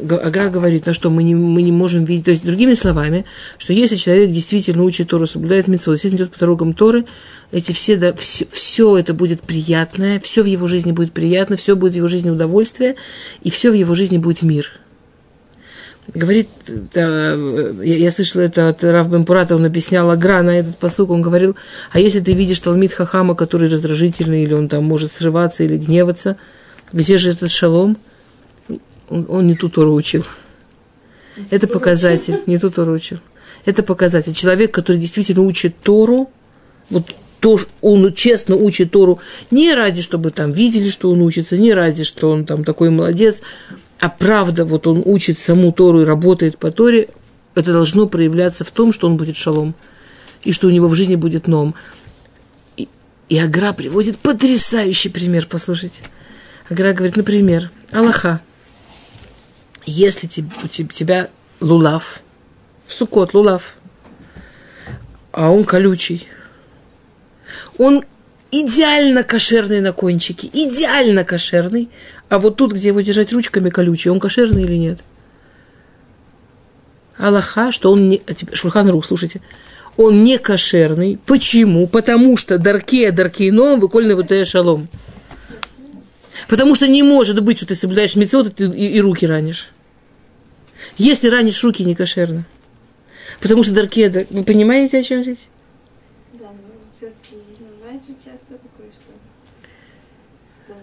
Агра 0.09 0.49
говорит, 0.49 0.85
на 0.87 0.93
что 0.93 1.09
мы 1.09 1.23
не, 1.23 1.35
мы 1.35 1.61
не 1.61 1.71
можем 1.71 2.05
видеть. 2.05 2.25
То 2.25 2.31
есть, 2.31 2.43
другими 2.43 2.73
словами, 2.73 3.25
что 3.57 3.71
если 3.71 3.95
человек 3.95 4.31
действительно 4.31 4.83
учит 4.83 5.09
Тору, 5.09 5.27
соблюдает 5.27 5.67
митцвот, 5.67 5.95
если 6.03 6.15
идет 6.15 6.31
по 6.31 6.39
дорогам 6.39 6.73
Торы, 6.73 7.05
эти 7.51 7.71
все, 7.71 7.97
да, 7.97 8.13
все, 8.13 8.47
все 8.51 8.97
это 8.97 9.13
будет 9.13 9.41
приятное, 9.41 10.19
все 10.19 10.41
в 10.41 10.47
его 10.47 10.67
жизни 10.67 10.91
будет 10.91 11.13
приятно, 11.13 11.55
все 11.55 11.75
будет 11.75 11.93
в 11.93 11.97
его 11.97 12.07
жизни 12.07 12.29
удовольствие, 12.29 12.95
и 13.43 13.51
все 13.51 13.69
в 13.71 13.75
его 13.75 13.93
жизни 13.93 14.17
будет 14.17 14.41
мир. 14.41 14.80
Говорит, 16.13 16.49
я, 16.93 18.11
слышала 18.11 18.41
это 18.41 18.67
от 18.67 18.83
Рав 18.83 19.09
Бемпурата, 19.09 19.55
он 19.55 19.63
объяснял 19.63 20.09
Агра 20.09 20.41
на 20.41 20.59
этот 20.59 20.77
посук, 20.77 21.09
он 21.09 21.21
говорил, 21.21 21.55
а 21.91 21.99
если 21.99 22.19
ты 22.19 22.33
видишь 22.33 22.59
Талмит 22.59 22.91
Хахама, 22.91 23.33
который 23.33 23.69
раздражительный, 23.69 24.43
или 24.43 24.53
он 24.53 24.67
там 24.67 24.83
может 24.83 25.11
срываться 25.11 25.63
или 25.63 25.77
гневаться, 25.77 26.35
где 26.91 27.17
же 27.17 27.31
этот 27.31 27.49
шалом? 27.49 27.97
Он, 29.09 29.25
он 29.29 29.47
не 29.47 29.55
ту 29.55 29.69
Тору. 29.69 30.01
Это 31.49 31.67
показатель, 31.67 32.41
не 32.45 32.57
ту 32.57 32.69
Тору. 32.69 32.97
Это 33.63 33.83
показатель. 33.83 34.33
Человек, 34.33 34.73
который 34.73 34.97
действительно 34.97 35.43
учит 35.43 35.75
Тору, 35.81 36.29
вот 36.89 37.05
то, 37.39 37.59
он 37.81 38.13
честно 38.13 38.55
учит 38.55 38.91
Тору 38.91 39.19
не 39.49 39.73
ради, 39.73 40.01
чтобы 40.01 40.31
там 40.31 40.51
видели, 40.51 40.89
что 40.89 41.09
он 41.09 41.21
учится, 41.21 41.57
не 41.57 41.73
ради, 41.73 42.03
что 42.03 42.29
он 42.29 42.45
там 42.45 42.63
такой 42.63 42.91
молодец, 42.91 43.41
а 44.01 44.09
правда, 44.09 44.65
вот 44.65 44.87
он 44.87 45.01
учит 45.05 45.39
саму 45.39 45.71
Тору 45.71 46.01
и 46.01 46.05
работает 46.05 46.57
по 46.57 46.71
Торе, 46.71 47.07
это 47.55 47.71
должно 47.71 48.07
проявляться 48.07 48.65
в 48.65 48.71
том, 48.71 48.91
что 48.91 49.07
он 49.07 49.15
будет 49.15 49.37
шалом, 49.37 49.73
и 50.43 50.51
что 50.51 50.67
у 50.67 50.71
него 50.71 50.87
в 50.87 50.95
жизни 50.95 51.15
будет 51.15 51.47
ном. 51.47 51.75
И, 52.75 52.89
и 53.29 53.37
Агра 53.37 53.71
приводит 53.71 54.17
потрясающий 54.17 55.09
пример, 55.09 55.47
послушайте. 55.49 56.03
Агра 56.69 56.93
говорит, 56.93 57.15
например, 57.15 57.71
Аллаха– 57.91 58.41
если 59.85 60.27
у 60.63 60.67
тебя 60.67 61.29
лулав, 61.59 62.21
в 62.85 62.93
сукот 62.93 63.33
лулав, 63.33 63.75
а 65.31 65.49
он 65.49 65.63
колючий, 65.63 66.27
он 67.77 68.03
идеально 68.51 69.23
кошерный 69.23 69.81
на 69.81 69.91
кончике, 69.91 70.49
идеально 70.53 71.23
кошерный, 71.23 71.89
а 72.31 72.39
вот 72.39 72.55
тут, 72.55 72.71
где 72.71 72.87
его 72.87 73.01
держать 73.01 73.33
ручками 73.33 73.69
колючий, 73.69 74.09
он 74.09 74.21
кошерный 74.21 74.63
или 74.63 74.77
нет? 74.77 75.01
Аллаха, 77.17 77.73
что 77.73 77.91
он 77.91 78.07
не... 78.07 78.21
А 78.25 78.55
Шурхан 78.55 78.89
Рух, 78.89 79.05
слушайте. 79.05 79.41
Он 79.97 80.23
не 80.23 80.37
кошерный. 80.37 81.19
Почему? 81.25 81.87
Потому 81.87 82.37
что 82.37 82.57
дарке, 82.57 83.11
даркейном, 83.11 83.81
выкольный 83.81 84.15
вот 84.15 84.31
шалом. 84.47 84.87
Потому 86.47 86.73
что 86.73 86.87
не 86.87 87.03
может 87.03 87.43
быть, 87.43 87.57
что 87.57 87.67
ты 87.67 87.75
соблюдаешь 87.75 88.15
митцвот, 88.15 88.61
и, 88.61 88.63
и, 88.63 88.93
и 88.93 89.01
руки 89.01 89.27
ранишь. 89.27 89.67
Если 90.97 91.27
ранишь 91.27 91.61
руки, 91.65 91.83
не 91.83 91.95
кошерно. 91.95 92.45
Потому 93.41 93.61
что 93.61 93.73
даркеда, 93.73 94.25
вы 94.29 94.45
понимаете, 94.45 94.99
о 94.99 95.03
чем 95.03 95.21
речь? 95.21 95.49
Да, 96.39 96.45
но 96.45 96.71
все-таки 96.95 97.35
бывает 97.59 98.01
же 98.07 98.13
часто 98.23 98.53
такое, 98.53 98.89
что, 98.95 99.11
что 100.65 100.75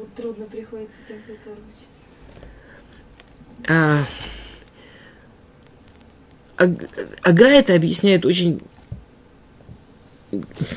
вот 0.00 0.05
трудно 0.16 0.46
приходится 0.46 0.98
тем, 1.06 1.18
кто 1.22 1.34
Тору 1.44 1.60
учит. 1.68 1.88
А, 3.68 4.04
Агра 7.22 7.48
это 7.48 7.74
объясняет 7.74 8.24
очень 8.24 8.62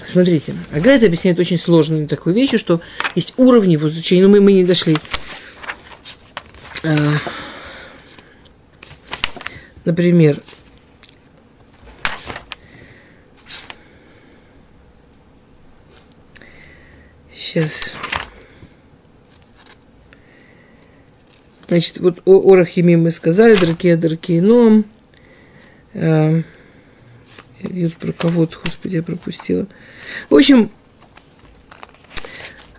Смотрите, 0.06 0.56
Агра 0.72 0.92
это 0.92 1.08
объясняет 1.08 1.40
очень 1.40 1.58
сложную 1.58 2.08
такую 2.08 2.36
вещь, 2.36 2.58
что 2.58 2.82
есть 3.16 3.34
уровни 3.38 3.78
в 3.78 3.88
изучении, 3.88 4.22
но 4.22 4.30
мы, 4.30 4.40
мы 4.42 4.54
не 4.54 4.64
дошли. 4.64 4.96
А, 6.84 6.96
например, 9.86 10.40
сейчас. 17.34 17.92
Значит, 21.70 22.00
вот 22.00 22.20
о 22.26 22.52
Орахими 22.52 22.96
мы 22.96 23.12
сказали, 23.12 23.56
Дракия 23.56 23.96
Дракином. 23.96 24.86
А, 25.94 26.42
я 27.62 27.90
про 28.00 28.12
кого-то, 28.12 28.58
господи, 28.66 28.96
я 28.96 29.04
пропустила. 29.04 29.68
В 30.32 30.36
общем, 30.36 30.72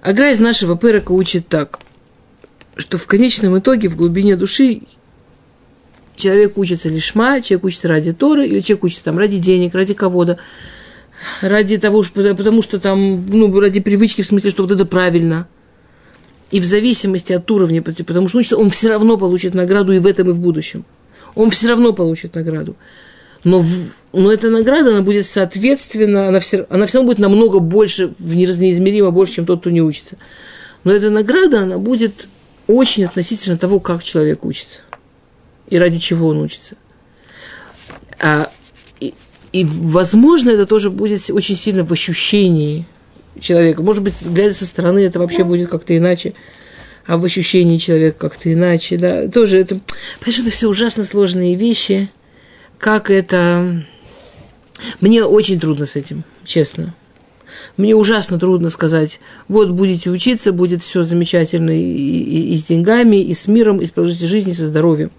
Агра 0.03 0.33
из 0.33 0.41
нашего 0.41 0.75
пырока 0.75 1.13
учит 1.13 1.47
так, 1.47 1.79
что 2.77 2.99
в 2.99 3.07
конечном 3.07 3.57
итоге 3.57 3.89
в 3.89 3.97
глубине 3.97 4.35
души 4.35 4.83
человек 6.17 6.59
учится 6.59 6.89
лишма, 6.89 7.43
человек 7.43 7.67
учится 7.67 7.87
ради 7.87 8.13
Торы, 8.13 8.49
или 8.49 8.61
человек 8.61 8.85
учится 8.85 9.05
там 9.05 9.19
ради 9.19 9.39
денег, 9.39 9.73
ради 9.73 9.95
кого-то, 9.95 10.39
ради 11.43 11.79
того, 11.79 12.03
потому 12.13 12.63
что 12.63 12.81
там, 12.81 13.25
ну, 13.29 13.61
ради 13.61 13.79
привычки, 13.79 14.23
в 14.23 14.27
смысле, 14.27 14.51
что 14.51 14.65
вот 14.65 14.73
это 14.73 14.85
правильно. 14.85 15.47
И 16.51 16.61
в 16.61 16.65
зависимости 16.65 17.33
от 17.33 17.51
уровня, 17.51 17.83
потому 17.83 18.29
что 18.29 18.39
ну, 18.39 18.63
он 18.63 18.71
все 18.71 18.89
равно 18.89 19.17
получит 19.17 19.55
награду 19.55 19.93
и 19.93 19.99
в 19.99 20.07
этом, 20.07 20.31
и 20.31 20.33
в 20.33 20.41
будущем. 20.41 20.85
Он 21.35 21.51
все 21.51 21.69
равно 21.69 21.93
получит 21.93 22.35
награду 22.35 22.77
но, 23.45 23.61
в, 23.61 23.69
но 24.13 24.33
эта 24.33 24.51
награда, 24.51 24.91
она 24.91 25.03
будет 25.03 25.27
соответственно, 25.27 26.29
она 26.29 26.41
все, 26.41 26.67
она 26.69 26.87
все 26.87 26.99
равно 26.99 27.11
будет 27.11 27.19
намного 27.21 27.59
больше, 27.59 28.13
в 28.19 28.35
неизмеримо 28.35 29.11
больше, 29.11 29.35
чем 29.35 29.47
тот, 29.47 29.61
кто 29.61 29.71
не 29.71 29.81
учится. 29.81 30.17
Но 30.85 30.93
эта 30.93 31.11
награда, 31.11 31.63
она 31.63 31.79
будет 31.79 32.29
очень 32.67 33.05
относительно 33.05 33.57
того, 33.57 33.81
как 33.81 34.03
человек 34.03 34.45
учится 34.45 34.81
и 35.69 35.79
ради 35.79 35.99
чего 35.99 36.29
он 36.29 36.41
учится. 36.41 36.77
А, 38.19 38.51
и, 39.01 39.15
и, 39.53 39.65
возможно, 39.65 40.51
это 40.51 40.67
тоже 40.67 40.91
будет 40.91 41.31
очень 41.31 41.57
сильно 41.57 41.85
в 41.85 41.93
ощущении 41.93 42.87
человека. 43.41 43.83
Может 43.83 44.03
быть, 44.03 44.15
глядя 44.27 44.55
со 44.55 44.67
стороны, 44.67 45.01
это 45.01 45.19
вообще 45.19 45.45
будет 45.45 45.71
как-то 45.71 45.97
иначе 45.97 46.35
а 47.07 47.17
в 47.17 47.25
ощущении 47.25 47.77
человека 47.77 48.17
как-то 48.19 48.53
иначе, 48.53 48.97
да, 48.97 49.27
тоже 49.27 49.59
это, 49.59 49.81
понимаешь, 50.21 50.43
это 50.43 50.51
все 50.51 50.69
ужасно 50.69 51.05
сложные 51.05 51.57
вещи, 51.57 52.09
как 52.79 53.11
это... 53.11 53.85
Мне 55.01 55.25
очень 55.25 55.59
трудно 55.59 55.87
с 55.87 55.97
этим, 55.97 56.23
честно. 56.45 56.95
Мне 57.77 57.97
ужасно 57.97 58.39
трудно 58.39 58.71
сказать, 58.71 59.21
вот 59.49 59.71
будете 59.71 60.09
учиться, 60.09 60.53
будет 60.53 60.83
все 60.83 61.03
замечательно 61.03 61.71
и, 61.71 61.83
и, 61.83 62.55
и 62.55 62.57
с 62.57 62.65
деньгами, 62.65 63.17
и 63.17 63.35
с 63.35 63.49
миром, 63.49 63.81
и 63.81 63.87
с 63.87 63.91
продолжительностью 63.91 64.29
жизни, 64.29 64.53
и 64.53 64.55
со 64.55 64.67
здоровьем. 64.67 65.11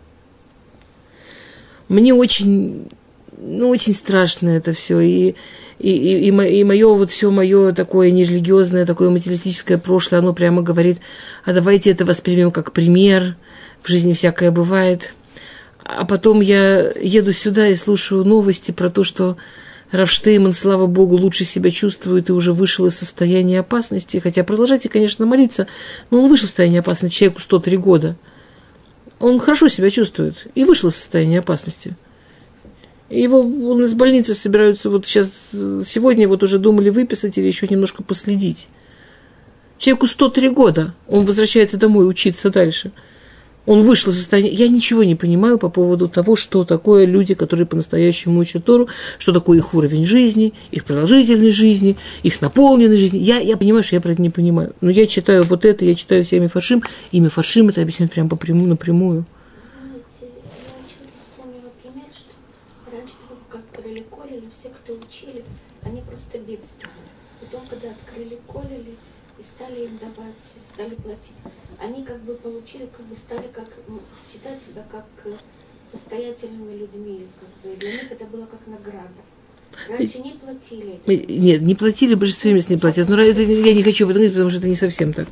Мне 1.89 2.13
очень, 2.13 2.87
ну, 3.41 3.69
очень 3.69 3.93
страшно 3.93 4.49
это 4.49 4.73
все. 4.73 4.99
И, 4.99 5.35
и, 5.79 5.91
и, 5.91 6.29
и 6.29 6.63
мое 6.63 6.93
вот 6.93 7.09
все 7.09 7.31
мое 7.31 7.73
такое 7.73 8.11
нерелигиозное, 8.11 8.85
такое 8.85 9.09
материалистическое 9.09 9.77
прошлое, 9.77 10.19
оно 10.19 10.33
прямо 10.33 10.61
говорит, 10.61 10.99
а 11.43 11.53
давайте 11.53 11.91
это 11.91 12.05
воспримем 12.05 12.51
как 12.51 12.71
пример, 12.71 13.35
в 13.81 13.89
жизни 13.89 14.13
всякое 14.13 14.51
бывает– 14.51 15.13
а 15.83 16.05
потом 16.05 16.41
я 16.41 16.91
еду 17.01 17.33
сюда 17.33 17.67
и 17.67 17.75
слушаю 17.75 18.23
новости 18.23 18.71
про 18.71 18.89
то, 18.89 19.03
что 19.03 19.37
Равштейман, 19.91 20.53
слава 20.53 20.87
богу, 20.87 21.17
лучше 21.17 21.43
себя 21.43 21.69
чувствует 21.69 22.29
и 22.29 22.33
уже 22.33 22.53
вышел 22.53 22.85
из 22.85 22.97
состояния 22.97 23.59
опасности. 23.59 24.17
Хотя 24.17 24.43
продолжайте, 24.43 24.89
конечно, 24.89 25.25
молиться, 25.25 25.67
но 26.09 26.23
он 26.23 26.29
вышел 26.29 26.45
из 26.45 26.49
состояния 26.49 26.79
опасности, 26.79 27.15
человеку 27.15 27.41
103 27.41 27.77
года. 27.77 28.15
Он 29.19 29.39
хорошо 29.39 29.67
себя 29.67 29.89
чувствует 29.89 30.47
и 30.55 30.63
вышел 30.63 30.89
из 30.89 30.95
состояния 30.95 31.39
опасности. 31.39 31.95
Его 33.11 33.41
он 33.41 33.83
из 33.83 33.93
больницы 33.93 34.33
собираются 34.33 34.89
вот 34.89 35.05
сейчас, 35.05 35.49
сегодня 35.51 36.27
вот 36.27 36.43
уже 36.43 36.59
думали 36.59 36.89
выписать 36.89 37.37
или 37.37 37.47
еще 37.47 37.67
немножко 37.67 38.03
последить. 38.03 38.67
Человеку 39.77 40.07
103 40.07 40.49
года, 40.49 40.93
он 41.07 41.25
возвращается 41.25 41.77
домой 41.77 42.07
учиться 42.09 42.49
дальше– 42.49 42.91
он 43.65 43.83
вышел 43.83 44.11
из 44.11 44.17
состояния... 44.17 44.51
Я 44.51 44.67
ничего 44.67 45.03
не 45.03 45.15
понимаю 45.15 45.57
по 45.57 45.69
поводу 45.69 46.07
того, 46.07 46.35
что 46.35 46.63
такое 46.63 47.05
люди, 47.05 47.35
которые 47.35 47.67
по-настоящему 47.67 48.39
учат 48.39 48.65
Тору, 48.65 48.89
что 49.19 49.33
такое 49.33 49.59
их 49.59 49.73
уровень 49.73 50.05
жизни, 50.05 50.53
их 50.71 50.83
продолжительность 50.83 51.55
жизни, 51.55 51.97
их 52.23 52.41
наполненность 52.41 52.99
жизни. 52.99 53.19
Я, 53.19 53.39
я 53.39 53.57
понимаю, 53.57 53.83
что 53.83 53.95
я 53.95 54.01
про 54.01 54.13
это 54.13 54.21
не 54.21 54.31
понимаю. 54.31 54.73
Но 54.81 54.89
я 54.89 55.05
читаю 55.05 55.43
вот 55.43 55.63
это, 55.65 55.85
я 55.85 55.93
читаю 55.95 56.23
все 56.23 56.39
Мифаршим, 56.39 56.83
и 57.11 57.19
Мифаршим 57.19 57.69
это 57.69 57.81
объясняет 57.81 58.11
прямо 58.11 58.29
попрямую, 58.29 58.69
напрямую. 58.69 59.25
Знаете, 59.79 60.03
я 60.21 60.27
почему-то 60.81 61.19
вспомнила 61.19 61.69
пример, 61.83 62.09
что 62.11 62.91
раньше, 62.91 63.13
как 63.47 63.61
крыли 63.71 64.03
колили, 64.09 64.49
все, 64.59 64.69
кто 64.69 64.93
учили, 64.93 65.43
они 65.83 66.01
просто 66.01 66.39
бедствовали. 66.39 66.97
Потом, 67.41 67.61
когда 67.69 67.91
открыли 67.91 68.39
колили 68.47 68.95
и 69.37 69.43
стали 69.71 69.85
им 69.85 69.97
давать, 69.99 70.35
стали 70.73 70.95
платить, 70.95 71.35
они 71.79 72.03
как 72.03 72.21
бы 72.23 72.33
получили, 72.35 72.87
как 72.95 73.05
бы 73.05 73.15
стали 73.15 73.47
как 73.53 73.67
считать 74.13 74.61
себя 74.61 74.83
как 74.91 75.05
э, 75.25 75.31
состоятельными 75.89 76.77
людьми. 76.77 77.25
Как 77.39 77.71
бы. 77.71 77.77
Для 77.77 77.91
них 77.91 78.11
это 78.11 78.25
было 78.25 78.45
как 78.45 78.59
награда. 78.67 79.09
Раньше 79.89 80.19
не 80.19 80.31
платили. 80.31 80.99
Нет, 81.07 81.61
не 81.61 81.75
платили, 81.75 82.15
большинство 82.15 82.51
мест 82.51 82.69
не 82.69 82.77
платят. 82.77 83.07
Но 83.07 83.19
это 83.19 83.41
я 83.41 83.73
не 83.73 83.83
хочу 83.83 84.05
об 84.05 84.11
этом 84.11 84.21
говорить, 84.21 84.33
потому 84.33 84.49
что 84.49 84.59
это 84.59 84.67
не 84.67 84.75
совсем 84.75 85.13
так. 85.13 85.27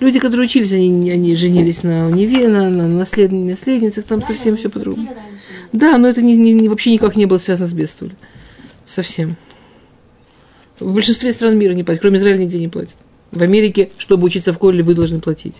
Люди, 0.00 0.18
которые 0.18 0.46
учились, 0.46 0.72
они, 0.72 1.10
они 1.10 1.34
женились 1.34 1.82
на 1.82 2.10
Неве, 2.10 2.48
на, 2.48 2.70
на 2.70 2.88
наслед, 2.88 3.32
наследницах, 3.32 4.04
там 4.04 4.20
да, 4.20 4.26
совсем 4.26 4.56
все 4.56 4.68
по-другому. 4.70 5.08
Да, 5.72 5.98
но 5.98 6.08
это 6.08 6.22
не, 6.22 6.34
не, 6.36 6.68
вообще 6.68 6.92
никак 6.92 7.16
не 7.16 7.26
было 7.26 7.38
связано 7.38 7.66
с 7.66 7.72
бедствием. 7.72 8.16
Совсем. 8.86 9.36
В 10.78 10.94
большинстве 10.94 11.32
стран 11.32 11.58
мира 11.58 11.74
не 11.74 11.84
платят, 11.84 12.00
кроме 12.00 12.18
Израиля 12.18 12.38
нигде 12.38 12.58
не 12.58 12.68
платят. 12.68 12.96
В 13.32 13.42
Америке, 13.42 13.90
чтобы 13.98 14.24
учиться 14.24 14.52
в 14.52 14.58
колледже, 14.58 14.84
вы 14.84 14.94
должны 14.94 15.20
платить 15.20 15.54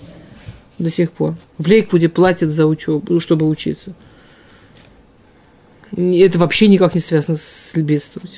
до 0.78 0.90
сих 0.90 1.12
пор. 1.12 1.36
В 1.58 1.66
Лейквуде 1.66 2.08
платят 2.08 2.50
за 2.50 2.66
учебу, 2.66 3.20
чтобы 3.20 3.48
учиться. 3.48 3.94
Это 5.92 6.38
вообще 6.38 6.68
никак 6.68 6.94
не 6.94 7.00
связано 7.00 7.36
с 7.36 7.72
бедствием. 7.74 8.28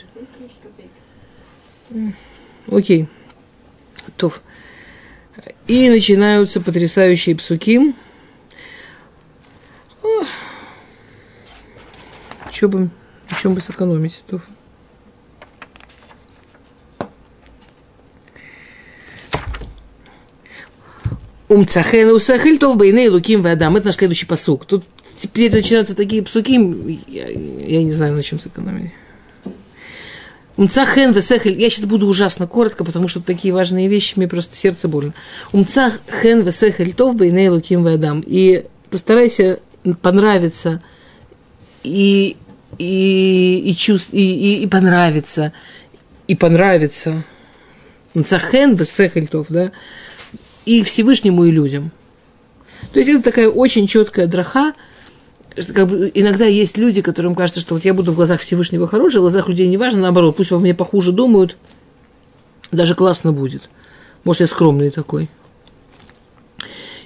Окей. 2.70 3.08
Тов. 4.16 4.42
И 5.66 5.88
начинаются 5.88 6.60
потрясающие 6.60 7.36
псуки. 7.36 7.94
Что 12.50 12.68
бы, 12.68 12.90
о 13.28 13.34
чем 13.34 13.54
бы 13.54 13.60
сэкономить? 13.60 14.22
Тов. 14.26 14.42
Умцахен 21.52 22.08
усахиль 22.10 22.58
бейней 22.58 23.08
луким 23.08 23.42
вадам. 23.42 23.76
Это 23.76 23.86
наш 23.86 23.96
следующий 23.96 24.24
посук. 24.24 24.64
Тут 24.64 24.84
теперь 25.18 25.52
начинаются 25.52 25.94
такие 25.94 26.22
псуки, 26.22 26.58
я, 27.06 27.28
я 27.28 27.82
не 27.82 27.90
знаю, 27.90 28.14
на 28.14 28.22
чем 28.22 28.40
сэкономить. 28.40 28.92
Умцахен 30.56 31.12
весехель. 31.12 31.60
Я 31.60 31.68
сейчас 31.68 31.84
буду 31.84 32.06
ужасно 32.06 32.46
коротко, 32.46 32.84
потому 32.84 33.08
что 33.08 33.20
такие 33.20 33.52
важные 33.52 33.88
вещи, 33.88 34.14
мне 34.16 34.28
просто 34.28 34.56
сердце 34.56 34.88
больно. 34.88 35.12
Умцахен 35.52 36.42
весехель 36.42 36.94
тов 36.94 37.16
бейней 37.16 37.48
луким 37.48 37.82
вадам. 37.82 38.22
И 38.26 38.64
постарайся 38.90 39.60
понравиться 40.00 40.82
и, 41.82 42.36
и, 42.78 43.62
и, 43.66 43.74
чувств, 43.74 44.10
и, 44.12 44.18
и, 44.18 44.62
и 44.62 44.66
понравиться, 44.66 45.52
и 46.28 46.34
понравиться. 46.34 47.24
Умцахен 48.14 48.74
весехель 48.74 49.28
тов, 49.28 49.46
да 49.50 49.72
и 50.64 50.82
Всевышнему, 50.82 51.44
и 51.44 51.50
людям. 51.50 51.90
То 52.92 52.98
есть 52.98 53.10
это 53.10 53.22
такая 53.22 53.48
очень 53.48 53.86
четкая 53.86 54.26
драха. 54.26 54.74
Как 55.54 55.88
бы 55.88 56.10
иногда 56.14 56.46
есть 56.46 56.78
люди, 56.78 57.02
которым 57.02 57.34
кажется, 57.34 57.60
что 57.60 57.74
вот 57.74 57.84
я 57.84 57.94
буду 57.94 58.12
в 58.12 58.16
глазах 58.16 58.40
Всевышнего 58.40 58.86
хороший, 58.86 59.18
в 59.18 59.22
глазах 59.22 59.48
людей 59.48 59.66
не 59.66 59.76
важно, 59.76 60.00
наоборот, 60.00 60.36
пусть 60.36 60.50
во 60.50 60.58
мне 60.58 60.74
похуже 60.74 61.12
думают, 61.12 61.56
даже 62.70 62.94
классно 62.94 63.32
будет. 63.32 63.68
Может, 64.24 64.40
я 64.40 64.46
скромный 64.46 64.90
такой. 64.90 65.28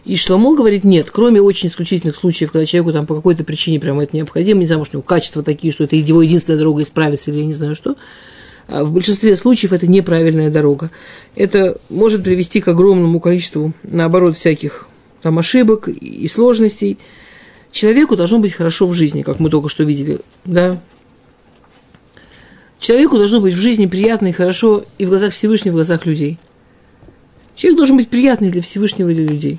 И 0.04 0.16
Шломо 0.16 0.54
говорит, 0.54 0.84
нет, 0.84 1.10
кроме 1.10 1.42
очень 1.42 1.68
исключительных 1.68 2.14
случаев, 2.14 2.52
когда 2.52 2.64
человеку 2.64 2.92
там 2.92 3.06
по 3.06 3.16
какой-то 3.16 3.42
причине 3.42 3.80
прямо 3.80 4.04
это 4.04 4.16
необходимо, 4.16 4.60
не 4.60 4.66
знаю, 4.66 4.78
может, 4.78 4.94
у 4.94 4.98
него 4.98 5.02
качества 5.02 5.42
такие, 5.42 5.72
что 5.72 5.82
это 5.82 5.96
его 5.96 6.22
единственная 6.22 6.60
дорога 6.60 6.82
исправиться 6.82 7.32
или 7.32 7.38
я 7.38 7.44
не 7.44 7.54
знаю 7.54 7.74
что, 7.74 7.96
в 8.68 8.92
большинстве 8.92 9.36
случаев 9.36 9.72
это 9.72 9.86
неправильная 9.86 10.50
дорога. 10.50 10.90
Это 11.34 11.78
может 11.88 12.24
привести 12.24 12.60
к 12.60 12.68
огромному 12.68 13.20
количеству, 13.20 13.72
наоборот, 13.84 14.36
всяких 14.36 14.88
там 15.22 15.38
ошибок 15.38 15.88
и 15.88 16.26
сложностей. 16.28 16.98
Человеку 17.70 18.16
должно 18.16 18.38
быть 18.38 18.52
хорошо 18.52 18.86
в 18.86 18.94
жизни, 18.94 19.22
как 19.22 19.38
мы 19.38 19.50
только 19.50 19.68
что 19.68 19.84
видели, 19.84 20.18
да. 20.44 20.80
Человеку 22.78 23.16
должно 23.16 23.40
быть 23.40 23.54
в 23.54 23.58
жизни 23.58 23.86
приятно 23.86 24.28
и 24.28 24.32
хорошо 24.32 24.84
и 24.98 25.06
в 25.06 25.08
глазах 25.08 25.32
Всевышнего, 25.32 25.68
и 25.68 25.72
в 25.72 25.76
глазах 25.76 26.06
людей. 26.06 26.38
Человек 27.54 27.78
должен 27.78 27.96
быть 27.96 28.08
приятный 28.08 28.50
для 28.50 28.62
Всевышнего 28.62 29.08
и 29.08 29.14
для 29.14 29.26
людей. 29.26 29.58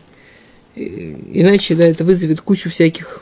Иначе, 0.75 1.75
да, 1.75 1.85
это 1.85 2.03
вызовет 2.03 2.41
кучу 2.41 2.69
всяких 2.69 3.21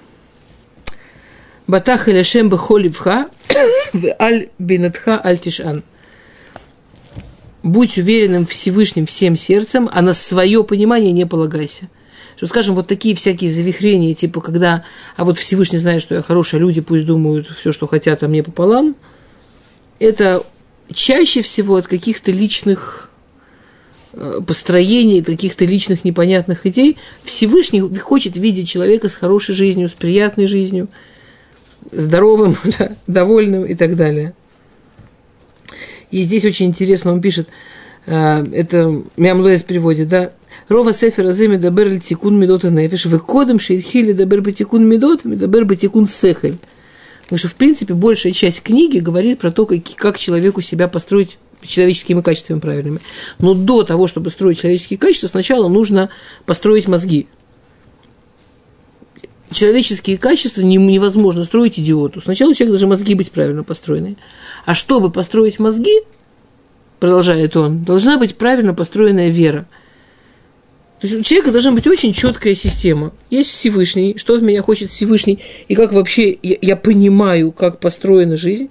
Батах 1.67 2.07
или 2.07 2.21
Шем 2.21 2.49
Бахоливха, 2.49 3.27
Аль 4.19 4.49
Бинатха 4.59 5.19
Аль 5.23 5.39
Тишан. 5.39 5.83
Будь 7.63 7.97
уверенным 7.97 8.45
Всевышним 8.45 9.07
всем 9.07 9.35
сердцем, 9.35 9.89
а 9.91 10.03
на 10.03 10.13
свое 10.13 10.63
понимание 10.63 11.11
не 11.11 11.25
полагайся. 11.25 11.89
Что, 12.35 12.45
скажем, 12.47 12.75
вот 12.75 12.87
такие 12.87 13.15
всякие 13.15 13.49
завихрения, 13.49 14.13
типа, 14.13 14.41
когда, 14.41 14.83
а 15.15 15.23
вот 15.25 15.37
Всевышний 15.37 15.79
знает, 15.79 16.01
что 16.01 16.13
я 16.13 16.21
хорошая, 16.21 16.61
люди 16.61 16.81
пусть 16.81 17.05
думают 17.05 17.47
все, 17.47 17.71
что 17.71 17.87
хотят, 17.87 18.21
а 18.21 18.27
мне 18.27 18.43
пополам, 18.43 18.95
это 19.97 20.43
чаще 20.93 21.41
всего 21.41 21.77
от 21.77 21.87
каких-то 21.87 22.31
личных 22.31 23.09
э, 24.13 24.41
построений, 24.45 25.23
каких-то 25.23 25.65
личных 25.65 26.03
непонятных 26.03 26.67
идей. 26.67 26.97
Всевышний 27.23 27.81
хочет 27.97 28.37
видеть 28.37 28.67
человека 28.67 29.09
с 29.09 29.15
хорошей 29.15 29.55
жизнью, 29.55 29.89
с 29.89 29.93
приятной 29.93 30.45
жизнью– 30.45 30.89
здоровым, 31.91 32.57
да, 32.79 32.91
довольным 33.07 33.65
и 33.65 33.75
так 33.75 33.95
далее. 33.95 34.33
И 36.11 36.23
здесь 36.23 36.45
очень 36.45 36.67
интересно, 36.67 37.11
он 37.11 37.21
пишет, 37.21 37.47
э, 38.05 38.45
это 38.53 39.03
Мямлоес 39.17 39.63
переводит, 39.63 40.07
да, 40.07 40.31
Рова 40.67 40.93
Сефера 40.93 41.31
Земи 41.31 41.57
Дабер 41.57 41.99
Тикун 41.99 42.39
Медот 42.39 42.63
Нефиш, 42.63 43.05
выходом 43.05 43.59
Шейхили 43.59 44.13
Дабер 44.13 44.41
Батикун 44.41 44.87
Медот, 44.87 45.21
Дабер 45.23 45.65
Батикун 45.65 46.07
Сехель. 46.07 46.57
Потому 47.23 47.39
что, 47.39 47.47
в 47.47 47.55
принципе, 47.55 47.93
большая 47.93 48.33
часть 48.33 48.61
книги 48.61 48.99
говорит 48.99 49.39
про 49.39 49.51
то, 49.51 49.65
как, 49.65 49.79
как 49.95 50.17
человеку 50.17 50.61
себя 50.61 50.87
построить 50.87 51.37
человеческими 51.61 52.21
качествами 52.21 52.59
правильными. 52.59 52.99
Но 53.39 53.53
до 53.53 53.83
того, 53.83 54.07
чтобы 54.07 54.29
строить 54.29 54.59
человеческие 54.59 54.99
качества, 54.99 55.27
сначала 55.27 55.67
нужно 55.67 56.09
построить 56.45 56.87
мозги 56.87 57.27
человеческие 59.55 60.17
качества 60.17 60.61
невозможно 60.61 61.43
строить 61.43 61.79
идиоту. 61.79 62.21
Сначала 62.21 62.51
у 62.51 62.53
человека 62.53 62.73
должны 62.73 62.87
мозги 62.87 63.15
быть 63.15 63.31
правильно 63.31 63.63
построены. 63.63 64.17
А 64.65 64.73
чтобы 64.73 65.09
построить 65.09 65.59
мозги, 65.59 66.01
продолжает 66.99 67.55
он, 67.55 67.83
должна 67.83 68.17
быть 68.17 68.35
правильно 68.35 68.73
построенная 68.73 69.29
вера. 69.29 69.67
То 71.01 71.07
есть 71.07 71.19
у 71.19 71.23
человека 71.23 71.51
должна 71.51 71.71
быть 71.71 71.87
очень 71.87 72.13
четкая 72.13 72.55
система. 72.55 73.13
Есть 73.29 73.51
Всевышний, 73.51 74.17
что 74.17 74.35
от 74.35 74.41
меня 74.41 74.61
хочет 74.61 74.89
Всевышний, 74.89 75.39
и 75.67 75.75
как 75.75 75.93
вообще 75.93 76.37
я, 76.41 76.57
я 76.61 76.75
понимаю, 76.75 77.51
как 77.51 77.79
построена 77.79 78.37
жизнь. 78.37 78.69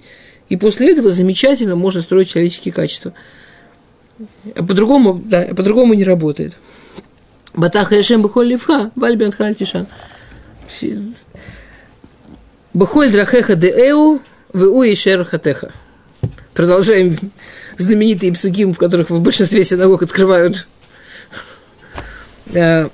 И 0.49 0.57
после 0.57 0.91
этого 0.91 1.09
замечательно 1.09 1.75
можно 1.75 2.01
строить 2.01 2.29
человеческие 2.29 2.73
качества. 2.73 3.13
А 4.55 4.63
по-другому, 4.63 5.21
да, 5.23 5.41
по-другому 5.55 5.93
не 5.93 6.03
работает. 6.03 6.55
Батаха 7.53 7.95
Яшем 7.95 8.21
Бахоль 8.21 8.47
Левха, 8.47 8.91
Вальбен 8.95 9.31
Хальтишан. 9.31 9.87
Бахоль 12.73 13.11
драхеха 13.11 13.55
де 13.55 13.69
эу, 13.69 14.21
ву 14.53 14.83
и 14.83 14.95
хатеха. 14.95 15.71
Продолжаем 16.53 17.17
знаменитые 17.77 18.33
псуким, 18.33 18.73
в 18.73 18.77
которых 18.77 19.09
в 19.09 19.21
большинстве 19.21 19.65
синагог 19.65 20.03
открывают. 20.03 20.67
Э, 22.53 22.89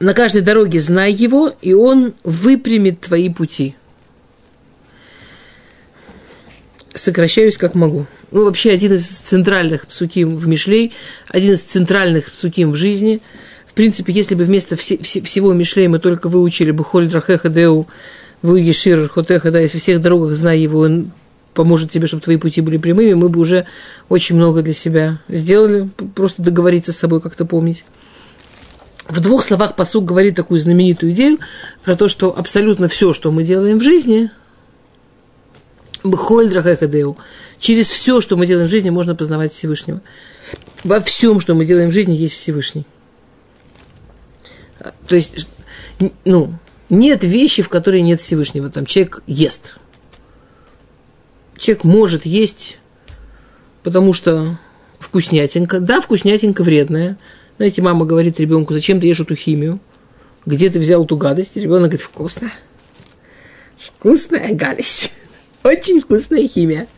на 0.00 0.14
каждой 0.14 0.42
дороге 0.42 0.80
знай 0.80 1.12
его, 1.12 1.52
и 1.60 1.74
он 1.74 2.14
выпрямит 2.24 3.00
твои 3.00 3.28
пути. 3.28 3.74
сокращаюсь 6.94 7.56
как 7.56 7.74
могу. 7.74 8.06
Ну, 8.30 8.44
вообще, 8.44 8.70
один 8.70 8.94
из 8.94 9.06
центральных 9.06 9.86
псуким 9.86 10.36
в 10.36 10.46
Мишлей, 10.46 10.92
один 11.28 11.54
из 11.54 11.62
центральных 11.62 12.30
псуким 12.30 12.70
в 12.70 12.76
жизни. 12.76 13.20
В 13.72 13.74
принципе, 13.74 14.12
если 14.12 14.34
бы 14.34 14.44
вместо 14.44 14.76
все, 14.76 14.98
все, 14.98 15.22
всего 15.22 15.54
Мишлей 15.54 15.88
мы 15.88 15.98
только 15.98 16.28
выучили 16.28 16.72
бы 16.72 16.84
Холь 16.84 17.08
Драхеха 17.08 17.48
Деу, 17.48 17.88
Вуги 18.42 18.70
Шир 18.70 19.08
Хотеха, 19.08 19.50
да, 19.50 19.66
в 19.66 19.72
всех 19.72 20.02
дорогах 20.02 20.36
знай 20.36 20.60
его, 20.60 20.80
он 20.80 21.10
поможет 21.54 21.90
тебе, 21.90 22.06
чтобы 22.06 22.22
твои 22.22 22.36
пути 22.36 22.60
были 22.60 22.76
прямыми, 22.76 23.14
мы 23.14 23.30
бы 23.30 23.40
уже 23.40 23.64
очень 24.10 24.36
много 24.36 24.60
для 24.60 24.74
себя 24.74 25.20
сделали, 25.26 25.88
просто 26.14 26.42
договориться 26.42 26.92
с 26.92 26.98
собой 26.98 27.22
как-то 27.22 27.46
помнить. 27.46 27.86
В 29.08 29.20
двух 29.20 29.42
словах 29.42 29.74
посук 29.74 30.04
говорит 30.04 30.36
такую 30.36 30.60
знаменитую 30.60 31.12
идею 31.12 31.38
про 31.82 31.96
то, 31.96 32.08
что 32.08 32.36
абсолютно 32.36 32.88
все, 32.88 33.14
что 33.14 33.32
мы 33.32 33.42
делаем 33.42 33.78
в 33.78 33.82
жизни, 33.82 34.30
Бхоль 36.04 36.50
Драхекадеу, 36.50 37.16
через 37.58 37.88
все, 37.88 38.20
что 38.20 38.36
мы 38.36 38.46
делаем 38.46 38.66
в 38.66 38.70
жизни, 38.70 38.90
можно 38.90 39.14
познавать 39.14 39.50
Всевышнего. 39.50 40.02
Во 40.84 41.00
всем, 41.00 41.40
что 41.40 41.54
мы 41.54 41.64
делаем 41.64 41.88
в 41.88 41.94
жизни, 41.94 42.12
есть 42.12 42.34
Всевышний. 42.34 42.84
То 45.06 45.16
есть, 45.16 45.48
ну, 46.24 46.54
нет 46.88 47.24
вещи, 47.24 47.62
в 47.62 47.68
которой 47.68 48.02
нет 48.02 48.20
Всевышнего. 48.20 48.70
Там 48.70 48.86
человек 48.86 49.22
ест. 49.26 49.74
Человек 51.56 51.84
может 51.84 52.26
есть, 52.26 52.78
потому 53.82 54.12
что 54.12 54.58
вкуснятинка. 54.98 55.80
Да, 55.80 56.00
вкуснятинка 56.00 56.62
вредная– 56.62 57.18
знаете, 57.62 57.82
мама 57.82 58.04
говорит 58.06 58.40
ребенку, 58.40 58.72
зачем 58.72 59.00
ты 59.00 59.06
ешь 59.06 59.20
эту 59.20 59.34
химию? 59.34 59.78
Где 60.46 60.70
ты 60.70 60.80
взял 60.80 61.04
эту 61.04 61.16
гадость? 61.16 61.56
Ребенок 61.56 61.90
говорит, 61.90 62.00
вкусно. 62.00 62.50
Вкусная 63.78 64.54
гадость. 64.54 65.12
Очень 65.62 66.00
вкусная 66.00 66.48
химия. 66.48 66.88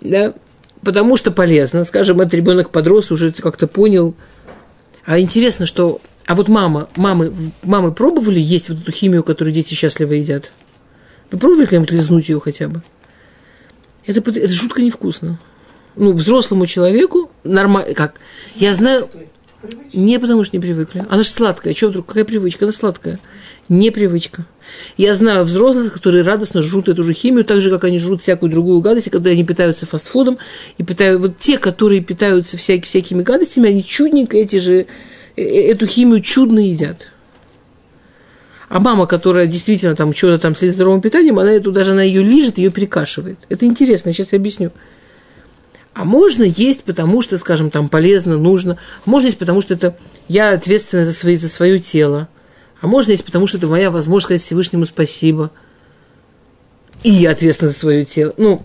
Да? 0.00 0.34
Потому 0.82 1.16
что 1.16 1.30
полезно. 1.32 1.84
Скажем, 1.84 2.20
этот 2.20 2.34
ребенок 2.34 2.70
подрос, 2.70 3.10
уже 3.10 3.32
как-то 3.32 3.66
понял. 3.66 4.14
А 5.06 5.18
интересно, 5.18 5.66
что... 5.66 6.00
А 6.26 6.34
вот 6.34 6.48
мама, 6.48 6.88
мамы, 6.96 7.32
мамы 7.62 7.92
пробовали 7.92 8.40
есть 8.40 8.70
вот 8.70 8.80
эту 8.80 8.92
химию, 8.92 9.22
которую 9.22 9.52
дети 9.52 9.74
счастливо 9.74 10.12
едят? 10.12 10.52
Вы 11.30 11.38
пробовали 11.38 11.66
когда-нибудь 11.66 11.90
лизнуть 11.90 12.28
ее 12.30 12.40
хотя 12.40 12.68
бы? 12.68 12.82
Это, 14.06 14.20
это 14.20 14.48
жутко 14.52 14.80
невкусно. 14.80 15.38
Ну, 15.96 16.12
взрослому 16.12 16.66
человеку 16.66 17.30
нормально, 17.44 17.94
как, 17.94 18.14
я 18.56 18.74
знаю, 18.74 19.08
не 19.92 20.18
потому 20.18 20.44
что 20.44 20.56
не 20.56 20.60
привыкли. 20.60 21.04
Она 21.08 21.22
же 21.22 21.28
сладкая. 21.28 21.74
Чего 21.74 21.90
вдруг? 21.90 22.06
Какая 22.06 22.24
привычка? 22.24 22.64
Она 22.64 22.72
сладкая. 22.72 23.18
Не 23.68 23.90
привычка. 23.90 24.44
Я 24.96 25.14
знаю 25.14 25.44
взрослых, 25.44 25.92
которые 25.92 26.22
радостно 26.22 26.62
жрут 26.62 26.88
эту 26.88 27.02
же 27.02 27.14
химию, 27.14 27.44
так 27.44 27.60
же, 27.60 27.70
как 27.70 27.84
они 27.84 27.98
жрут 27.98 28.22
всякую 28.22 28.50
другую 28.50 28.80
гадость, 28.80 29.10
когда 29.10 29.30
они 29.30 29.44
питаются 29.44 29.86
фастфудом. 29.86 30.38
И 30.78 30.82
питают, 30.82 31.20
вот 31.20 31.38
те, 31.38 31.58
которые 31.58 32.00
питаются 32.00 32.56
всякими, 32.56 32.86
всякими 32.86 33.22
гадостями, 33.22 33.70
они 33.70 33.84
чудненько 33.84 34.36
эти 34.36 34.56
же, 34.56 34.86
э, 35.36 35.42
э, 35.42 35.70
эту 35.70 35.86
химию 35.86 36.20
чудно 36.20 36.58
едят. 36.58 37.08
А 38.68 38.80
мама, 38.80 39.06
которая 39.06 39.46
действительно 39.46 39.94
там 39.94 40.14
что-то 40.14 40.38
там 40.38 40.56
следит 40.56 40.74
здоровым 40.74 41.00
питанием, 41.00 41.38
она 41.38 41.52
эту 41.52 41.70
даже 41.70 41.92
она 41.92 42.02
ее 42.02 42.22
лижет, 42.22 42.58
ее 42.58 42.70
перекашивает. 42.70 43.38
Это 43.48 43.66
интересно, 43.66 44.12
сейчас 44.12 44.32
я 44.32 44.38
объясню. 44.38 44.72
А 45.94 46.04
можно 46.04 46.42
есть, 46.42 46.82
потому 46.82 47.22
что, 47.22 47.38
скажем, 47.38 47.70
там 47.70 47.88
полезно, 47.88 48.36
нужно. 48.36 48.78
А 49.06 49.10
можно 49.10 49.26
есть, 49.26 49.38
потому 49.38 49.60
что 49.60 49.74
это 49.74 49.96
я 50.28 50.50
ответственна 50.50 51.04
за, 51.04 51.12
свои, 51.12 51.36
за 51.36 51.48
свое 51.48 51.78
тело. 51.78 52.28
А 52.80 52.88
можно 52.88 53.12
есть, 53.12 53.24
потому 53.24 53.46
что 53.46 53.58
это 53.58 53.68
моя 53.68 53.90
возможность 53.92 54.24
сказать 54.24 54.42
Всевышнему 54.42 54.86
спасибо. 54.86 55.52
И 57.04 57.10
я 57.10 57.30
ответственна 57.30 57.70
за 57.70 57.78
свое 57.78 58.04
тело. 58.04 58.34
Ну, 58.36 58.62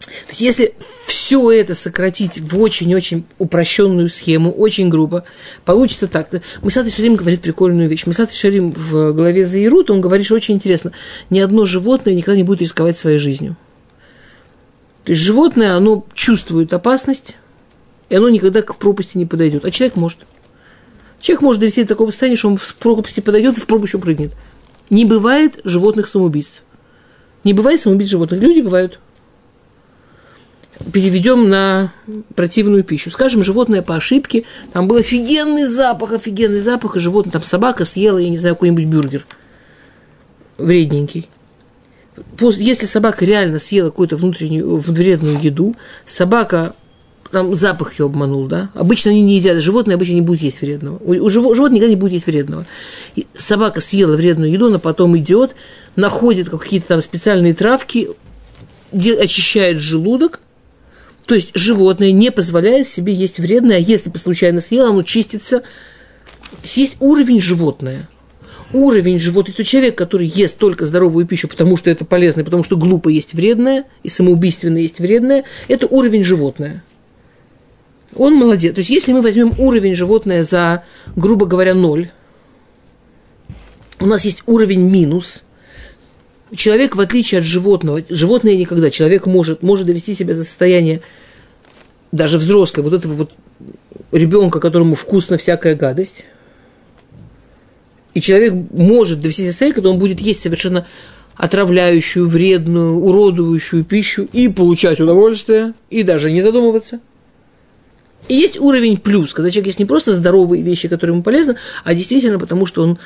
то 0.00 0.30
есть, 0.30 0.40
если 0.40 0.74
все 1.06 1.52
это 1.52 1.74
сократить 1.74 2.40
в 2.40 2.58
очень-очень 2.58 3.24
упрощенную 3.38 4.08
схему, 4.08 4.50
очень 4.50 4.88
грубо, 4.88 5.24
получится 5.64 6.08
так. 6.08 6.28
Мысат 6.62 6.92
Шарим 6.92 7.14
говорит 7.14 7.42
прикольную 7.42 7.88
вещь. 7.88 8.06
Мысат 8.06 8.32
Шарим 8.32 8.72
в 8.72 9.12
главе 9.12 9.44
Заирут, 9.46 9.90
он 9.90 10.00
говорит, 10.00 10.26
что 10.26 10.34
очень 10.34 10.54
интересно. 10.54 10.90
Ни 11.28 11.38
одно 11.38 11.64
животное 11.64 12.14
никогда 12.14 12.36
не 12.36 12.42
будет 12.42 12.62
рисковать 12.62 12.96
своей 12.96 13.18
жизнью. 13.18 13.56
То 15.10 15.12
есть 15.12 15.24
животное, 15.24 15.74
оно 15.74 16.06
чувствует 16.14 16.72
опасность, 16.72 17.34
и 18.10 18.14
оно 18.14 18.28
никогда 18.28 18.62
к 18.62 18.76
пропасти 18.76 19.18
не 19.18 19.26
подойдет. 19.26 19.64
А 19.64 19.72
человек 19.72 19.96
может. 19.96 20.18
Человек 21.20 21.42
может 21.42 21.58
довести 21.58 21.82
до 21.82 21.88
такого 21.88 22.12
состояния, 22.12 22.36
что 22.36 22.46
он 22.46 22.56
в 22.56 22.76
пропасти 22.76 23.18
подойдет 23.18 23.58
и 23.58 23.60
в 23.60 23.66
пропасть 23.66 24.00
прыгнет. 24.00 24.36
Не 24.88 25.04
бывает 25.04 25.58
животных 25.64 26.06
самоубийств. 26.06 26.62
Не 27.42 27.54
бывает 27.54 27.80
самоубийств 27.80 28.12
животных. 28.12 28.40
Люди 28.40 28.60
бывают. 28.60 29.00
Переведем 30.92 31.48
на 31.48 31.92
противную 32.36 32.84
пищу. 32.84 33.10
Скажем, 33.10 33.42
животное 33.42 33.82
по 33.82 33.96
ошибке, 33.96 34.44
там 34.72 34.86
был 34.86 34.98
офигенный 34.98 35.64
запах, 35.64 36.12
офигенный 36.12 36.60
запах, 36.60 36.94
и 36.94 37.00
животное, 37.00 37.32
там 37.32 37.42
собака 37.42 37.84
съела, 37.84 38.18
я 38.18 38.30
не 38.30 38.38
знаю, 38.38 38.54
какой-нибудь 38.54 38.84
бюргер 38.84 39.26
вредненький 40.56 41.28
если 42.40 42.86
собака 42.86 43.24
реально 43.24 43.58
съела 43.58 43.90
какую-то 43.90 44.16
внутреннюю, 44.16 44.76
вредную 44.76 45.40
еду, 45.40 45.74
собака 46.06 46.74
там 47.30 47.54
запах 47.54 47.98
ее 47.98 48.06
обманул, 48.06 48.46
да? 48.46 48.70
Обычно 48.74 49.12
они 49.12 49.22
не 49.22 49.36
едят, 49.36 49.58
животные 49.58 49.94
обычно 49.94 50.14
не 50.14 50.20
будут 50.20 50.42
есть 50.42 50.60
вредного. 50.60 50.98
У, 50.98 51.12
у 51.12 51.30
животных 51.30 51.70
никогда 51.70 51.90
не 51.90 51.96
будет 51.96 52.12
есть 52.12 52.26
вредного. 52.26 52.66
И 53.14 53.26
собака 53.36 53.80
съела 53.80 54.16
вредную 54.16 54.50
еду, 54.50 54.66
она 54.66 54.78
потом 54.78 55.16
идет, 55.16 55.54
находит 55.96 56.48
какие-то 56.48 56.88
там 56.88 57.00
специальные 57.00 57.54
травки, 57.54 58.10
очищает 58.92 59.78
желудок, 59.78 60.40
то 61.26 61.36
есть 61.36 61.50
животное 61.54 62.10
не 62.10 62.32
позволяет 62.32 62.88
себе 62.88 63.12
есть 63.12 63.38
вредное, 63.38 63.76
а 63.76 63.80
если 63.80 64.10
бы 64.10 64.18
случайно 64.18 64.60
съела, 64.60 64.88
оно 64.88 65.02
чистится. 65.02 65.62
Есть 66.64 66.96
уровень 66.98 67.40
животное– 67.40 68.08
уровень 68.72 69.18
животного, 69.18 69.56
то 69.56 69.64
человек, 69.64 69.96
который 69.96 70.26
ест 70.26 70.58
только 70.58 70.86
здоровую 70.86 71.26
пищу, 71.26 71.48
потому 71.48 71.76
что 71.76 71.90
это 71.90 72.04
полезно, 72.04 72.44
потому 72.44 72.64
что 72.64 72.76
глупо 72.76 73.08
есть 73.08 73.34
вредное, 73.34 73.84
и 74.02 74.08
самоубийственно 74.08 74.78
есть 74.78 74.98
вредное, 74.98 75.44
это 75.68 75.86
уровень 75.86 76.24
животное. 76.24 76.82
Он 78.16 78.34
молодец. 78.34 78.74
То 78.74 78.80
есть, 78.80 78.90
если 78.90 79.12
мы 79.12 79.22
возьмем 79.22 79.52
уровень 79.58 79.94
животное 79.94 80.42
за, 80.42 80.84
грубо 81.16 81.46
говоря, 81.46 81.74
ноль, 81.74 82.10
у 84.00 84.06
нас 84.06 84.24
есть 84.24 84.42
уровень 84.46 84.80
минус. 84.80 85.42
Человек, 86.54 86.96
в 86.96 87.00
отличие 87.00 87.40
от 87.40 87.46
животного, 87.46 88.02
животное 88.08 88.56
никогда, 88.56 88.90
человек 88.90 89.26
может, 89.26 89.62
может 89.62 89.86
довести 89.86 90.14
себя 90.14 90.34
до 90.34 90.42
состояния, 90.42 91.00
даже 92.10 92.38
взрослый, 92.38 92.82
вот 92.82 92.92
этого 92.92 93.12
вот 93.14 93.30
ребенка, 94.10 94.58
которому 94.58 94.96
вкусна 94.96 95.36
всякая 95.36 95.76
гадость– 95.76 96.24
и 98.14 98.20
человек 98.20 98.54
может 98.72 99.20
довести 99.20 99.42
себя 99.42 99.52
состояния, 99.52 99.74
когда 99.74 99.90
он 99.90 99.98
будет 99.98 100.20
есть 100.20 100.40
совершенно 100.40 100.86
отравляющую, 101.36 102.26
вредную, 102.26 102.98
уродующую 102.98 103.84
пищу 103.84 104.28
и 104.32 104.48
получать 104.48 105.00
удовольствие, 105.00 105.74
и 105.88 106.02
даже 106.02 106.30
не 106.30 106.42
задумываться. 106.42 107.00
И 108.28 108.34
есть 108.34 108.60
уровень 108.60 108.98
плюс, 108.98 109.32
когда 109.32 109.50
человек 109.50 109.68
есть 109.68 109.78
не 109.78 109.86
просто 109.86 110.14
здоровые 110.14 110.62
вещи, 110.62 110.88
которые 110.88 111.14
ему 111.14 111.22
полезны, 111.22 111.56
а 111.84 111.94
действительно 111.94 112.38
потому, 112.38 112.66
что 112.66 112.82
он 112.82 112.98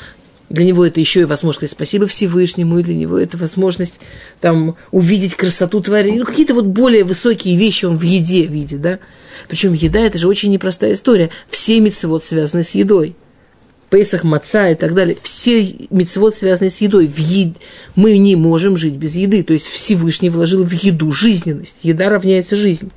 для 0.51 0.65
него 0.65 0.85
это 0.85 1.01
еще 1.01 1.21
и 1.21 1.25
возможность 1.25 1.73
спасибо 1.73 2.07
Всевышнему, 2.07 2.79
и 2.79 2.83
для 2.83 2.95
него 2.95 3.19
это 3.19 3.37
возможность 3.37 4.01
там, 4.41 4.77
увидеть 4.91 5.35
красоту 5.35 5.81
творения, 5.81 6.19
ну, 6.19 6.27
какие-то 6.27 6.55
вот 6.55 6.67
более 6.67 7.05
высокие 7.05 7.57
вещи 7.57 7.85
он 7.85 7.97
в 7.97 8.03
еде 8.03 8.47
видит, 8.47 8.81
да. 8.81 8.99
Причем 9.49 9.73
еда– 9.73 10.01
это 10.01 10.19
же 10.19 10.29
очень 10.29 10.51
непростая 10.51 10.95
история. 10.95 11.31
Все 11.49 11.81
вот 12.05 12.25
связаны 12.25 12.63
с 12.63 12.71
едой. 12.71 13.17
Песах, 13.95 14.25
Маца 14.25 14.71
и 14.71 14.75
так 14.75 14.93
далее, 14.93 15.17
все 15.23 15.63
мецвод 15.91 16.35
связаны 16.35 16.69
с 16.69 16.81
едой. 16.81 17.07
В 17.07 17.17
ед... 17.17 17.59
Мы 17.95 18.19
не 18.19 18.35
можем 18.35 18.77
жить 18.77 18.95
без 18.95 19.15
еды. 19.15 19.45
То 19.45 19.53
есть 19.53 19.67
Всевышний 19.67 20.31
вложил 20.31 20.65
в 20.65 20.73
еду 20.73 21.13
жизненность. 21.13 21.77
Еда 21.85 22.09
равняется 22.09 22.57
жизнь. 22.57 22.91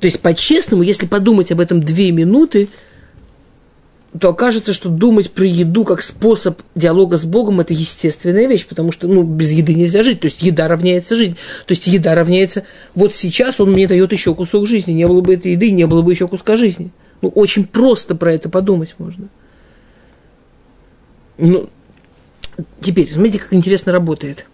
То 0.00 0.06
есть, 0.06 0.18
по-честному, 0.18 0.82
если 0.82 1.06
подумать 1.06 1.52
об 1.52 1.60
этом 1.60 1.80
две 1.84 2.10
минуты, 2.10 2.68
то 4.18 4.30
окажется, 4.30 4.72
что 4.72 4.88
думать 4.88 5.30
про 5.30 5.46
еду 5.46 5.84
как 5.84 6.02
способ 6.02 6.60
диалога 6.74 7.16
с 7.16 7.24
Богом– 7.24 7.60
это 7.60 7.72
естественная 7.74 8.48
вещь, 8.48 8.66
потому 8.66 8.90
что 8.90 9.06
ну, 9.06 9.22
без 9.22 9.52
еды 9.52 9.74
нельзя 9.74 10.02
жить. 10.02 10.18
То 10.18 10.26
есть 10.26 10.42
еда 10.42 10.66
равняется 10.66 11.14
жизнь. 11.14 11.36
То 11.66 11.72
есть 11.74 11.86
еда 11.86 12.16
равняется… 12.16 12.64
Вот 12.96 13.14
сейчас 13.14 13.60
он 13.60 13.70
мне 13.70 13.86
дает 13.86 14.10
еще 14.10 14.34
кусок 14.34 14.66
жизни. 14.66 14.90
Не 14.90 15.06
было 15.06 15.20
бы 15.20 15.34
этой 15.34 15.52
еды, 15.52 15.70
не 15.70 15.86
было 15.86 16.02
бы 16.02 16.10
еще 16.10 16.26
куска 16.26 16.56
жизни– 16.56 16.90
ну, 17.24 17.30
очень 17.30 17.66
просто 17.66 18.14
про 18.14 18.34
это 18.34 18.50
подумать 18.50 18.94
можно. 18.98 19.28
Ну, 21.38 21.70
теперь, 22.82 23.10
смотрите, 23.10 23.38
как 23.38 23.54
интересно 23.54 23.92
работает. 23.92 24.44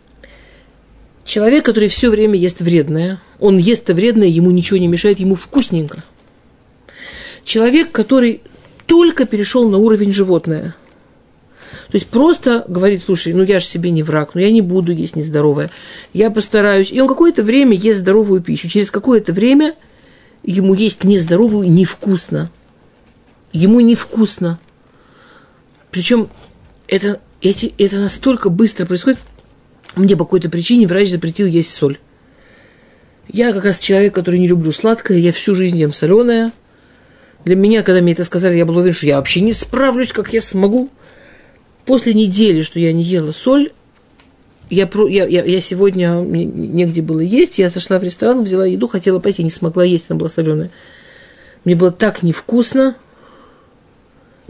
Человек, 1.24 1.64
который 1.64 1.88
все 1.88 2.10
время 2.10 2.38
ест 2.38 2.60
вредное, 2.60 3.20
он 3.40 3.58
ест 3.58 3.82
это 3.82 3.94
вредное, 3.94 4.28
ему 4.28 4.52
ничего 4.52 4.78
не 4.78 4.86
мешает, 4.86 5.18
ему 5.18 5.34
вкусненько. 5.34 5.98
Человек, 7.44 7.90
который 7.90 8.40
только 8.86 9.26
перешел 9.26 9.68
на 9.68 9.78
уровень 9.78 10.12
животное, 10.12 10.76
То 11.90 11.96
есть 11.96 12.06
просто 12.06 12.64
говорит, 12.68 13.02
слушай, 13.02 13.32
ну 13.32 13.42
я 13.42 13.58
же 13.58 13.66
себе 13.66 13.90
не 13.90 14.04
враг, 14.04 14.30
ну 14.34 14.40
я 14.40 14.52
не 14.52 14.60
буду 14.60 14.92
есть 14.92 15.16
нездоровое, 15.16 15.70
я 16.12 16.30
постараюсь. 16.30 16.92
И 16.92 17.00
он 17.00 17.08
какое-то 17.08 17.42
время 17.42 17.76
ест 17.76 18.00
здоровую 18.00 18.42
пищу. 18.42 18.68
Через 18.68 18.92
какое-то 18.92 19.32
время 19.32 19.74
ему 20.42 20.74
есть 20.74 21.04
нездоровую 21.04 21.70
невкусно. 21.70 22.50
Ему 23.52 23.80
невкусно. 23.80 24.58
Причем 25.90 26.28
это, 26.86 27.20
эти, 27.40 27.74
это 27.78 27.98
настолько 27.98 28.48
быстро 28.48 28.86
происходит. 28.86 29.18
Мне 29.96 30.16
по 30.16 30.24
какой-то 30.24 30.48
причине 30.48 30.86
врач 30.86 31.10
запретил 31.10 31.46
есть 31.46 31.72
соль. 31.72 31.98
Я 33.28 33.52
как 33.52 33.64
раз 33.64 33.78
человек, 33.78 34.14
который 34.14 34.40
не 34.40 34.48
люблю 34.48 34.72
сладкое, 34.72 35.18
я 35.18 35.32
всю 35.32 35.54
жизнь 35.54 35.78
ем 35.78 35.92
соленое. 35.92 36.52
Для 37.44 37.56
меня, 37.56 37.82
когда 37.82 38.00
мне 38.00 38.12
это 38.12 38.24
сказали, 38.24 38.56
я 38.56 38.66
был 38.66 38.76
уверен, 38.76 38.94
что 38.94 39.06
я 39.06 39.16
вообще 39.16 39.40
не 39.40 39.52
справлюсь, 39.52 40.12
как 40.12 40.32
я 40.32 40.40
смогу. 40.40 40.90
После 41.86 42.12
недели, 42.12 42.62
что 42.62 42.78
я 42.78 42.92
не 42.92 43.02
ела 43.02 43.32
соль, 43.32 43.72
я, 44.68 44.88
я, 45.08 45.26
я, 45.26 45.42
я 45.42 45.60
сегодня, 45.60 46.14
мне 46.20 46.44
негде 46.44 47.02
было 47.02 47.20
есть, 47.20 47.58
я 47.58 47.68
зашла 47.68 47.98
в 47.98 48.04
ресторан, 48.04 48.44
взяла 48.44 48.66
еду, 48.66 48.86
хотела 48.86 49.20
я 49.24 49.44
не 49.44 49.50
смогла 49.50 49.84
есть, 49.84 50.06
она 50.08 50.18
была 50.18 50.30
соленая. 50.30 50.70
Мне 51.64 51.74
было 51.74 51.90
так 51.90 52.22
невкусно, 52.22 52.94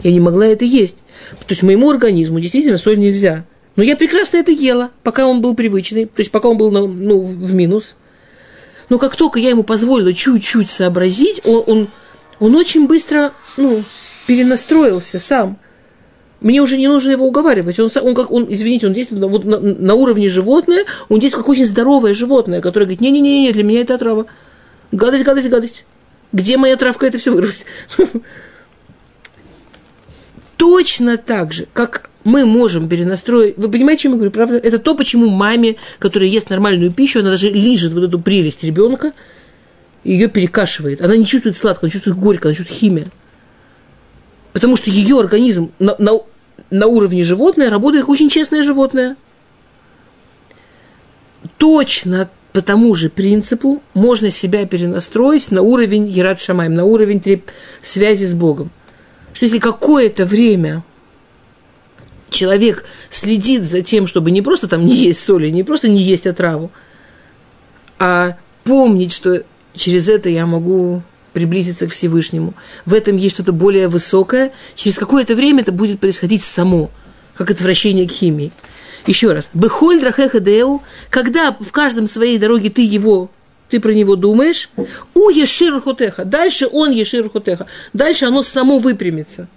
я 0.03 0.11
не 0.11 0.19
могла 0.19 0.45
это 0.47 0.65
есть. 0.65 0.97
То 1.39 1.49
есть 1.49 1.63
моему 1.63 1.89
организму 1.89 2.39
действительно 2.39 2.77
соль 2.77 2.99
нельзя. 2.99 3.45
Но 3.75 3.83
я 3.83 3.95
прекрасно 3.95 4.37
это 4.37 4.51
ела, 4.51 4.91
пока 5.03 5.27
он 5.27 5.41
был 5.41 5.55
привычный, 5.55 6.05
то 6.05 6.19
есть 6.19 6.31
пока 6.31 6.49
он 6.49 6.57
был 6.57 6.71
ну, 6.71 7.21
в 7.21 7.53
минус. 7.53 7.95
Но 8.89 8.97
как 8.97 9.15
только 9.15 9.39
я 9.39 9.49
ему 9.49 9.63
позволила 9.63 10.13
чуть-чуть 10.13 10.69
сообразить, 10.69 11.41
он, 11.45 11.63
он, 11.65 11.87
он 12.39 12.55
очень 12.55 12.87
быстро 12.87 13.31
ну, 13.55 13.85
перенастроился 14.27 15.19
сам. 15.19 15.57
Мне 16.41 16.61
уже 16.61 16.77
не 16.77 16.87
нужно 16.87 17.11
его 17.11 17.27
уговаривать. 17.27 17.79
Он, 17.79 17.89
он, 18.01 18.15
как, 18.15 18.31
он 18.31 18.47
извините, 18.49 18.87
он 18.87 18.93
действует 18.93 19.23
вот 19.23 19.45
на, 19.45 19.59
на 19.59 19.93
уровне 19.93 20.27
животное, 20.27 20.85
он 21.07 21.19
действует 21.19 21.45
как 21.45 21.49
очень 21.49 21.65
здоровое 21.65 22.13
животное, 22.13 22.59
которое 22.59 22.85
говорит, 22.85 22.99
не-не-не, 22.99 23.51
для 23.53 23.63
меня 23.63 23.81
это 23.81 23.93
отрава. 23.93 24.25
Гадость, 24.91 25.23
гадость, 25.23 25.49
гадость. 25.49 25.85
Где 26.33 26.57
моя 26.57 26.75
травка 26.75 27.05
это 27.05 27.19
все 27.19 27.31
вырвать? 27.31 27.65
Точно 30.61 31.17
так 31.17 31.53
же, 31.53 31.65
как 31.73 32.11
мы 32.23 32.45
можем 32.45 32.87
перенастроить... 32.87 33.57
Вы 33.57 33.67
понимаете, 33.67 34.01
о 34.01 34.03
чем 34.03 34.11
я 34.11 34.17
говорю, 34.17 34.31
правда? 34.31 34.57
Это 34.57 34.77
то, 34.77 34.93
почему 34.93 35.27
маме, 35.27 35.77
которая 35.97 36.29
ест 36.29 36.51
нормальную 36.51 36.91
пищу, 36.91 37.21
она 37.21 37.31
даже 37.31 37.49
лижет 37.49 37.93
вот 37.93 38.03
эту 38.03 38.19
прелесть 38.19 38.63
ребенка, 38.63 39.11
ее 40.03 40.27
перекашивает. 40.27 41.01
Она 41.01 41.17
не 41.17 41.25
чувствует 41.25 41.57
сладко, 41.57 41.87
она 41.87 41.91
чувствует 41.91 42.15
горько, 42.15 42.49
она 42.49 42.53
чувствует 42.53 42.79
химия. 42.79 43.07
Потому 44.53 44.75
что 44.75 44.91
ее 44.91 45.19
организм 45.19 45.71
на, 45.79 45.95
на, 45.97 46.19
на 46.69 46.85
уровне 46.85 47.23
животное 47.23 47.71
работает 47.71 48.03
как 48.03 48.09
очень 48.09 48.29
честное 48.29 48.61
животное. 48.61 49.15
Точно 51.57 52.29
по 52.53 52.61
тому 52.61 52.93
же 52.93 53.09
принципу 53.09 53.81
можно 53.95 54.29
себя 54.29 54.67
перенастроить 54.67 55.49
на 55.49 55.63
уровень 55.63 56.07
Ерат 56.07 56.39
Шамаем, 56.39 56.75
на 56.75 56.85
уровень 56.85 57.41
связи 57.81 58.25
с 58.25 58.35
Богом. 58.35 58.69
Что 59.33 59.45
если 59.45 59.59
какое-то 59.59 60.25
время 60.25 60.83
человек 62.29 62.85
следит 63.09 63.63
за 63.63 63.81
тем, 63.81 64.07
чтобы 64.07 64.31
не 64.31 64.41
просто 64.41 64.67
там 64.67 64.85
не 64.85 64.95
есть 64.95 65.23
соли, 65.23 65.49
не 65.49 65.63
просто 65.63 65.89
не 65.89 66.01
есть 66.01 66.27
отраву, 66.27 66.71
а 67.99 68.37
помнить, 68.63 69.13
что 69.13 69.43
через 69.75 70.09
это 70.09 70.29
я 70.29 70.45
могу 70.45 71.03
приблизиться 71.33 71.87
к 71.87 71.91
Всевышнему. 71.91 72.53
В 72.85 72.93
этом 72.93 73.15
есть 73.17 73.35
что-то 73.35 73.53
более 73.53 73.87
высокое. 73.87 74.51
Через 74.75 74.97
какое-то 74.97 75.35
время 75.35 75.61
это 75.61 75.71
будет 75.71 75.99
происходить 75.99 76.43
само, 76.43 76.91
как 77.35 77.51
отвращение 77.51 78.07
к 78.07 78.11
химии. 78.11 78.51
Еще 79.07 79.31
раз. 79.31 79.49
Бехоль 79.53 80.01
когда 81.09 81.55
в 81.59 81.71
каждом 81.71 82.07
своей 82.07 82.37
дороге 82.37 82.69
ты 82.69 82.83
его, 82.83 83.31
ты 83.71 83.79
про 83.79 83.91
него 83.91 84.15
думаешь, 84.15 84.69
у 85.15 85.29
ешир 85.29 85.81
хотеха. 85.81 86.25
Дальше 86.25 86.67
он 86.71 86.91
ешир 86.91 87.29
хотеха. 87.29 87.65
Дальше 87.93 88.25
оно 88.25 88.43
само 88.43 88.77
выпрямится. 88.77 89.47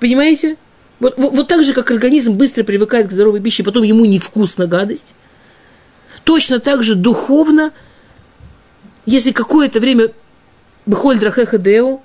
Понимаете? 0.00 0.56
Вот, 1.00 1.16
вот, 1.16 1.32
вот 1.32 1.48
так 1.48 1.64
же, 1.64 1.72
как 1.72 1.90
организм 1.90 2.34
быстро 2.34 2.64
привыкает 2.64 3.08
к 3.08 3.12
здоровой 3.12 3.40
пище, 3.40 3.62
потом 3.62 3.84
ему 3.84 4.04
невкусно 4.04 4.66
гадость, 4.66 5.14
точно 6.24 6.58
так 6.60 6.82
же 6.82 6.94
духовно– 6.94 7.72
если 9.08 9.32
какое-то 9.32 9.80
время 9.80 10.12
Бехольдра 10.84 11.30
Хехадеу, 11.30 12.02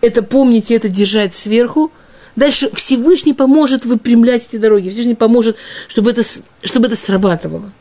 это 0.00 0.22
помните, 0.22 0.76
это 0.76 0.88
держать 0.88 1.34
сверху, 1.34 1.90
дальше 2.36 2.70
Всевышний 2.72 3.34
поможет 3.34 3.84
выпрямлять 3.84 4.46
эти 4.46 4.56
дороги, 4.56 4.90
Всевышний 4.90 5.16
поможет, 5.16 5.56
чтобы 5.88 6.12
это, 6.12 6.22
чтобы 6.62 6.86
это 6.86 6.94
срабатывало. 6.94 7.72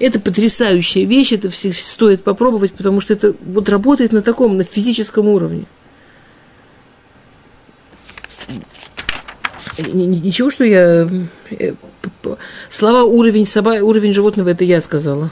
Это 0.00 0.18
потрясающая 0.18 1.04
вещь, 1.04 1.32
это 1.32 1.50
все 1.50 1.72
стоит 1.72 2.24
попробовать, 2.24 2.72
потому 2.72 3.00
что 3.00 3.12
это 3.12 3.34
вот 3.44 3.68
работает 3.68 4.12
на 4.12 4.22
таком, 4.22 4.56
на 4.56 4.64
физическом 4.64 5.28
уровне. 5.28 5.66
Ничего, 9.78 10.50
что 10.50 10.64
я 10.64 11.08
э, 11.50 11.74
Слова 12.68 13.04
уровень, 13.04 13.46
соба, 13.46 13.82
уровень 13.82 14.14
животного, 14.14 14.50
это 14.50 14.64
я 14.64 14.80
сказала. 14.80 15.30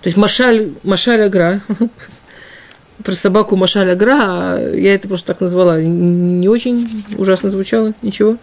То 0.00 0.08
есть 0.08 0.16
Машаль, 0.16 0.72
Машаль 0.82 1.22
Агра, 1.22 1.60
про 3.04 3.12
собаку 3.12 3.56
Машаль 3.56 3.90
Агра, 3.90 4.18
а 4.20 4.74
я 4.74 4.94
это 4.94 5.08
просто 5.08 5.28
так 5.28 5.40
назвала. 5.40 5.80
Не 5.80 6.48
очень 6.48 7.04
ужасно 7.16 7.50
звучало, 7.50 7.94
ничего. 8.02 8.38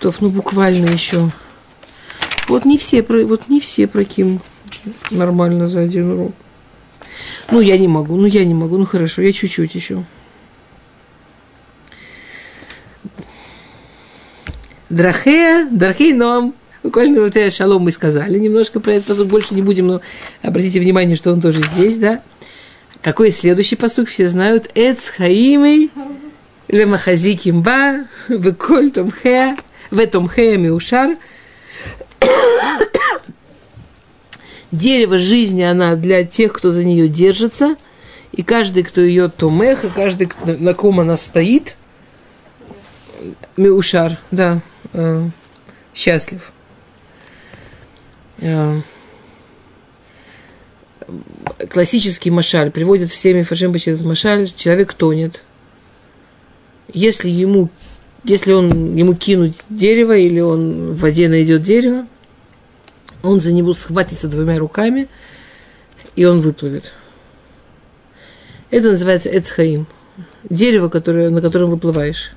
То, 0.00 0.14
ну 0.20 0.30
буквально 0.30 0.86
еще. 0.90 1.30
Вот 2.50 2.64
не 2.64 2.76
все, 2.78 3.02
вот 3.02 3.48
не 3.48 3.60
все 3.60 3.86
про 3.86 4.02
Ким 4.02 4.40
нормально 5.12 5.68
за 5.68 5.82
один 5.82 6.10
урок. 6.10 6.32
Ну, 7.52 7.60
я 7.60 7.78
не 7.78 7.86
могу, 7.86 8.16
ну, 8.16 8.26
я 8.26 8.44
не 8.44 8.54
могу, 8.54 8.76
ну, 8.76 8.86
хорошо, 8.86 9.22
я 9.22 9.32
чуть-чуть 9.32 9.72
еще. 9.76 10.04
Драхея, 14.88 15.68
Драхей 15.70 16.12
Ном. 16.12 16.54
Буквально 16.82 17.20
вот 17.20 17.36
я 17.36 17.52
шалом 17.52 17.82
мы 17.82 17.92
сказали 17.92 18.36
немножко 18.40 18.80
про 18.80 18.94
это, 18.94 19.14
больше 19.26 19.54
не 19.54 19.62
будем, 19.62 19.86
но 19.86 20.00
обратите 20.42 20.80
внимание, 20.80 21.14
что 21.14 21.30
он 21.30 21.40
тоже 21.40 21.62
здесь, 21.62 21.98
да. 21.98 22.20
Какой 23.00 23.30
следующий 23.30 23.76
посук 23.76 24.08
все 24.08 24.26
знают? 24.26 24.72
Эц 24.74 25.08
хаимей 25.08 25.92
лемахазиким 26.66 27.62
ба 27.62 28.06
веколь 28.28 28.90
томхеа 28.90 29.56
в 29.92 30.00
этом 30.00 30.28
хея 30.28 30.56
миушар. 30.56 31.16
Дерево 34.72 35.18
жизни, 35.18 35.62
она 35.62 35.96
для 35.96 36.24
тех, 36.24 36.52
кто 36.52 36.70
за 36.70 36.84
нее 36.84 37.08
держится, 37.08 37.76
и 38.32 38.42
каждый, 38.42 38.84
кто 38.84 39.00
ее 39.00 39.28
томех, 39.28 39.84
и 39.84 39.88
каждый, 39.88 40.30
на 40.44 40.74
ком 40.74 41.00
она 41.00 41.16
стоит, 41.16 41.76
миушар, 43.56 44.18
да, 44.30 44.60
э, 44.92 45.28
счастлив. 45.94 46.52
Э, 48.38 48.80
классический 51.68 52.30
машаль 52.30 52.70
приводит 52.70 53.10
всеми 53.10 53.42
фаршим 53.42 53.72
этот 53.74 54.02
машаль, 54.02 54.50
человек 54.54 54.92
тонет. 54.94 55.42
Если 56.92 57.28
ему, 57.28 57.70
если 58.24 58.52
он, 58.52 58.96
ему 58.96 59.14
кинуть 59.14 59.62
дерево 59.68 60.16
или 60.16 60.40
он 60.40 60.92
в 60.92 60.98
воде 60.98 61.28
найдет 61.28 61.62
дерево, 61.62 62.06
он 63.22 63.40
за 63.40 63.52
него 63.52 63.72
схватится 63.72 64.28
двумя 64.28 64.58
руками, 64.58 65.08
и 66.16 66.24
он 66.24 66.40
выплывет. 66.40 66.92
Это 68.70 68.92
называется 68.92 69.30
эцхаим. 69.36 69.86
Дерево, 70.48 70.88
которое, 70.88 71.30
на 71.30 71.40
котором 71.40 71.70
выплываешь. 71.70 72.32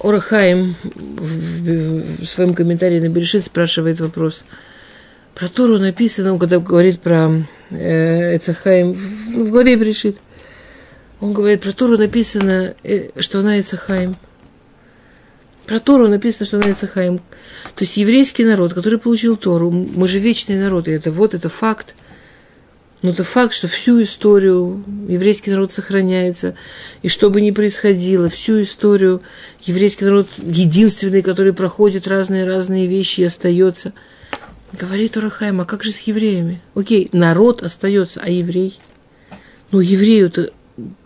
Орахаим 0.00 0.76
в, 0.82 2.22
в 2.22 2.26
своем 2.26 2.54
комментарии 2.54 3.00
на 3.00 3.08
Берешит 3.08 3.44
спрашивает 3.44 4.00
вопрос. 4.00 4.44
Про 5.34 5.48
Тору 5.48 5.78
написано, 5.78 6.32
он 6.32 6.38
когда 6.38 6.58
говорит 6.58 7.00
про 7.00 7.30
э, 7.70 8.36
Эцахаим, 8.36 8.92
в, 8.92 9.46
в 9.46 9.50
главе 9.50 9.76
Берешит, 9.76 10.18
он 11.20 11.32
говорит, 11.32 11.62
про 11.62 11.72
Тору 11.72 11.98
написано, 11.98 12.74
э, 12.82 13.10
что 13.20 13.40
она 13.40 13.60
Эцахаим. 13.60 14.16
Про 15.66 15.80
Тору 15.80 16.08
написано, 16.08 16.46
что 16.46 16.56
она 16.58 16.72
Эцахаим. 16.72 17.18
То 17.18 17.84
есть 17.84 17.96
еврейский 17.96 18.44
народ, 18.44 18.74
который 18.74 18.98
получил 18.98 19.36
Тору, 19.36 19.70
мы 19.70 20.08
же 20.08 20.18
вечный 20.18 20.56
народ, 20.56 20.88
и 20.88 20.92
это 20.92 21.10
вот, 21.12 21.34
это 21.34 21.48
факт– 21.48 21.94
но 23.02 23.10
это 23.10 23.24
факт, 23.24 23.54
что 23.54 23.66
всю 23.66 24.02
историю 24.02 24.84
еврейский 25.08 25.50
народ 25.50 25.72
сохраняется. 25.72 26.54
И 27.00 27.08
что 27.08 27.30
бы 27.30 27.40
ни 27.40 27.50
происходило, 27.50 28.28
всю 28.28 28.60
историю 28.60 29.22
еврейский 29.62 30.04
народ 30.04 30.28
единственный, 30.36 31.22
который 31.22 31.54
проходит 31.54 32.06
разные-разные 32.06 32.86
вещи 32.86 33.22
и 33.22 33.24
остается. 33.24 33.94
Говорит 34.78 35.16
Урахайм, 35.16 35.62
а 35.62 35.64
как 35.64 35.82
же 35.82 35.92
с 35.92 36.00
евреями? 36.00 36.60
Окей, 36.74 37.08
народ 37.12 37.62
остается, 37.62 38.20
а 38.22 38.28
еврей? 38.28 38.78
Ну, 39.72 39.80
еврею-то, 39.80 40.50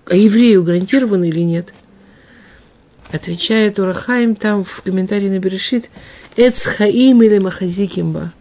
а 0.07 0.16
еврею 0.16 0.62
гарантировано 0.62 1.25
или 1.25 1.41
нет? 1.41 1.72
Отвечает 3.12 3.79
Урахаим 3.79 4.35
там 4.35 4.64
в 4.64 4.83
комментарии 4.83 5.29
на 5.29 5.39
Берешит, 5.39 5.91
Эц 6.37 6.64
хаим 6.64 7.22
или 7.22 7.39
махазикимба. 7.39 8.33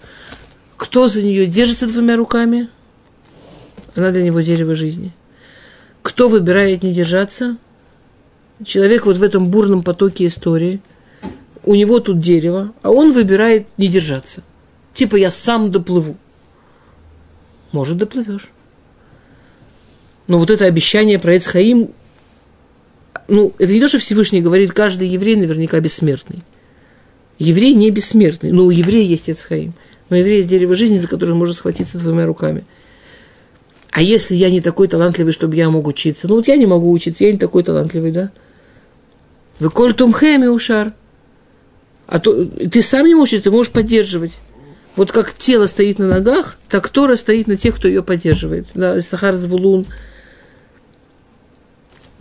Кто 0.77 1.07
за 1.07 1.21
нее 1.21 1.45
держится 1.45 1.87
двумя 1.87 2.15
руками? 2.15 2.69
Она 3.95 4.11
для 4.11 4.23
него 4.23 4.41
дерево 4.41 4.75
жизни. 4.75 5.11
Кто 6.01 6.27
выбирает 6.27 6.83
не 6.83 6.91
держаться? 6.91 7.57
Человек 8.65 9.05
вот 9.05 9.17
в 9.17 9.23
этом 9.23 9.45
бурном 9.45 9.83
потоке 9.83 10.25
истории, 10.25 10.81
у 11.63 11.75
него 11.75 11.99
тут 11.99 12.19
дерево, 12.19 12.73
а 12.81 12.91
он 12.91 13.13
выбирает 13.13 13.67
не 13.77 13.87
держаться. 13.87 14.43
Типа 14.93 15.15
я 15.15 15.31
сам 15.31 15.71
доплыву. 15.71 16.17
Может, 17.71 17.97
доплывешь. 17.97 18.49
Но 20.27 20.37
вот 20.37 20.49
это 20.49 20.65
обещание 20.65 21.19
про 21.19 21.37
Эцхаим, 21.37 21.89
ну, 23.27 23.53
это 23.57 23.71
не 23.73 23.79
то, 23.79 23.87
что 23.87 23.99
Всевышний 23.99 24.41
говорит, 24.41 24.73
каждый 24.73 25.07
еврей 25.07 25.35
наверняка 25.35 25.79
бессмертный. 25.79 26.43
Еврей 27.39 27.73
не 27.73 27.89
бессмертный, 27.89 28.51
но 28.51 28.65
у 28.65 28.69
еврея 28.69 29.05
есть 29.05 29.29
Эцхаим. 29.29 29.73
Но 30.09 30.17
еврей 30.17 30.37
есть 30.37 30.49
дерево 30.49 30.75
жизни, 30.75 30.97
за 30.97 31.07
которое 31.07 31.33
можно 31.33 31.53
схватиться 31.53 31.97
двумя 31.97 32.25
руками. 32.25 32.63
А 33.91 34.01
если 34.01 34.35
я 34.35 34.49
не 34.49 34.61
такой 34.61 34.87
талантливый, 34.87 35.33
чтобы 35.33 35.55
я 35.55 35.69
мог 35.69 35.87
учиться? 35.87 36.27
Ну 36.27 36.35
вот 36.35 36.47
я 36.47 36.57
не 36.57 36.65
могу 36.65 36.91
учиться, 36.91 37.23
я 37.25 37.31
не 37.31 37.37
такой 37.37 37.63
талантливый, 37.63 38.11
да? 38.11 38.31
Вы 39.59 39.69
коль 39.69 39.93
тумхэми 39.93 40.47
ушар. 40.47 40.93
А 42.07 42.19
то 42.19 42.45
ты 42.45 42.81
сам 42.81 43.05
не 43.05 43.15
можешь, 43.15 43.41
ты 43.41 43.51
можешь 43.51 43.71
поддерживать. 43.71 44.39
Вот 44.95 45.11
как 45.11 45.35
тело 45.37 45.67
стоит 45.67 45.99
на 45.99 46.07
ногах, 46.07 46.57
так 46.69 46.89
Тора 46.89 47.15
стоит 47.15 47.47
на 47.47 47.55
тех, 47.55 47.75
кто 47.75 47.87
ее 47.87 48.03
поддерживает. 48.03 48.67
Да, 48.73 48.99
Сахар 49.01 49.35
Звулун. 49.35 49.85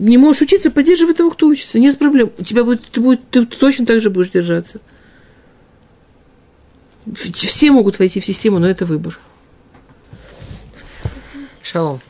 Не 0.03 0.17
можешь 0.17 0.41
учиться, 0.41 0.69
поддерживай 0.69 1.13
того, 1.13 1.31
кто 1.31 1.47
учится. 1.47 1.79
Нет 1.79 1.97
проблем. 1.97 2.29
У 2.37 2.43
тебя 2.43 2.65
будет, 2.65 2.83
ты, 2.83 2.99
будет, 2.99 3.21
ты 3.29 3.45
точно 3.45 3.85
так 3.85 4.01
же 4.01 4.09
будешь 4.09 4.31
держаться. 4.31 4.81
Все 7.13 7.71
могут 7.71 7.99
войти 7.99 8.19
в 8.19 8.25
систему, 8.25 8.59
но 8.59 8.67
это 8.67 8.85
выбор. 8.85 9.17
Шалом. 11.61 12.01